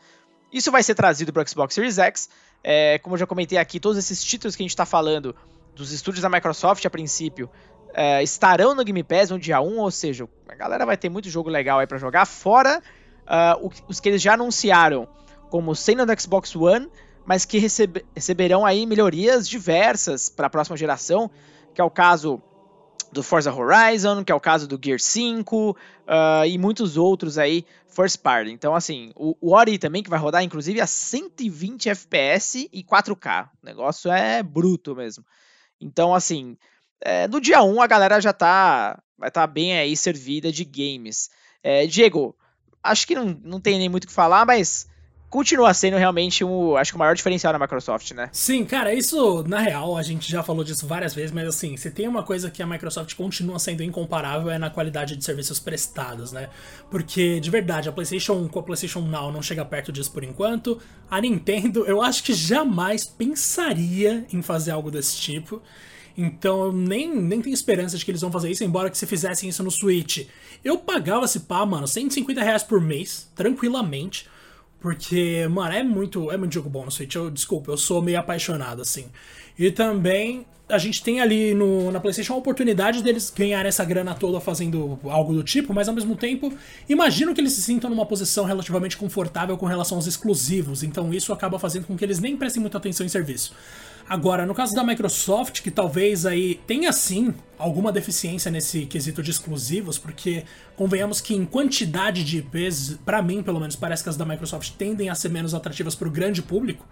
Isso 0.51 0.71
vai 0.71 0.83
ser 0.83 0.95
trazido 0.95 1.31
para 1.33 1.43
o 1.43 1.47
Xbox 1.47 1.73
Series 1.73 1.97
X. 1.97 2.29
É, 2.63 2.99
como 2.99 3.15
eu 3.15 3.19
já 3.19 3.25
comentei 3.25 3.57
aqui, 3.57 3.79
todos 3.79 3.97
esses 3.97 4.23
títulos 4.23 4.55
que 4.55 4.63
a 4.63 4.65
gente 4.65 4.71
está 4.71 4.85
falando 4.85 5.35
dos 5.75 5.91
estúdios 5.91 6.21
da 6.21 6.29
Microsoft 6.29 6.85
a 6.85 6.89
princípio 6.89 7.49
é, 7.93 8.21
estarão 8.23 8.75
no 8.75 8.83
Game 8.83 9.03
Pass 9.03 9.29
no 9.29 9.39
dia 9.39 9.61
1, 9.61 9.77
ou 9.77 9.91
seja, 9.91 10.27
a 10.47 10.55
galera 10.55 10.85
vai 10.85 10.97
ter 10.97 11.09
muito 11.09 11.29
jogo 11.29 11.49
legal 11.49 11.79
aí 11.79 11.87
para 11.87 11.97
jogar, 11.97 12.25
fora 12.25 12.81
uh, 13.27 13.71
os 13.87 13.99
que 13.99 14.09
eles 14.09 14.21
já 14.21 14.33
anunciaram 14.33 15.07
como 15.49 15.75
sendo 15.75 16.05
do 16.05 16.21
Xbox 16.21 16.55
One, 16.55 16.89
mas 17.25 17.45
que 17.45 17.57
recebe, 17.57 18.05
receberão 18.15 18.65
aí 18.65 18.85
melhorias 18.85 19.47
diversas 19.47 20.29
para 20.29 20.47
a 20.47 20.49
próxima 20.49 20.77
geração, 20.77 21.29
que 21.73 21.81
é 21.81 21.83
o 21.83 21.89
caso 21.89 22.41
do 23.11 23.23
Forza 23.23 23.53
Horizon, 23.53 24.23
que 24.23 24.31
é 24.31 24.35
o 24.35 24.39
caso 24.39 24.67
do 24.67 24.79
Gear 24.81 24.99
5 24.99 25.71
uh, 25.71 25.75
ah, 26.07 26.47
e 26.47 26.57
muitos 26.57 26.97
outros 26.97 27.37
aí 27.37 27.65
first 27.87 28.19
party. 28.19 28.51
Então, 28.51 28.75
assim, 28.75 29.11
o, 29.15 29.35
o 29.41 29.53
Ori 29.53 29.77
também 29.77 30.03
que 30.03 30.09
vai 30.09 30.19
rodar, 30.19 30.43
inclusive, 30.43 30.81
a 30.81 30.87
120 30.87 31.89
FPS 31.89 32.69
e 32.71 32.83
4K. 32.83 33.49
O 33.61 33.65
negócio 33.65 34.11
é 34.11 34.43
bruto 34.43 34.95
mesmo. 34.95 35.25
Então, 35.79 36.13
assim, 36.13 36.57
é, 37.01 37.27
no 37.27 37.39
dia 37.39 37.61
1 37.61 37.81
a 37.81 37.87
galera 37.87 38.19
já 38.19 38.33
tá, 38.33 39.01
vai 39.17 39.29
estar 39.29 39.41
tá 39.41 39.47
bem 39.47 39.77
aí 39.77 39.95
servida 39.95 40.51
de 40.51 40.63
games. 40.63 41.29
É, 41.63 41.85
Diego, 41.85 42.35
acho 42.83 43.07
que 43.07 43.15
não, 43.15 43.37
não 43.43 43.59
tem 43.59 43.77
nem 43.77 43.89
muito 43.89 44.05
o 44.05 44.07
que 44.07 44.13
falar, 44.13 44.45
mas 44.45 44.87
continua 45.29 45.73
sendo 45.73 45.97
realmente 45.97 46.43
o, 46.43 46.77
acho 46.77 46.91
que 46.91 46.95
o 46.95 46.99
maior 46.99 47.15
diferencial 47.15 47.51
da 47.51 47.59
Microsoft, 47.59 48.11
né? 48.11 48.29
Sim, 48.31 48.63
cara, 48.63 48.93
isso 48.93 49.43
na 49.43 49.59
real 49.59 49.97
a 49.97 50.01
gente 50.01 50.31
já 50.31 50.41
falou 50.41 50.63
disso 50.63 50.87
várias 50.87 51.13
vezes, 51.13 51.31
mas 51.31 51.47
assim, 51.47 51.75
se 51.75 51.91
tem 51.91 52.07
uma 52.07 52.23
coisa 52.23 52.49
que 52.49 52.63
a 52.63 52.67
Microsoft 52.67 53.13
continua 53.15 53.59
sendo 53.59 53.83
incomparável 53.83 54.49
é 54.49 54.57
na 54.57 54.69
qualidade 54.69 55.15
de 55.15 55.23
serviços 55.23 55.59
prestados, 55.59 56.31
né? 56.31 56.49
Porque 56.89 57.39
de 57.39 57.49
verdade, 57.49 57.89
a 57.89 57.91
PlayStation 57.91 58.47
com 58.47 58.59
a 58.59 58.63
PlayStation 58.63 59.01
Now 59.01 59.31
não 59.31 59.41
chega 59.41 59.65
perto 59.65 59.91
disso 59.91 60.11
por 60.11 60.23
enquanto. 60.23 60.81
A 61.09 61.19
Nintendo, 61.19 61.85
eu 61.85 62.01
acho 62.01 62.23
que 62.23 62.33
jamais 62.33 63.05
pensaria 63.05 64.25
em 64.31 64.41
fazer 64.41 64.71
algo 64.71 64.89
desse 64.89 65.17
tipo. 65.17 65.61
Então 66.17 66.71
nem, 66.71 67.15
nem 67.15 67.41
tenho 67.41 67.53
esperança 67.53 67.97
de 67.97 68.03
que 68.03 68.09
eles 68.09 68.21
vão 68.21 68.31
fazer 68.31 68.49
isso, 68.49 68.63
embora 68.63 68.89
que 68.89 68.97
se 68.97 69.05
fizessem 69.05 69.47
isso 69.47 69.63
no 69.63 69.69
Switch. 69.69 70.27
Eu 70.63 70.79
pagava 70.79 71.25
esse 71.25 71.41
pá, 71.41 71.65
mano, 71.65 71.87
150 71.87 72.41
reais 72.41 72.63
por 72.63 72.81
mês, 72.81 73.29
tranquilamente 73.35 74.27
porque, 74.79 75.47
mano, 75.49 75.73
é 75.73 75.83
muito, 75.83 76.31
é 76.31 76.37
muito 76.37 76.53
jogo 76.53 76.69
bom 76.69 76.85
no 76.85 76.91
Switch. 76.91 77.15
Eu, 77.15 77.29
desculpa, 77.29 77.71
eu 77.71 77.77
sou 77.77 78.01
meio 78.01 78.19
apaixonado, 78.19 78.81
assim. 78.81 79.05
E 79.57 79.71
também 79.71 80.45
a 80.69 80.77
gente 80.77 81.01
tem 81.01 81.21
ali 81.21 81.53
no, 81.53 81.91
na 81.91 81.99
PlayStation 81.99 82.33
a 82.33 82.37
oportunidade 82.37 83.01
deles 83.01 83.33
ganharem 83.35 83.69
essa 83.69 83.85
grana 83.85 84.13
toda 84.13 84.39
fazendo 84.39 84.99
algo 85.05 85.33
do 85.33 85.41
tipo, 85.41 85.73
mas 85.73 85.87
ao 85.87 85.95
mesmo 85.95 86.15
tempo, 86.15 86.53
imagino 86.89 87.33
que 87.33 87.39
eles 87.39 87.53
se 87.53 87.61
sintam 87.61 87.89
numa 87.89 88.05
posição 88.05 88.43
relativamente 88.43 88.97
confortável 88.97 89.57
com 89.57 89.65
relação 89.65 89.97
aos 89.97 90.05
exclusivos. 90.05 90.83
Então 90.83 91.13
isso 91.13 91.31
acaba 91.33 91.57
fazendo 91.57 91.85
com 91.85 91.97
que 91.97 92.03
eles 92.03 92.19
nem 92.19 92.35
prestem 92.37 92.61
muita 92.61 92.77
atenção 92.77 93.05
em 93.05 93.09
serviço. 93.09 93.53
Agora, 94.09 94.45
no 94.45 94.53
caso 94.53 94.73
da 94.73 94.85
Microsoft, 94.85 95.61
que 95.61 95.69
talvez 95.69 96.25
aí 96.25 96.61
tenha 96.65 96.93
sim 96.93 97.33
alguma 97.57 97.91
deficiência 97.91 98.49
nesse 98.49 98.85
quesito 98.85 99.21
de 99.21 99.31
exclusivos, 99.31 99.97
porque 99.97 100.45
convenhamos 100.77 101.19
que 101.19 101.35
em 101.35 101.45
quantidade 101.45 102.23
de 102.23 102.37
IPs, 102.37 102.99
para 103.05 103.21
mim 103.21 103.43
pelo 103.43 103.59
menos, 103.59 103.75
parece 103.75 104.03
que 104.03 104.09
as 104.09 104.15
da 104.15 104.25
Microsoft 104.25 104.71
tendem 104.77 105.09
a 105.09 105.15
ser 105.15 105.29
menos 105.29 105.53
atrativas 105.53 105.93
para 105.93 106.07
o 106.07 106.11
grande 106.11 106.41
público. 106.41 106.85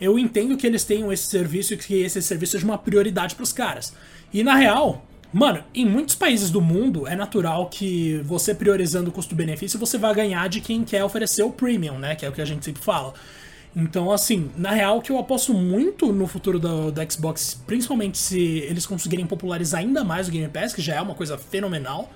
Eu 0.00 0.16
entendo 0.18 0.56
que 0.56 0.66
eles 0.66 0.84
tenham 0.84 1.12
esse 1.12 1.24
serviço 1.24 1.74
e 1.74 1.76
que 1.76 2.00
esse 2.00 2.22
serviço 2.22 2.52
seja 2.52 2.64
uma 2.64 2.78
prioridade 2.78 3.34
para 3.34 3.42
os 3.42 3.52
caras. 3.52 3.92
E 4.32 4.44
na 4.44 4.54
real, 4.54 5.04
Mano, 5.32 5.64
em 5.74 5.86
muitos 5.86 6.14
países 6.14 6.50
do 6.50 6.60
mundo 6.60 7.08
é 7.08 7.16
natural 7.16 7.70
que 7.70 8.20
você 8.22 8.54
priorizando 8.54 9.08
o 9.08 9.12
custo-benefício 9.12 9.78
você 9.78 9.96
vai 9.96 10.14
ganhar 10.14 10.46
de 10.46 10.60
quem 10.60 10.84
quer 10.84 11.02
oferecer 11.02 11.42
o 11.42 11.50
premium, 11.50 11.98
né? 11.98 12.14
Que 12.14 12.26
é 12.26 12.28
o 12.28 12.32
que 12.32 12.42
a 12.42 12.44
gente 12.44 12.62
sempre 12.62 12.82
fala. 12.82 13.14
Então, 13.74 14.12
assim, 14.12 14.50
na 14.56 14.70
real 14.70 15.00
que 15.00 15.10
eu 15.10 15.18
aposto 15.18 15.54
muito 15.54 16.12
no 16.12 16.26
futuro 16.26 16.58
do, 16.58 16.92
do 16.92 17.12
Xbox, 17.12 17.60
principalmente 17.66 18.18
se 18.18 18.38
eles 18.40 18.84
conseguirem 18.84 19.26
popularizar 19.26 19.80
ainda 19.80 20.04
mais 20.04 20.28
o 20.28 20.30
Game 20.30 20.48
Pass, 20.48 20.74
que 20.74 20.82
já 20.82 20.96
é 20.96 21.00
uma 21.00 21.14
coisa 21.14 21.38
fenomenal. 21.38 22.10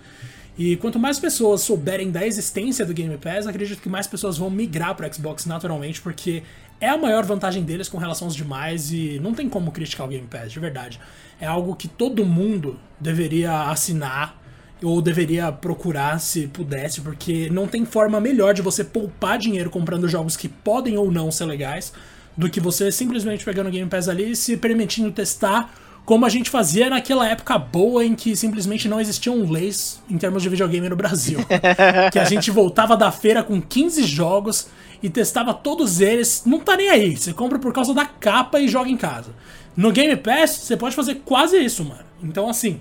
E 0.58 0.76
quanto 0.76 0.98
mais 0.98 1.18
pessoas 1.18 1.62
souberem 1.62 2.10
da 2.10 2.26
existência 2.26 2.84
do 2.84 2.92
Game 2.92 3.16
Pass, 3.18 3.46
acredito 3.46 3.80
que 3.80 3.88
mais 3.88 4.06
pessoas 4.06 4.38
vão 4.38 4.50
migrar 4.50 4.94
para 4.94 5.10
Xbox 5.10 5.44
naturalmente, 5.46 6.00
porque 6.00 6.42
é 6.80 6.88
a 6.88 6.96
maior 6.96 7.24
vantagem 7.24 7.62
deles 7.62 7.88
com 7.88 7.98
relação 7.98 8.26
aos 8.26 8.34
demais 8.34 8.92
e 8.92 9.18
não 9.20 9.34
tem 9.34 9.48
como 9.48 9.70
criticar 9.70 10.06
o 10.06 10.10
Game 10.10 10.26
Pass, 10.26 10.52
de 10.52 10.60
verdade. 10.60 11.00
É 11.40 11.46
algo 11.46 11.74
que 11.74 11.88
todo 11.88 12.24
mundo 12.24 12.78
deveria 13.00 13.70
assinar 13.70 14.42
ou 14.82 15.00
deveria 15.00 15.50
procurar 15.50 16.20
se 16.20 16.46
pudesse, 16.48 17.00
porque 17.00 17.48
não 17.50 17.66
tem 17.66 17.84
forma 17.84 18.20
melhor 18.20 18.52
de 18.52 18.62
você 18.62 18.84
poupar 18.84 19.38
dinheiro 19.38 19.70
comprando 19.70 20.08
jogos 20.08 20.36
que 20.36 20.48
podem 20.48 20.98
ou 20.98 21.10
não 21.10 21.30
ser 21.30 21.46
legais 21.46 21.92
do 22.36 22.50
que 22.50 22.60
você 22.60 22.92
simplesmente 22.92 23.44
pegando 23.44 23.68
o 23.68 23.72
Game 23.72 23.88
Pass 23.88 24.08
ali 24.08 24.32
e 24.32 24.36
se 24.36 24.56
permitindo 24.56 25.10
testar 25.10 25.72
como 26.04 26.24
a 26.24 26.28
gente 26.28 26.48
fazia 26.48 26.88
naquela 26.88 27.26
época 27.28 27.58
boa 27.58 28.04
em 28.04 28.14
que 28.14 28.36
simplesmente 28.36 28.88
não 28.88 29.00
existiam 29.00 29.50
leis 29.50 30.00
em 30.08 30.16
termos 30.16 30.42
de 30.42 30.48
videogame 30.48 30.88
no 30.88 30.94
Brasil. 30.94 31.40
que 32.12 32.18
a 32.18 32.24
gente 32.24 32.50
voltava 32.50 32.96
da 32.96 33.10
feira 33.10 33.42
com 33.42 33.60
15 33.60 34.04
jogos 34.04 34.68
e 35.02 35.10
testava 35.10 35.52
todos 35.52 36.00
eles, 36.00 36.44
não 36.46 36.60
tá 36.60 36.76
nem 36.76 36.88
aí, 36.90 37.16
você 37.16 37.32
compra 37.32 37.58
por 37.58 37.72
causa 37.72 37.92
da 37.92 38.06
capa 38.06 38.60
e 38.60 38.68
joga 38.68 38.88
em 38.88 38.96
casa. 38.96 39.34
No 39.76 39.90
Game 39.90 40.14
Pass, 40.16 40.50
você 40.50 40.76
pode 40.76 40.94
fazer 40.94 41.16
quase 41.24 41.58
isso, 41.58 41.84
mano. 41.84 42.04
Então, 42.22 42.48
assim, 42.48 42.80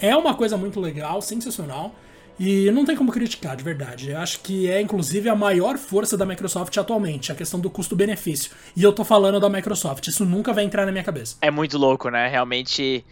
é 0.00 0.16
uma 0.16 0.34
coisa 0.34 0.56
muito 0.56 0.80
legal, 0.80 1.20
sensacional. 1.22 1.94
E 2.38 2.70
não 2.70 2.84
tem 2.84 2.94
como 2.94 3.10
criticar, 3.10 3.56
de 3.56 3.64
verdade. 3.64 4.10
Eu 4.10 4.18
acho 4.18 4.40
que 4.40 4.70
é, 4.70 4.80
inclusive, 4.80 5.28
a 5.28 5.34
maior 5.34 5.78
força 5.78 6.18
da 6.18 6.26
Microsoft 6.26 6.76
atualmente, 6.76 7.32
a 7.32 7.34
questão 7.34 7.58
do 7.58 7.70
custo-benefício. 7.70 8.52
E 8.76 8.82
eu 8.82 8.92
tô 8.92 9.04
falando 9.04 9.40
da 9.40 9.48
Microsoft, 9.48 10.06
isso 10.06 10.24
nunca 10.24 10.52
vai 10.52 10.64
entrar 10.64 10.84
na 10.84 10.92
minha 10.92 11.04
cabeça. 11.04 11.36
É 11.40 11.50
muito 11.50 11.78
louco, 11.78 12.10
né? 12.10 12.28
Realmente, 12.28 13.02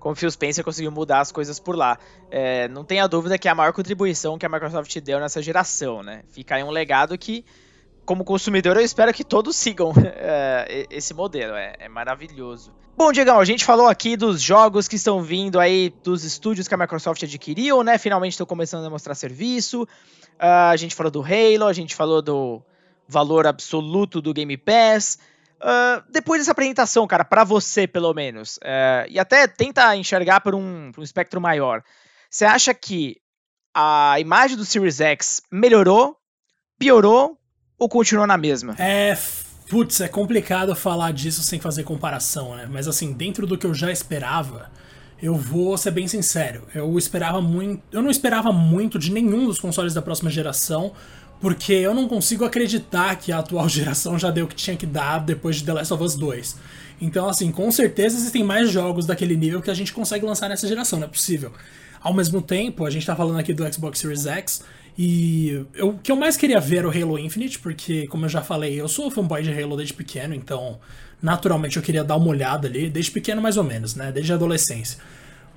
como 0.00 0.16
Phil 0.16 0.28
Spencer 0.28 0.64
conseguiu 0.64 0.90
mudar 0.90 1.20
as 1.20 1.30
coisas 1.30 1.60
por 1.60 1.76
lá. 1.76 1.96
É, 2.28 2.66
não 2.68 2.82
tenha 2.84 3.06
dúvida 3.06 3.38
que 3.38 3.46
é 3.46 3.52
a 3.52 3.54
maior 3.54 3.72
contribuição 3.72 4.36
que 4.36 4.44
a 4.44 4.48
Microsoft 4.48 4.98
deu 4.98 5.20
nessa 5.20 5.40
geração, 5.40 6.02
né? 6.02 6.24
Fica 6.32 6.56
aí 6.56 6.64
um 6.64 6.70
legado 6.70 7.16
que 7.16 7.44
como 8.04 8.24
consumidor, 8.24 8.76
eu 8.76 8.82
espero 8.82 9.12
que 9.12 9.24
todos 9.24 9.56
sigam 9.56 9.92
é, 10.04 10.86
esse 10.90 11.14
modelo. 11.14 11.54
É, 11.54 11.74
é, 11.78 11.88
maravilhoso. 11.88 12.74
Bom, 12.96 13.12
Diegão, 13.12 13.38
a 13.38 13.44
gente 13.44 13.64
falou 13.64 13.86
aqui 13.86 14.16
dos 14.16 14.42
jogos 14.42 14.86
que 14.86 14.96
estão 14.96 15.22
vindo 15.22 15.58
aí 15.58 15.94
dos 16.02 16.24
estúdios 16.24 16.68
que 16.68 16.74
a 16.74 16.76
Microsoft 16.76 17.22
adquiriu, 17.22 17.82
né? 17.82 17.96
Finalmente 17.98 18.32
estão 18.32 18.46
começando 18.46 18.84
a 18.84 18.90
mostrar 18.90 19.14
serviço. 19.14 19.82
Uh, 19.82 20.70
a 20.70 20.76
gente 20.76 20.94
falou 20.94 21.10
do 21.10 21.22
Halo, 21.22 21.66
a 21.66 21.72
gente 21.72 21.94
falou 21.94 22.20
do 22.20 22.62
valor 23.08 23.46
absoluto 23.46 24.20
do 24.20 24.34
Game 24.34 24.56
Pass. 24.56 25.18
Uh, 25.60 26.02
depois 26.10 26.40
dessa 26.40 26.52
apresentação, 26.52 27.06
cara, 27.06 27.24
para 27.24 27.44
você 27.44 27.86
pelo 27.86 28.12
menos, 28.12 28.56
uh, 28.56 29.06
e 29.08 29.18
até 29.18 29.46
tenta 29.46 29.94
enxergar 29.96 30.40
por 30.40 30.54
um, 30.54 30.90
por 30.92 31.00
um 31.00 31.04
espectro 31.04 31.40
maior, 31.40 31.84
você 32.28 32.44
acha 32.44 32.74
que 32.74 33.16
a 33.72 34.18
imagem 34.18 34.56
do 34.56 34.64
Series 34.64 35.00
X 35.00 35.40
melhorou, 35.50 36.16
piorou 36.78 37.38
ou 37.82 37.88
continuou 37.88 38.26
na 38.26 38.38
mesma? 38.38 38.76
É. 38.78 39.16
Putz, 39.68 40.00
é 40.00 40.08
complicado 40.08 40.74
falar 40.76 41.12
disso 41.12 41.42
sem 41.42 41.58
fazer 41.58 41.82
comparação, 41.82 42.54
né? 42.54 42.68
Mas 42.70 42.86
assim, 42.86 43.12
dentro 43.12 43.46
do 43.46 43.56
que 43.56 43.66
eu 43.66 43.72
já 43.72 43.90
esperava, 43.90 44.70
eu 45.20 45.34
vou 45.34 45.76
ser 45.78 45.90
bem 45.90 46.06
sincero. 46.06 46.62
Eu 46.74 46.96
esperava 46.98 47.40
muito. 47.40 47.82
Eu 47.90 48.02
não 48.02 48.10
esperava 48.10 48.52
muito 48.52 48.98
de 48.98 49.10
nenhum 49.10 49.46
dos 49.46 49.58
consoles 49.58 49.94
da 49.94 50.02
próxima 50.02 50.30
geração, 50.30 50.92
porque 51.40 51.72
eu 51.72 51.94
não 51.94 52.06
consigo 52.06 52.44
acreditar 52.44 53.16
que 53.16 53.32
a 53.32 53.38
atual 53.38 53.66
geração 53.70 54.18
já 54.18 54.30
deu 54.30 54.44
o 54.44 54.48
que 54.48 54.54
tinha 54.54 54.76
que 54.76 54.86
dar 54.86 55.18
depois 55.18 55.56
de 55.56 55.64
The 55.64 55.72
Last 55.72 55.94
of 55.94 56.02
Us 56.02 56.14
2. 56.16 56.56
Então, 57.00 57.28
assim, 57.28 57.50
com 57.50 57.70
certeza 57.72 58.16
existem 58.16 58.44
mais 58.44 58.70
jogos 58.70 59.06
daquele 59.06 59.36
nível 59.36 59.60
que 59.62 59.70
a 59.70 59.74
gente 59.74 59.92
consegue 59.92 60.24
lançar 60.24 60.48
nessa 60.48 60.68
geração, 60.68 61.00
não 61.00 61.06
é 61.06 61.10
possível. 61.10 61.50
Ao 62.00 62.12
mesmo 62.12 62.42
tempo, 62.42 62.84
a 62.84 62.90
gente 62.90 63.06
tá 63.06 63.16
falando 63.16 63.38
aqui 63.38 63.54
do 63.54 63.72
Xbox 63.72 63.98
Series 63.98 64.26
X, 64.26 64.62
e 64.98 65.64
eu, 65.74 65.88
o 65.88 65.98
que 65.98 66.12
eu 66.12 66.16
mais 66.16 66.36
queria 66.36 66.60
ver 66.60 66.78
era 66.78 66.88
o 66.88 66.90
Halo 66.90 67.18
Infinite, 67.18 67.58
porque, 67.58 68.06
como 68.08 68.26
eu 68.26 68.28
já 68.28 68.42
falei, 68.42 68.80
eu 68.80 68.88
sou 68.88 69.10
fanboy 69.10 69.42
de 69.42 69.50
Halo 69.50 69.76
desde 69.76 69.94
pequeno, 69.94 70.34
então 70.34 70.78
naturalmente 71.20 71.76
eu 71.76 71.82
queria 71.82 72.04
dar 72.04 72.16
uma 72.16 72.28
olhada 72.28 72.66
ali, 72.68 72.90
desde 72.90 73.10
pequeno 73.10 73.40
mais 73.40 73.56
ou 73.56 73.64
menos, 73.64 73.94
né? 73.94 74.12
Desde 74.12 74.32
a 74.32 74.34
adolescência. 74.34 74.98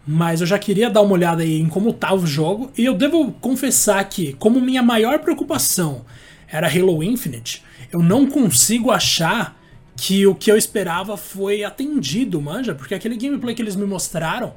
Mas 0.08 0.40
eu 0.40 0.48
já 0.48 0.60
queria 0.60 0.90
dar 0.90 1.02
uma 1.02 1.14
olhada 1.14 1.42
aí 1.42 1.60
em 1.60 1.68
como 1.68 1.90
estava 1.90 2.16
o 2.16 2.28
jogo, 2.28 2.72
e 2.78 2.86
eu 2.86 2.94
devo 2.94 3.32
confessar 3.34 4.04
que, 4.08 4.34
como 4.34 4.62
minha 4.62 4.84
maior 4.84 5.20
preocupação 5.20 6.06
era 6.48 6.68
Halo 6.68 7.04
Infinite, 7.04 7.64
eu 7.92 8.02
não 8.02 8.28
consigo 8.28 8.92
achar 8.92 9.60
que 9.98 10.28
o 10.28 10.36
que 10.36 10.52
eu 10.52 10.58
esperava 10.58 11.18
foi 11.18 11.64
atendido, 11.64 12.42
manja, 12.42 12.76
porque 12.76 12.94
aquele 12.94 13.16
gameplay 13.18 13.56
que 13.56 13.62
eles 13.62 13.76
me 13.76 13.86
mostraram 13.86 14.54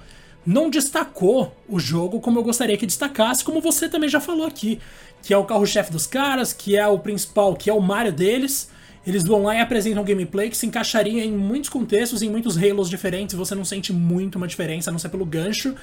não 0.49 0.70
destacou 0.70 1.55
o 1.68 1.78
jogo 1.78 2.20
como 2.20 2.38
eu 2.38 2.42
gostaria 2.42 2.78
que 2.78 2.86
destacasse, 2.86 3.44
como 3.44 3.61
você 3.61 3.86
também 3.86 4.09
já 4.09 4.18
falou 4.18 4.46
aqui, 4.46 4.80
que 5.22 5.34
é 5.34 5.36
o 5.36 5.44
carro-chefe 5.44 5.92
dos 5.92 6.07
caras, 6.07 6.55
que 6.55 6.74
é 6.74 6.86
o 6.86 6.99
principal, 6.99 7.55
que 7.55 7.68
é 7.68 7.72
o 7.74 7.82
Mario 7.82 8.12
deles. 8.12 8.70
Eles 9.07 9.22
vão 9.22 9.42
lá 9.42 9.55
e 9.55 9.61
apresentam 9.61 10.03
gameplay 10.03 10.49
que 10.49 10.57
se 10.57 10.64
encaixaria 10.64 11.22
em 11.22 11.30
muitos 11.30 11.68
contextos, 11.68 12.22
em 12.22 12.30
muitos 12.30 12.57
Halos 12.57 12.88
diferentes, 12.88 13.36
você 13.36 13.55
não 13.55 13.64
sente 13.64 13.92
muito 13.92 14.36
uma 14.36 14.49
diferença, 14.49 14.88
a 14.88 14.92
não 14.92 14.99
ser 14.99 15.11
pelo 15.11 15.26
gancho 15.26 15.74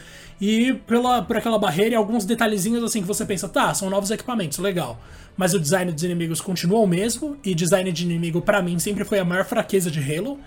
e 0.41 0.73
pela, 0.87 1.21
por 1.21 1.37
aquela 1.37 1.59
barreira 1.59 1.91
e 1.91 1.95
alguns 1.95 2.25
detalhezinhos 2.25 2.83
assim 2.83 3.01
que 3.01 3.07
você 3.07 3.23
pensa, 3.23 3.47
tá, 3.47 3.71
são 3.75 3.87
novos 3.87 4.09
equipamentos, 4.09 4.57
legal. 4.57 4.99
Mas 5.37 5.53
o 5.53 5.59
design 5.59 5.91
dos 5.91 6.03
inimigos 6.03 6.41
continua 6.41 6.79
o 6.79 6.87
mesmo, 6.87 7.37
e 7.43 7.53
design 7.53 7.91
de 7.91 8.03
inimigo 8.03 8.41
para 8.41 8.63
mim 8.63 8.79
sempre 8.79 9.03
foi 9.05 9.19
a 9.19 9.25
maior 9.25 9.45
fraqueza 9.45 9.91
de 9.91 9.99
Halo. 9.99 10.39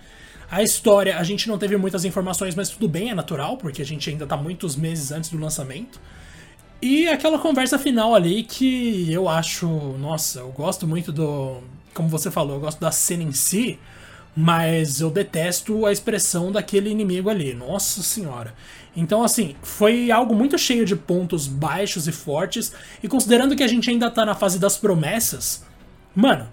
A 0.51 0.63
história, 0.63 1.17
a 1.17 1.23
gente 1.23 1.47
não 1.47 1.57
teve 1.57 1.77
muitas 1.77 2.05
informações, 2.05 2.55
mas 2.55 2.69
tudo 2.69 2.87
bem, 2.87 3.11
é 3.11 3.13
natural, 3.13 3.57
porque 3.57 3.81
a 3.81 3.85
gente 3.85 4.09
ainda 4.09 4.25
tá 4.25 4.35
muitos 4.35 4.75
meses 4.75 5.11
antes 5.11 5.29
do 5.29 5.37
lançamento. 5.37 5.99
E 6.81 7.07
aquela 7.07 7.37
conversa 7.37 7.77
final 7.77 8.15
ali 8.15 8.43
que 8.43 9.11
eu 9.11 9.29
acho, 9.29 9.67
nossa, 9.99 10.39
eu 10.39 10.49
gosto 10.49 10.87
muito 10.87 11.11
do, 11.11 11.61
como 11.93 12.09
você 12.09 12.31
falou, 12.31 12.55
eu 12.55 12.61
gosto 12.61 12.79
da 12.79 12.91
cena 12.91 13.23
em 13.23 13.33
si, 13.33 13.77
mas 14.35 15.01
eu 15.01 15.11
detesto 15.11 15.85
a 15.85 15.91
expressão 15.91 16.51
daquele 16.51 16.89
inimigo 16.89 17.29
ali. 17.29 17.53
Nossa 17.53 18.01
senhora. 18.01 18.55
Então, 18.95 19.21
assim, 19.21 19.55
foi 19.61 20.09
algo 20.09 20.33
muito 20.33 20.57
cheio 20.57 20.85
de 20.85 20.95
pontos 20.95 21.45
baixos 21.45 22.07
e 22.07 22.11
fortes. 22.11 22.73
E 23.03 23.07
considerando 23.07 23.55
que 23.55 23.63
a 23.63 23.67
gente 23.67 23.89
ainda 23.89 24.09
tá 24.09 24.25
na 24.25 24.33
fase 24.33 24.57
das 24.57 24.77
promessas, 24.77 25.65
mano, 26.15 26.47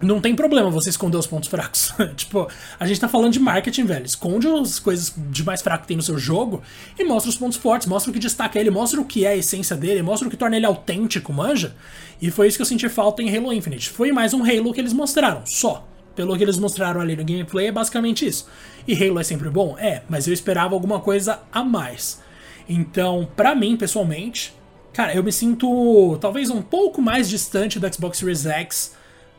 não 0.00 0.20
tem 0.20 0.36
problema 0.36 0.68
você 0.70 0.90
esconder 0.90 1.16
os 1.16 1.26
pontos 1.26 1.48
fracos. 1.48 1.92
tipo, 2.16 2.46
a 2.78 2.86
gente 2.86 3.00
tá 3.00 3.08
falando 3.08 3.32
de 3.32 3.40
marketing, 3.40 3.84
velho. 3.84 4.04
Esconde 4.04 4.46
as 4.46 4.78
coisas 4.78 5.14
de 5.16 5.42
mais 5.42 5.62
fraco 5.62 5.82
que 5.82 5.88
tem 5.88 5.96
no 5.96 6.02
seu 6.02 6.18
jogo 6.18 6.62
e 6.98 7.04
mostra 7.04 7.30
os 7.30 7.36
pontos 7.36 7.56
fortes, 7.56 7.88
mostra 7.88 8.10
o 8.10 8.12
que 8.12 8.20
destaca 8.20 8.58
ele, 8.58 8.70
mostra 8.70 9.00
o 9.00 9.04
que 9.04 9.24
é 9.24 9.30
a 9.30 9.36
essência 9.36 9.74
dele, 9.74 10.02
mostra 10.02 10.28
o 10.28 10.30
que 10.30 10.36
torna 10.36 10.56
ele 10.56 10.66
autêntico, 10.66 11.32
manja. 11.32 11.74
E 12.20 12.30
foi 12.30 12.48
isso 12.48 12.58
que 12.58 12.62
eu 12.62 12.66
senti 12.66 12.88
falta 12.88 13.22
em 13.22 13.34
Halo 13.34 13.52
Infinite. 13.52 13.88
Foi 13.88 14.12
mais 14.12 14.34
um 14.34 14.42
Halo 14.42 14.72
que 14.72 14.80
eles 14.80 14.92
mostraram, 14.92 15.42
só. 15.46 15.86
Pelo 16.14 16.36
que 16.36 16.42
eles 16.42 16.58
mostraram 16.58 17.00
ali 17.00 17.14
no 17.14 17.24
gameplay, 17.24 17.66
é 17.66 17.72
basicamente 17.72 18.26
isso. 18.26 18.48
E 18.86 18.94
Halo 18.94 19.18
é 19.18 19.22
sempre 19.22 19.48
bom? 19.48 19.76
É, 19.78 20.02
mas 20.08 20.26
eu 20.26 20.32
esperava 20.32 20.74
alguma 20.74 21.00
coisa 21.00 21.40
a 21.52 21.62
mais. 21.62 22.20
Então, 22.68 23.28
para 23.36 23.54
mim, 23.54 23.76
pessoalmente, 23.76 24.54
cara, 24.92 25.14
eu 25.14 25.22
me 25.22 25.32
sinto 25.32 26.18
talvez 26.20 26.50
um 26.50 26.60
pouco 26.60 27.00
mais 27.00 27.28
distante 27.28 27.78
do 27.78 27.94
Xbox 27.94 28.18
Series 28.18 28.46
X, 28.46 28.96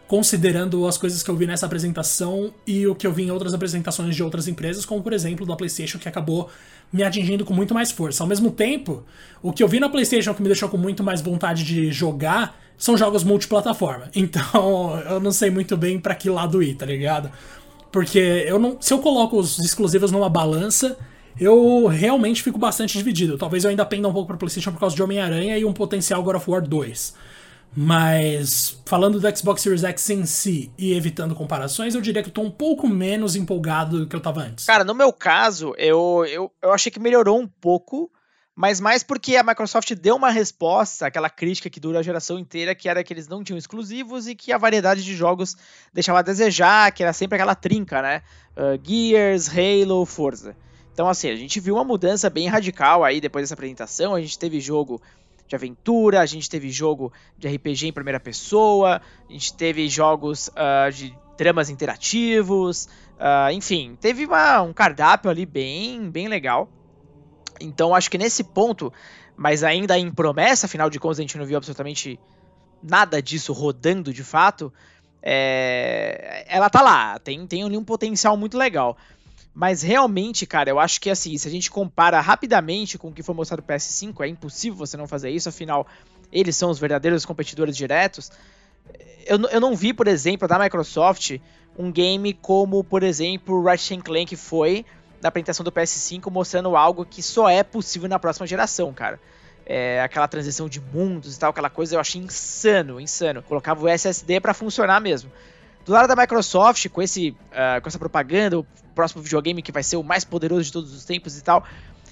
considerando 0.08 0.88
as 0.88 0.98
coisas 0.98 1.22
que 1.22 1.30
eu 1.30 1.36
vi 1.36 1.46
nessa 1.46 1.66
apresentação 1.66 2.54
e 2.66 2.88
o 2.88 2.96
que 2.96 3.06
eu 3.06 3.12
vi 3.12 3.24
em 3.24 3.32
outras 3.32 3.54
apresentações 3.54 4.16
de 4.16 4.24
outras 4.24 4.48
empresas, 4.48 4.86
como 4.86 5.04
por 5.04 5.12
exemplo 5.12 5.46
da 5.46 5.56
PlayStation, 5.56 6.00
que 6.00 6.08
acabou 6.08 6.50
me 6.92 7.04
atingindo 7.04 7.44
com 7.44 7.54
muito 7.54 7.74
mais 7.74 7.92
força. 7.92 8.24
Ao 8.24 8.28
mesmo 8.28 8.50
tempo, 8.50 9.04
o 9.42 9.52
que 9.52 9.62
eu 9.62 9.68
vi 9.68 9.80
na 9.80 9.90
PlayStation 9.90 10.34
que 10.34 10.42
me 10.42 10.48
deixou 10.48 10.70
com 10.70 10.78
muito 10.78 11.04
mais 11.04 11.22
vontade 11.22 11.64
de 11.64 11.92
jogar 11.92 12.58
são 12.78 12.96
jogos 12.96 13.24
multiplataforma. 13.24 14.10
Então, 14.16 15.00
eu 15.10 15.20
não 15.20 15.32
sei 15.32 15.50
muito 15.50 15.76
bem 15.76 16.00
para 16.00 16.16
que 16.16 16.30
lado 16.30 16.64
ir, 16.64 16.76
tá 16.76 16.86
ligado? 16.86 17.30
Porque 17.92 18.20
eu 18.48 18.60
não, 18.60 18.78
se 18.80 18.94
eu 18.94 19.00
coloco 19.00 19.38
os 19.38 19.60
exclusivos 19.60 20.12
numa 20.12 20.30
balança, 20.30 20.98
eu 21.40 21.88
realmente 21.88 22.44
fico 22.44 22.58
bastante 22.58 22.98
dividido. 22.98 23.38
Talvez 23.38 23.64
eu 23.64 23.70
ainda 23.70 23.86
penda 23.86 24.08
um 24.08 24.14
pouco 24.14 24.28
pra 24.28 24.38
PlayStation 24.38 24.72
por 24.72 24.80
causa 24.80 24.96
de 24.96 25.04
Homem-Aranha 25.04 25.58
e 25.58 25.66
um 25.66 25.74
potencial 25.74 26.24
God 26.24 26.36
of 26.36 26.50
War 26.50 26.62
2. 26.62 27.14
Mas, 27.76 28.82
falando 28.86 29.20
do 29.20 29.38
Xbox 29.38 29.62
Series 29.62 29.84
X 29.84 30.10
em 30.10 30.26
si 30.26 30.72
e 30.78 30.94
evitando 30.94 31.36
comparações, 31.36 31.94
eu 31.94 32.02
diria 32.02 32.24
que 32.24 32.30
eu 32.30 32.34
tô 32.34 32.42
um 32.42 32.50
pouco 32.50 32.88
menos 32.88 33.36
empolgado 33.36 34.00
do 34.00 34.08
que 34.08 34.16
eu 34.16 34.20
tava 34.20 34.42
antes. 34.42 34.66
Cara, 34.66 34.84
no 34.84 34.96
meu 34.96 35.14
caso, 35.14 35.76
eu, 35.78 36.26
eu, 36.28 36.52
eu 36.62 36.74
achei 36.74 36.92
que 36.92 37.00
melhorou 37.00 37.40
um 37.40 37.48
pouco 37.48 38.12
mas 38.60 38.82
mais 38.82 39.04
porque 39.04 39.36
a 39.36 39.44
Microsoft 39.44 39.94
deu 39.94 40.16
uma 40.16 40.32
resposta 40.32 41.06
àquela 41.06 41.30
crítica 41.30 41.70
que 41.70 41.80
dura 41.80 42.00
a 42.00 42.02
geração 42.02 42.40
inteira, 42.40 42.74
que 42.74 42.90
era 42.90 43.04
que 43.04 43.14
eles 43.14 43.28
não 43.28 43.44
tinham 43.44 43.56
exclusivos 43.56 44.28
e 44.28 44.34
que 44.34 44.52
a 44.52 44.58
variedade 44.58 45.04
de 45.04 45.16
jogos 45.16 45.56
deixava 45.94 46.20
a 46.20 46.24
desejar, 46.24 46.92
que 46.92 47.04
era 47.04 47.14
sempre 47.14 47.36
aquela 47.36 47.54
trinca, 47.54 48.02
né? 48.02 48.24
Uh, 48.58 48.82
Gears, 48.84 49.48
Halo, 49.48 50.04
Forza. 50.08 50.58
Então, 50.92 51.08
assim, 51.08 51.30
a 51.30 51.36
gente 51.36 51.60
viu 51.60 51.76
uma 51.76 51.84
mudança 51.84 52.32
bem 52.32 52.48
radical 52.48 53.04
aí 53.04 53.22
depois 53.22 53.44
dessa 53.44 53.54
apresentação. 53.54 54.16
A 54.16 54.22
gente 54.22 54.40
teve 54.40 54.60
jogo 54.60 55.00
de 55.48 55.56
aventura, 55.56 56.22
a 56.22 56.26
gente 56.26 56.50
teve 56.50 56.70
jogo 56.70 57.12
de 57.38 57.48
RPG 57.48 57.88
em 57.88 57.94
primeira 57.94 58.20
pessoa, 58.20 59.02
a 59.30 59.32
gente 59.32 59.54
teve 59.54 59.88
jogos 59.88 60.50
uh, 60.50 60.92
de 60.92 61.16
dramas 61.38 61.70
interativos, 61.70 62.90
uh, 63.16 63.52
enfim, 63.52 63.98
teve 64.00 64.26
uma, 64.26 64.62
um 64.62 64.74
cardápio 64.74 65.30
ali 65.30 65.46
bem, 65.46 66.10
bem 66.10 66.28
legal. 66.28 66.70
Então 67.62 67.96
acho 67.96 68.12
que 68.12 68.18
nesse 68.18 68.44
ponto, 68.44 68.92
mas 69.36 69.64
ainda 69.64 69.98
em 69.98 70.12
promessa, 70.12 70.66
afinal 70.66 70.90
de 70.90 71.00
contas 71.00 71.20
a 71.20 71.22
gente 71.22 71.38
não 71.38 71.46
viu 71.46 71.58
absolutamente 71.58 72.20
nada 72.84 73.22
disso 73.22 73.54
rodando 73.54 74.14
de 74.14 74.24
fato, 74.24 74.72
é... 75.22 76.46
ela 76.48 76.70
tá 76.70 76.82
lá, 76.82 77.18
tem, 77.20 77.48
tem 77.48 77.64
ali 77.64 77.78
um 77.78 77.84
potencial 77.84 78.36
muito 78.36 78.58
legal. 78.58 78.98
Mas 79.60 79.82
realmente, 79.82 80.46
cara, 80.46 80.70
eu 80.70 80.80
acho 80.80 81.02
que 81.02 81.10
assim, 81.10 81.36
se 81.36 81.48
a 81.48 81.50
gente 81.50 81.72
compara 81.72 82.22
rapidamente 82.22 82.96
com 82.96 83.08
o 83.08 83.12
que 83.12 83.24
foi 83.24 83.34
mostrado 83.34 83.64
no 83.64 83.68
PS5, 83.68 84.24
é 84.24 84.28
impossível 84.28 84.78
você 84.78 84.96
não 84.96 85.08
fazer 85.08 85.32
isso, 85.32 85.50
afinal, 85.50 85.88
eles 86.32 86.56
são 86.56 86.70
os 86.70 86.78
verdadeiros 86.78 87.26
competidores 87.26 87.76
diretos. 87.76 88.32
Eu, 89.26 89.40
eu 89.50 89.60
não 89.60 89.76
vi, 89.76 89.96
por 89.96 90.08
exemplo, 90.08 90.48
da 90.48 90.60
Microsoft 90.60 91.40
um 91.76 91.92
game 91.92 92.34
como, 92.34 92.84
por 92.84 93.02
exemplo, 93.02 93.64
Ratchet 93.64 94.04
Clank 94.04 94.36
foi, 94.36 94.86
da 95.20 95.30
apresentação 95.30 95.64
do 95.64 95.72
PS5 95.72 96.30
mostrando 96.30 96.78
algo 96.78 97.04
que 97.04 97.24
só 97.24 97.50
é 97.50 97.64
possível 97.64 98.08
na 98.08 98.20
próxima 98.20 98.46
geração, 98.46 98.94
cara. 98.94 99.20
É, 99.66 100.04
aquela 100.04 100.28
transição 100.28 100.70
de 100.70 100.80
mundos 100.80 101.36
e 101.36 101.40
tal, 101.40 101.50
aquela 101.50 101.72
coisa 101.72 101.96
eu 101.96 102.00
achei 102.00 102.22
insano, 102.22 103.02
insano. 103.02 103.42
Colocava 103.42 103.84
o 103.84 103.88
SSD 103.88 104.40
para 104.40 104.54
funcionar 104.54 105.02
mesmo. 105.02 105.32
Do 105.88 105.94
lado 105.94 106.06
da 106.06 106.22
Microsoft, 106.22 106.90
com, 106.90 107.02
esse, 107.02 107.30
uh, 107.30 107.82
com 107.82 107.88
essa 107.88 107.98
propaganda, 107.98 108.60
o 108.60 108.68
próximo 108.94 109.24
videogame 109.24 109.62
que 109.62 109.72
vai 109.72 109.82
ser 109.82 109.96
o 109.96 110.04
mais 110.04 110.26
poderoso 110.26 110.64
de 110.64 110.72
todos 110.74 110.94
os 110.94 111.06
tempos 111.06 111.38
e 111.38 111.42
tal, 111.42 111.64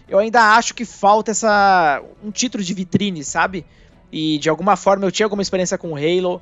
eu 0.08 0.18
ainda 0.18 0.56
acho 0.56 0.74
que 0.74 0.86
falta 0.86 1.32
essa 1.32 2.02
um 2.24 2.32
título 2.32 2.64
de 2.64 2.74
vitrine, 2.74 3.22
sabe? 3.22 3.66
E 4.10 4.38
de 4.38 4.50
alguma 4.50 4.78
forma 4.78 5.06
eu 5.06 5.12
tinha 5.12 5.26
alguma 5.26 5.42
experiência 5.42 5.78
com 5.78 5.94
Halo, 5.98 6.36
uh, 6.38 6.42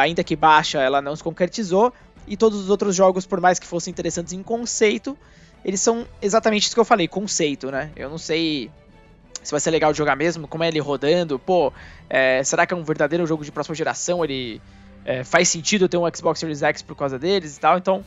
ainda 0.00 0.24
que 0.24 0.34
baixa, 0.34 0.80
ela 0.80 1.02
não 1.02 1.14
se 1.14 1.22
concretizou. 1.22 1.92
E 2.26 2.38
todos 2.38 2.58
os 2.58 2.70
outros 2.70 2.96
jogos, 2.96 3.26
por 3.26 3.38
mais 3.38 3.58
que 3.58 3.66
fossem 3.66 3.90
interessantes 3.90 4.32
em 4.32 4.42
conceito, 4.42 5.18
eles 5.62 5.80
são 5.80 6.06
exatamente 6.22 6.62
isso 6.62 6.74
que 6.74 6.80
eu 6.80 6.86
falei, 6.86 7.06
conceito, 7.06 7.70
né? 7.70 7.90
Eu 7.94 8.08
não 8.08 8.16
sei 8.16 8.70
se 9.42 9.50
vai 9.50 9.60
ser 9.60 9.72
legal 9.72 9.92
de 9.92 9.98
jogar 9.98 10.16
mesmo, 10.16 10.48
como 10.48 10.64
é 10.64 10.68
ele 10.68 10.78
rodando, 10.78 11.38
pô, 11.38 11.70
é, 12.08 12.42
será 12.44 12.64
que 12.64 12.72
é 12.72 12.76
um 12.76 12.82
verdadeiro 12.82 13.26
jogo 13.26 13.44
de 13.44 13.52
próxima 13.52 13.74
geração? 13.74 14.24
Ele 14.24 14.58
é, 15.04 15.24
faz 15.24 15.48
sentido 15.48 15.88
ter 15.88 15.96
um 15.96 16.14
Xbox 16.14 16.40
Series 16.40 16.62
X 16.62 16.82
por 16.82 16.96
causa 16.96 17.18
deles 17.18 17.56
e 17.56 17.60
tal, 17.60 17.78
então 17.78 18.04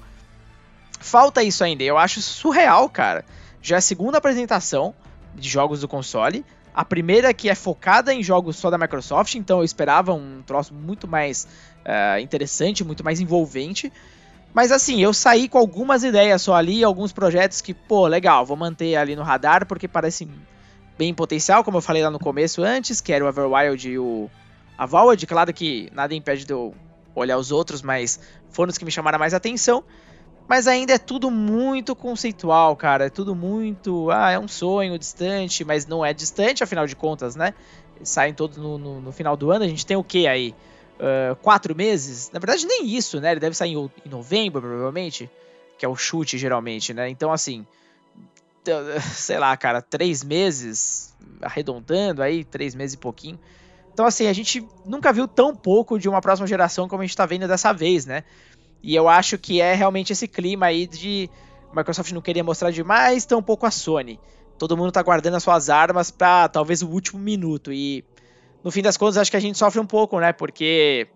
falta 1.00 1.44
isso 1.44 1.64
ainda. 1.64 1.84
Eu 1.84 1.98
acho 1.98 2.22
surreal, 2.22 2.90
cara. 2.90 3.26
Já 3.62 3.78
é 3.78 3.80
a 3.80 3.82
segunda 3.82 4.18
apresentação 4.18 4.94
de 5.34 5.50
jogos 5.50 5.82
do 5.82 5.88
console, 5.88 6.46
a 6.74 6.84
primeira 6.84 7.34
que 7.34 7.50
é 7.50 7.56
focada 7.56 8.14
em 8.14 8.22
jogos 8.22 8.58
só 8.58 8.70
da 8.70 8.78
Microsoft, 8.78 9.36
então 9.36 9.60
eu 9.60 9.64
esperava 9.64 10.14
um 10.14 10.42
troço 10.46 10.74
muito 10.74 11.08
mais 11.08 11.48
uh, 11.86 12.20
interessante, 12.20 12.84
muito 12.84 13.04
mais 13.04 13.20
envolvente. 13.20 13.92
Mas 14.54 14.72
assim, 14.72 15.02
eu 15.02 15.14
saí 15.14 15.50
com 15.50 15.58
algumas 15.58 16.04
ideias 16.04 16.42
só 16.42 16.54
ali, 16.54 16.84
alguns 16.84 17.12
projetos 17.12 17.60
que, 17.60 17.74
pô, 17.74 18.08
legal, 18.08 18.46
vou 18.46 18.56
manter 18.56 18.96
ali 18.96 19.16
no 19.16 19.24
radar 19.24 19.66
porque 19.66 19.88
parecem 19.88 20.30
bem 20.98 21.14
potencial, 21.14 21.64
como 21.64 21.78
eu 21.78 21.82
falei 21.82 22.04
lá 22.04 22.10
no 22.10 22.20
começo 22.20 22.64
antes, 22.64 23.02
que 23.02 23.12
era 23.12 23.26
o 23.26 23.28
Everwild 23.28 23.90
e 23.90 24.00
o 24.00 24.30
Avowed, 24.78 25.26
claro 25.26 25.54
que 25.54 25.90
nada 25.94 26.14
impede 26.14 26.46
de 26.46 26.54
eu 26.54 26.76
olhar 27.14 27.38
os 27.38 27.52
outros, 27.52 27.82
mas 27.82 28.20
foram 28.50 28.70
os 28.70 28.78
que 28.78 28.86
me 28.86 28.92
chamaram 28.92 29.20
mais 29.20 29.34
atenção. 29.34 29.84
Mas 30.48 30.68
ainda 30.68 30.94
é 30.94 30.98
tudo 31.00 31.32
muito 31.32 31.96
conceitual, 31.96 32.76
cara. 32.76 33.08
É 33.08 33.10
tudo 33.10 33.34
muito. 33.34 34.12
Ah, 34.12 34.30
é 34.32 34.38
um 34.38 34.48
sonho 34.48 34.98
distante, 35.00 35.66
mas 35.66 35.88
não 35.88 36.06
é 36.06 36.14
distante, 36.14 36.64
afinal 36.64 36.86
de 36.86 36.96
contas, 36.96 37.36
né? 37.36 37.54
Saem 38.04 38.34
todos 38.34 38.58
no, 38.58 38.78
no, 38.78 39.02
no 39.02 39.12
final 39.12 39.36
do 39.36 39.50
ano. 39.50 39.66
A 39.66 39.68
gente 39.68 39.86
tem 39.86 39.98
o 39.98 40.04
que 40.04 40.28
aí? 40.28 40.54
uh, 41.00 41.36
quatro 41.38 41.76
meses. 41.76 42.30
Na 42.32 42.40
verdade, 42.40 42.66
nem 42.66 42.86
isso, 42.96 43.20
né? 43.20 43.32
Ele 43.32 43.40
deve 43.40 43.56
sair 43.56 43.74
em, 43.74 43.92
em 44.06 44.10
novembro, 44.10 44.62
provavelmente. 44.62 45.30
Que 45.78 45.86
é 45.86 45.90
o 45.90 45.96
chute, 45.96 46.38
geralmente, 46.38 46.94
né? 46.94 47.10
Então, 47.10 47.32
assim. 47.32 47.66
Sei 49.14 49.38
lá, 49.38 49.56
cara, 49.58 49.82
três 49.82 50.24
meses. 50.24 51.16
Arredondando 51.42 52.22
aí, 52.22 52.44
três 52.44 52.74
meses 52.76 52.96
e 52.96 52.98
pouquinho. 52.98 53.40
Então, 53.96 54.06
assim, 54.06 54.28
a 54.28 54.34
gente 54.34 54.62
nunca 54.86 55.14
viu 55.14 55.26
tão 55.26 55.56
pouco 55.56 55.98
de 55.98 56.10
uma 56.10 56.20
próxima 56.20 56.46
geração 56.46 56.86
como 56.86 57.02
a 57.02 57.06
gente 57.06 57.16
tá 57.16 57.26
vendo 57.26 57.48
dessa 57.48 57.72
vez, 57.72 58.06
né? 58.06 58.26
E 58.84 58.94
eu 58.94 59.08
acho 59.08 59.38
que 59.38 59.62
é 59.62 59.74
realmente 59.74 60.12
esse 60.12 60.28
clima 60.28 60.66
aí 60.66 60.86
de 60.86 61.30
Microsoft 61.74 62.12
não 62.12 62.22
queria 62.22 62.44
mostrar 62.44 62.72
demais, 62.72 63.24
tão 63.24 63.42
pouco 63.42 63.66
a 63.66 63.72
Sony. 63.72 64.20
Todo 64.60 64.76
mundo 64.76 64.92
tá 64.92 65.02
guardando 65.02 65.36
as 65.36 65.44
suas 65.44 65.70
armas 65.70 66.12
para 66.12 66.50
talvez 66.50 66.82
o 66.82 66.90
último 66.90 67.22
minuto. 67.22 67.72
E 67.72 68.04
no 68.62 68.70
fim 68.70 68.82
das 68.82 68.98
contas, 68.98 69.16
acho 69.16 69.32
que 69.32 69.38
a 69.38 69.40
gente 69.40 69.58
sofre 69.58 69.80
um 69.80 69.88
pouco, 69.88 70.20
né? 70.20 70.34
Porque 70.34 71.08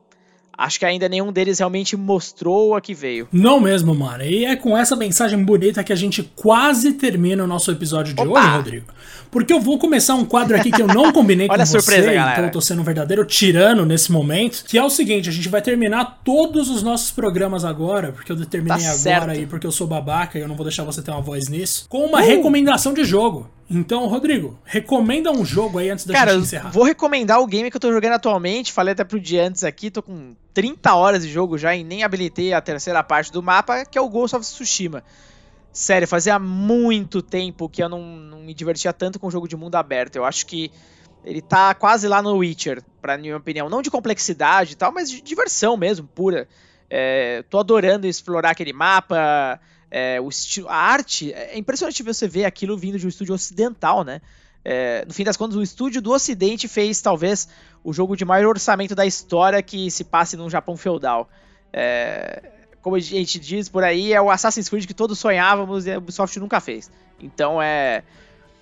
acho 0.59 0.77
que 0.77 0.85
ainda 0.85 1.07
nenhum 1.07 1.31
deles 1.31 1.59
realmente 1.59 1.95
mostrou 1.95 2.75
a 2.75 2.81
que 2.81 2.93
veio. 2.93 3.27
Não 3.31 3.59
mesmo, 3.61 3.95
mano. 3.95 4.23
E 4.23 4.43
é 4.43 4.55
com 4.57 4.77
essa 4.77 4.95
mensagem 4.95 5.41
bonita 5.41 5.83
que 5.83 5.93
a 5.93 5.95
gente 5.95 6.21
quase 6.35 6.93
termina 6.93 7.43
o 7.43 7.47
nosso 7.47 7.71
episódio 7.71 8.13
de 8.13 8.21
Opa! 8.21 8.39
hoje, 8.39 8.49
Rodrigo. 8.49 8.85
Porque 9.31 9.53
eu 9.53 9.61
vou 9.61 9.77
começar 9.79 10.15
um 10.15 10.25
quadro 10.25 10.57
aqui 10.57 10.69
que 10.71 10.81
eu 10.81 10.87
não 10.87 11.13
combinei 11.13 11.47
com 11.47 11.53
Olha 11.53 11.65
você, 11.65 11.77
a 11.77 11.81
surpresa, 11.81 12.11
galera. 12.11 12.31
então 12.33 12.45
eu 12.45 12.51
tô 12.51 12.59
sendo 12.59 12.81
um 12.81 12.83
verdadeiro 12.83 13.23
tirano 13.25 13.85
nesse 13.85 14.11
momento, 14.11 14.65
que 14.65 14.77
é 14.77 14.83
o 14.83 14.89
seguinte, 14.89 15.29
a 15.29 15.31
gente 15.31 15.47
vai 15.47 15.61
terminar 15.61 16.19
todos 16.25 16.69
os 16.69 16.83
nossos 16.83 17.11
programas 17.11 17.63
agora, 17.63 18.11
porque 18.11 18.31
eu 18.31 18.35
determinei 18.35 18.83
tá 18.83 18.91
agora 18.91 19.31
aí, 19.31 19.45
porque 19.45 19.65
eu 19.65 19.71
sou 19.71 19.87
babaca 19.87 20.37
e 20.37 20.41
eu 20.41 20.47
não 20.47 20.55
vou 20.55 20.65
deixar 20.65 20.83
você 20.83 21.01
ter 21.01 21.11
uma 21.11 21.21
voz 21.21 21.47
nisso, 21.47 21.85
com 21.87 22.05
uma 22.05 22.19
uh! 22.19 22.25
recomendação 22.25 22.93
de 22.93 23.03
jogo. 23.05 23.49
Então, 23.69 24.07
Rodrigo, 24.07 24.59
recomenda 24.65 25.31
um 25.31 25.45
jogo 25.45 25.77
aí 25.77 25.89
antes 25.89 26.05
da 26.05 26.13
Cara, 26.13 26.33
gente 26.33 26.43
encerrar. 26.43 26.71
Vou 26.71 26.83
recomendar 26.83 27.39
o 27.39 27.45
game 27.45 27.69
que 27.69 27.77
eu 27.77 27.81
tô 27.81 27.91
jogando 27.91 28.13
atualmente. 28.13 28.73
Falei 28.73 28.93
até 28.93 29.03
pro 29.03 29.19
dia 29.19 29.47
antes 29.47 29.63
aqui, 29.63 29.91
tô 29.91 30.01
com 30.01 30.35
30 30.53 30.95
horas 30.95 31.23
de 31.23 31.31
jogo 31.31 31.57
já 31.57 31.75
e 31.75 31.83
nem 31.83 32.03
habilitei 32.03 32.51
a 32.51 32.61
terceira 32.61 33.03
parte 33.03 33.31
do 33.31 33.43
mapa, 33.43 33.85
que 33.85 33.97
é 33.97 34.01
o 34.01 34.09
Ghost 34.09 34.35
of 34.35 34.45
Tsushima. 34.45 35.03
Sério, 35.71 36.07
fazia 36.07 36.39
muito 36.39 37.21
tempo 37.21 37.69
que 37.69 37.83
eu 37.83 37.87
não, 37.87 38.01
não 38.01 38.39
me 38.39 38.55
divertia 38.55 38.91
tanto 38.91 39.19
com 39.19 39.27
um 39.27 39.31
jogo 39.31 39.47
de 39.47 39.55
mundo 39.55 39.75
aberto. 39.75 40.15
Eu 40.15 40.25
acho 40.25 40.47
que 40.47 40.71
Ele 41.23 41.41
tá 41.41 41.75
quase 41.75 42.07
lá 42.07 42.23
no 42.23 42.37
Witcher, 42.37 42.81
pra 42.99 43.19
minha 43.19 43.37
opinião. 43.37 43.69
Não 43.69 43.83
de 43.83 43.91
complexidade 43.91 44.73
e 44.73 44.75
tal, 44.75 44.91
mas 44.91 45.11
de 45.11 45.21
diversão 45.21 45.77
mesmo, 45.77 46.07
pura. 46.07 46.47
É, 46.89 47.43
tô 47.49 47.59
adorando 47.59 48.07
explorar 48.07 48.49
aquele 48.49 48.73
mapa. 48.73 49.59
É, 49.91 50.21
o 50.21 50.29
estilo, 50.29 50.67
a 50.69 50.75
arte. 50.75 51.33
É 51.33 51.57
impressionante 51.57 52.03
você 52.03 52.27
ver 52.27 52.45
aquilo 52.45 52.77
vindo 52.77 52.99
de 52.99 53.05
um 53.05 53.09
estúdio 53.09 53.33
ocidental, 53.33 54.03
né? 54.03 54.21
É, 54.63 55.05
no 55.07 55.13
fim 55.13 55.23
das 55.23 55.37
contas, 55.37 55.55
o 55.55 55.63
estúdio 55.63 56.01
do 56.01 56.11
Ocidente 56.11 56.67
fez 56.67 57.01
talvez 57.01 57.47
o 57.83 57.93
jogo 57.93 58.15
de 58.15 58.25
maior 58.25 58.49
orçamento 58.49 58.93
da 58.93 59.05
história 59.05 59.61
que 59.63 59.89
se 59.89 60.03
passe 60.03 60.35
num 60.35 60.49
Japão 60.49 60.75
feudal. 60.75 61.29
É, 61.71 62.41
como 62.81 62.95
a 62.95 62.99
gente 62.99 63.39
diz 63.39 63.69
por 63.69 63.83
aí, 63.83 64.13
é 64.13 64.21
o 64.21 64.29
Assassin's 64.29 64.69
Creed 64.69 64.85
que 64.85 64.93
todos 64.93 65.17
sonhávamos 65.19 65.85
e 65.85 65.91
a 65.91 65.97
Ubisoft 65.97 66.39
nunca 66.39 66.59
fez. 66.59 66.91
Então 67.19 67.61
é. 67.61 68.03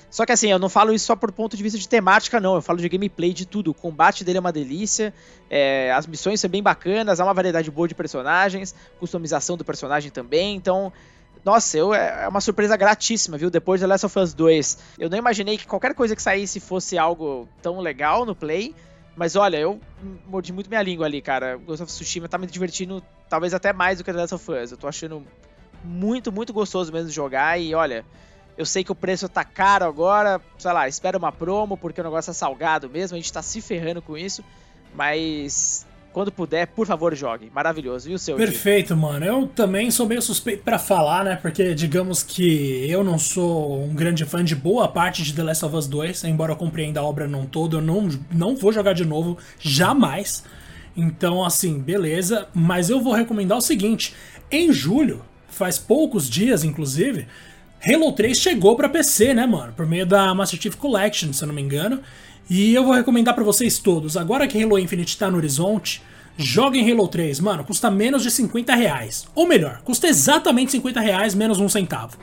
Só 0.09 0.25
que 0.25 0.32
assim, 0.32 0.49
eu 0.49 0.57
não 0.57 0.69
falo 0.69 0.93
isso 0.93 1.05
só 1.05 1.15
por 1.15 1.32
ponto 1.34 1.57
de 1.57 1.61
vista 1.61 1.78
de 1.78 1.88
temática, 1.88 2.39
não. 2.39 2.55
Eu 2.55 2.61
falo 2.61 2.80
de 2.80 2.88
gameplay, 2.88 3.34
de 3.34 3.45
tudo. 3.45 3.71
O 3.71 3.73
combate 3.73 4.23
dele 4.23 4.38
é 4.38 4.39
uma 4.39 4.53
delícia, 4.53 5.13
é, 5.49 5.91
as 5.91 6.07
missões 6.07 6.39
são 6.39 6.49
bem 6.49 6.63
bacanas, 6.63 7.19
há 7.19 7.25
uma 7.25 7.34
variedade 7.34 7.69
boa 7.69 7.88
de 7.88 7.93
personagens, 7.93 8.73
customização 8.99 9.57
do 9.57 9.65
personagem 9.65 10.09
também. 10.09 10.55
Então, 10.55 10.93
nossa, 11.43 11.77
eu, 11.77 11.93
é, 11.93 12.23
é 12.23 12.27
uma 12.27 12.41
surpresa 12.41 12.75
gratíssima, 12.75 13.38
viu? 13.38 13.49
Depois 13.49 13.79
de 13.79 13.88
Last 13.88 14.05
of 14.05 14.19
Us 14.19 14.33
2, 14.33 14.77
eu 14.99 15.09
não 15.09 15.17
imaginei 15.17 15.57
que 15.57 15.67
qualquer 15.67 15.93
coisa 15.93 16.15
que 16.15 16.21
saísse 16.21 16.59
fosse 16.59 16.97
algo 16.97 17.47
tão 17.61 17.79
legal 17.79 18.25
no 18.25 18.35
Play. 18.35 18.75
Mas 19.15 19.35
olha, 19.35 19.57
eu 19.57 19.79
mordi 20.27 20.53
muito 20.53 20.69
minha 20.69 20.81
língua 20.81 21.07
ali, 21.07 21.21
cara. 21.21 21.57
Ghost 21.57 21.83
of 21.83 21.91
Tsushima 21.91 22.29
tá 22.29 22.38
me 22.38 22.45
divertindo 22.45 23.03
talvez 23.27 23.51
até 23.53 23.73
mais 23.73 23.97
do 23.97 24.03
que 24.03 24.11
The 24.11 24.19
Last 24.19 24.35
of 24.35 24.51
Us. 24.51 24.71
Eu 24.71 24.77
tô 24.77 24.88
achando 24.88 25.25
muito, 25.83 26.31
muito 26.31 26.53
gostoso 26.53 26.93
mesmo 26.93 27.09
jogar. 27.09 27.59
E 27.59 27.73
olha, 27.73 28.05
eu 28.55 28.65
sei 28.65 28.83
que 28.83 28.91
o 28.91 28.95
preço 28.95 29.27
tá 29.27 29.43
caro 29.43 29.85
agora. 29.85 30.39
Sei 30.59 30.71
lá, 30.71 30.88
espera 30.88 31.17
uma 31.17 31.31
promo, 31.31 31.75
porque 31.75 31.99
o 31.99 32.03
negócio 32.03 32.29
é 32.29 32.33
salgado 32.33 32.88
mesmo. 32.89 33.15
A 33.15 33.19
gente 33.19 33.33
tá 33.33 33.41
se 33.41 33.59
ferrando 33.59 34.03
com 34.03 34.15
isso. 34.15 34.43
Mas 34.93 35.83
quando 36.14 36.32
puder, 36.32 36.68
por 36.68 36.88
favor, 36.88 37.14
jogue. 37.16 37.51
Maravilhoso. 37.53 38.10
E 38.10 38.14
o 38.14 38.20
seu? 38.20 38.36
Perfeito, 38.36 38.95
mano. 38.95 39.26
Eu 39.26 39.47
também 39.47 39.91
sou 39.91 40.08
meio 40.08 40.22
suspeito 40.22 40.64
para 40.64 40.80
falar, 40.80 41.24
né? 41.24 41.36
Porque 41.36 41.74
digamos 41.76 42.24
que 42.24 42.89
eu 42.89 43.03
não 43.03 43.20
sou 43.20 43.84
um 43.84 43.93
grande 43.93 44.26
fã 44.26 44.43
de 44.43 44.55
boa 44.55 44.88
parte 44.88 45.24
de 45.24 45.34
The 45.34 45.43
Last 45.43 45.66
of 45.66 45.76
Us 45.76 45.88
2, 45.88 46.24
embora 46.24 46.53
eu 46.53 46.58
compreenda 46.58 46.99
a 46.99 47.03
obra 47.03 47.28
não 47.28 47.45
toda, 47.45 47.78
eu 47.78 47.82
não, 47.82 48.10
não 48.32 48.55
vou 48.55 48.72
jogar 48.72 48.93
de 48.93 49.05
novo 49.05 49.38
jamais. 49.60 50.43
Então, 50.95 51.45
assim, 51.45 51.80
beleza. 51.80 52.47
Mas 52.53 52.89
eu 52.89 52.99
vou 52.99 53.14
recomendar 53.14 53.58
o 53.58 53.62
seguinte: 53.62 54.16
em 54.49 54.72
julho, 54.72 55.24
faz 55.47 55.78
poucos 55.78 56.30
dias, 56.30 56.64
inclusive, 56.64 57.28
Halo 57.86 58.12
3 58.12 58.38
chegou 58.38 58.76
para 58.76 58.89
PC, 58.89 59.34
né, 59.34 59.45
mano? 59.45 59.72
Por 59.74 59.86
meio 59.86 60.05
da 60.05 60.34
Master 60.34 60.60
Chief 60.60 60.76
Collection, 60.76 61.32
se 61.32 61.43
eu 61.43 61.47
não 61.47 61.55
me 61.55 61.62
engano. 61.62 62.01
E 62.50 62.74
eu 62.74 62.86
vou 62.86 62.93
recomendar 62.93 63.36
para 63.36 63.43
vocês 63.43 63.78
todos, 63.78 64.16
agora 64.16 64.48
que 64.48 64.62
Halo 64.62 64.80
Infinite 64.80 65.18
tá 65.18 65.30
no 65.30 65.36
horizonte, 65.36 66.02
joguem 66.38 66.89
Halo 66.89 67.06
3, 67.10 67.41
mano, 67.41 67.66
custa 67.66 67.91
menos 67.91 68.24
de 68.24 68.32
50 68.32 68.74
reais. 68.74 69.28
Ou 69.36 69.45
melhor, 69.45 69.82
custa 69.84 70.08
exatamente 70.08 70.72
50 70.72 71.02
reais, 71.02 71.36
menos 71.36 71.60
um 71.60 71.68
centavo. 71.68 72.18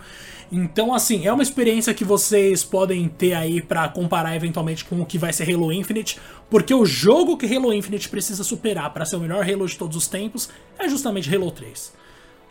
Então, 0.50 0.94
assim, 0.94 1.26
é 1.26 1.32
uma 1.32 1.42
experiência 1.42 1.92
que 1.92 2.04
vocês 2.04 2.64
podem 2.64 3.06
ter 3.06 3.34
aí 3.34 3.60
para 3.60 3.86
comparar 3.88 4.34
eventualmente 4.34 4.86
com 4.86 4.98
o 4.98 5.04
que 5.04 5.18
vai 5.18 5.30
ser 5.30 5.52
Halo 5.52 5.70
Infinite, 5.70 6.18
porque 6.48 6.72
o 6.72 6.86
jogo 6.86 7.36
que 7.36 7.54
Halo 7.54 7.70
Infinite 7.74 8.08
precisa 8.08 8.42
superar 8.42 8.94
para 8.94 9.04
ser 9.04 9.16
o 9.16 9.20
melhor 9.20 9.46
Halo 9.46 9.66
de 9.66 9.76
todos 9.76 9.94
os 9.94 10.06
tempos 10.06 10.48
é 10.78 10.88
justamente 10.88 11.34
Halo 11.34 11.50
3. 11.50 11.92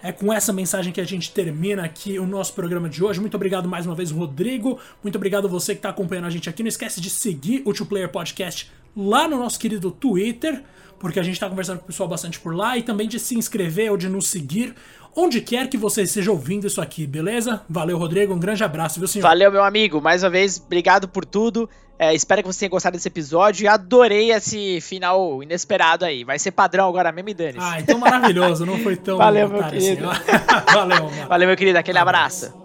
É 0.06 0.12
com 0.12 0.34
essa 0.34 0.52
mensagem 0.52 0.92
que 0.92 1.00
a 1.00 1.06
gente 1.06 1.32
termina 1.32 1.86
aqui 1.86 2.20
o 2.20 2.28
nosso 2.28 2.54
programa 2.54 2.90
de 2.90 3.02
hoje. 3.02 3.22
Muito 3.22 3.36
obrigado 3.36 3.70
mais 3.70 3.86
uma 3.86 3.96
vez, 3.96 4.12
Rodrigo. 4.12 4.78
Muito 5.02 5.16
obrigado 5.16 5.48
você 5.48 5.74
que 5.74 5.80
está 5.80 5.92
acompanhando 5.92 6.26
a 6.26 6.30
gente 6.30 6.50
aqui. 6.50 6.62
Não 6.62 6.68
esquece 6.68 7.00
de 7.00 7.10
seguir 7.10 7.62
o 7.64 7.74
Two 7.74 7.86
Player 7.86 8.10
Podcast 8.10 8.70
lá 8.98 9.30
no 9.30 9.38
nosso 9.38 9.58
querido 9.58 9.90
Twitter, 9.92 10.62
porque 11.00 11.22
a 11.22 11.24
gente 11.24 11.36
está 11.36 11.50
conversando 11.50 11.78
com 11.78 11.86
o 11.86 11.88
pessoal 11.88 12.10
bastante 12.10 12.38
por 12.38 12.54
lá, 12.54 12.78
e 12.78 12.84
também 12.84 13.08
de 13.08 13.18
se 13.18 13.36
inscrever 13.36 13.92
ou 13.92 13.98
de 13.98 14.10
nos 14.10 14.28
seguir 14.28 14.76
onde 15.16 15.42
quer 15.42 15.68
que 15.68 15.78
você 15.78 16.04
esteja 16.04 16.32
ouvindo 16.32 16.68
isso 16.68 16.82
aqui, 16.82 17.06
beleza? 17.08 17.62
Valeu, 17.70 17.98
Rodrigo. 17.98 18.34
Um 18.34 18.40
grande 18.40 18.64
abraço, 18.64 19.00
viu, 19.00 19.08
senhor? 19.08 19.24
Valeu, 19.24 19.52
meu 19.52 19.64
amigo. 19.64 20.02
Mais 20.02 20.24
uma 20.24 20.30
vez, 20.30 20.62
obrigado 20.64 21.08
por 21.08 21.26
tudo. 21.26 21.70
É, 21.98 22.14
espero 22.14 22.42
que 22.42 22.48
você 22.48 22.62
tenha 22.62 22.70
gostado 22.70 22.98
desse 22.98 23.08
episódio 23.08 23.64
e 23.64 23.68
adorei 23.68 24.32
esse 24.32 24.82
final 24.82 25.44
inesperado 25.44 26.04
aí. 26.04 26.24
Vai 26.24 26.40
ser 26.40 26.52
padrão 26.52 26.88
agora 26.90 27.12
mesmo 27.12 27.30
e 27.30 27.34
dane 27.34 27.58
Ah, 27.62 27.80
então 27.80 27.98
maravilhoso. 28.00 28.66
Não 28.66 28.80
foi 28.80 28.96
tão... 28.96 29.18
Valeu, 29.18 29.48
meu 29.48 29.64
querido. 29.64 30.10
Assim. 30.10 30.22
Valeu, 30.74 31.04
mano. 31.04 31.28
Valeu, 31.30 31.48
meu 31.48 31.58
querido. 31.58 31.78
Aquele 31.78 32.00
abraço. 32.00 32.46
abraço. 32.48 32.63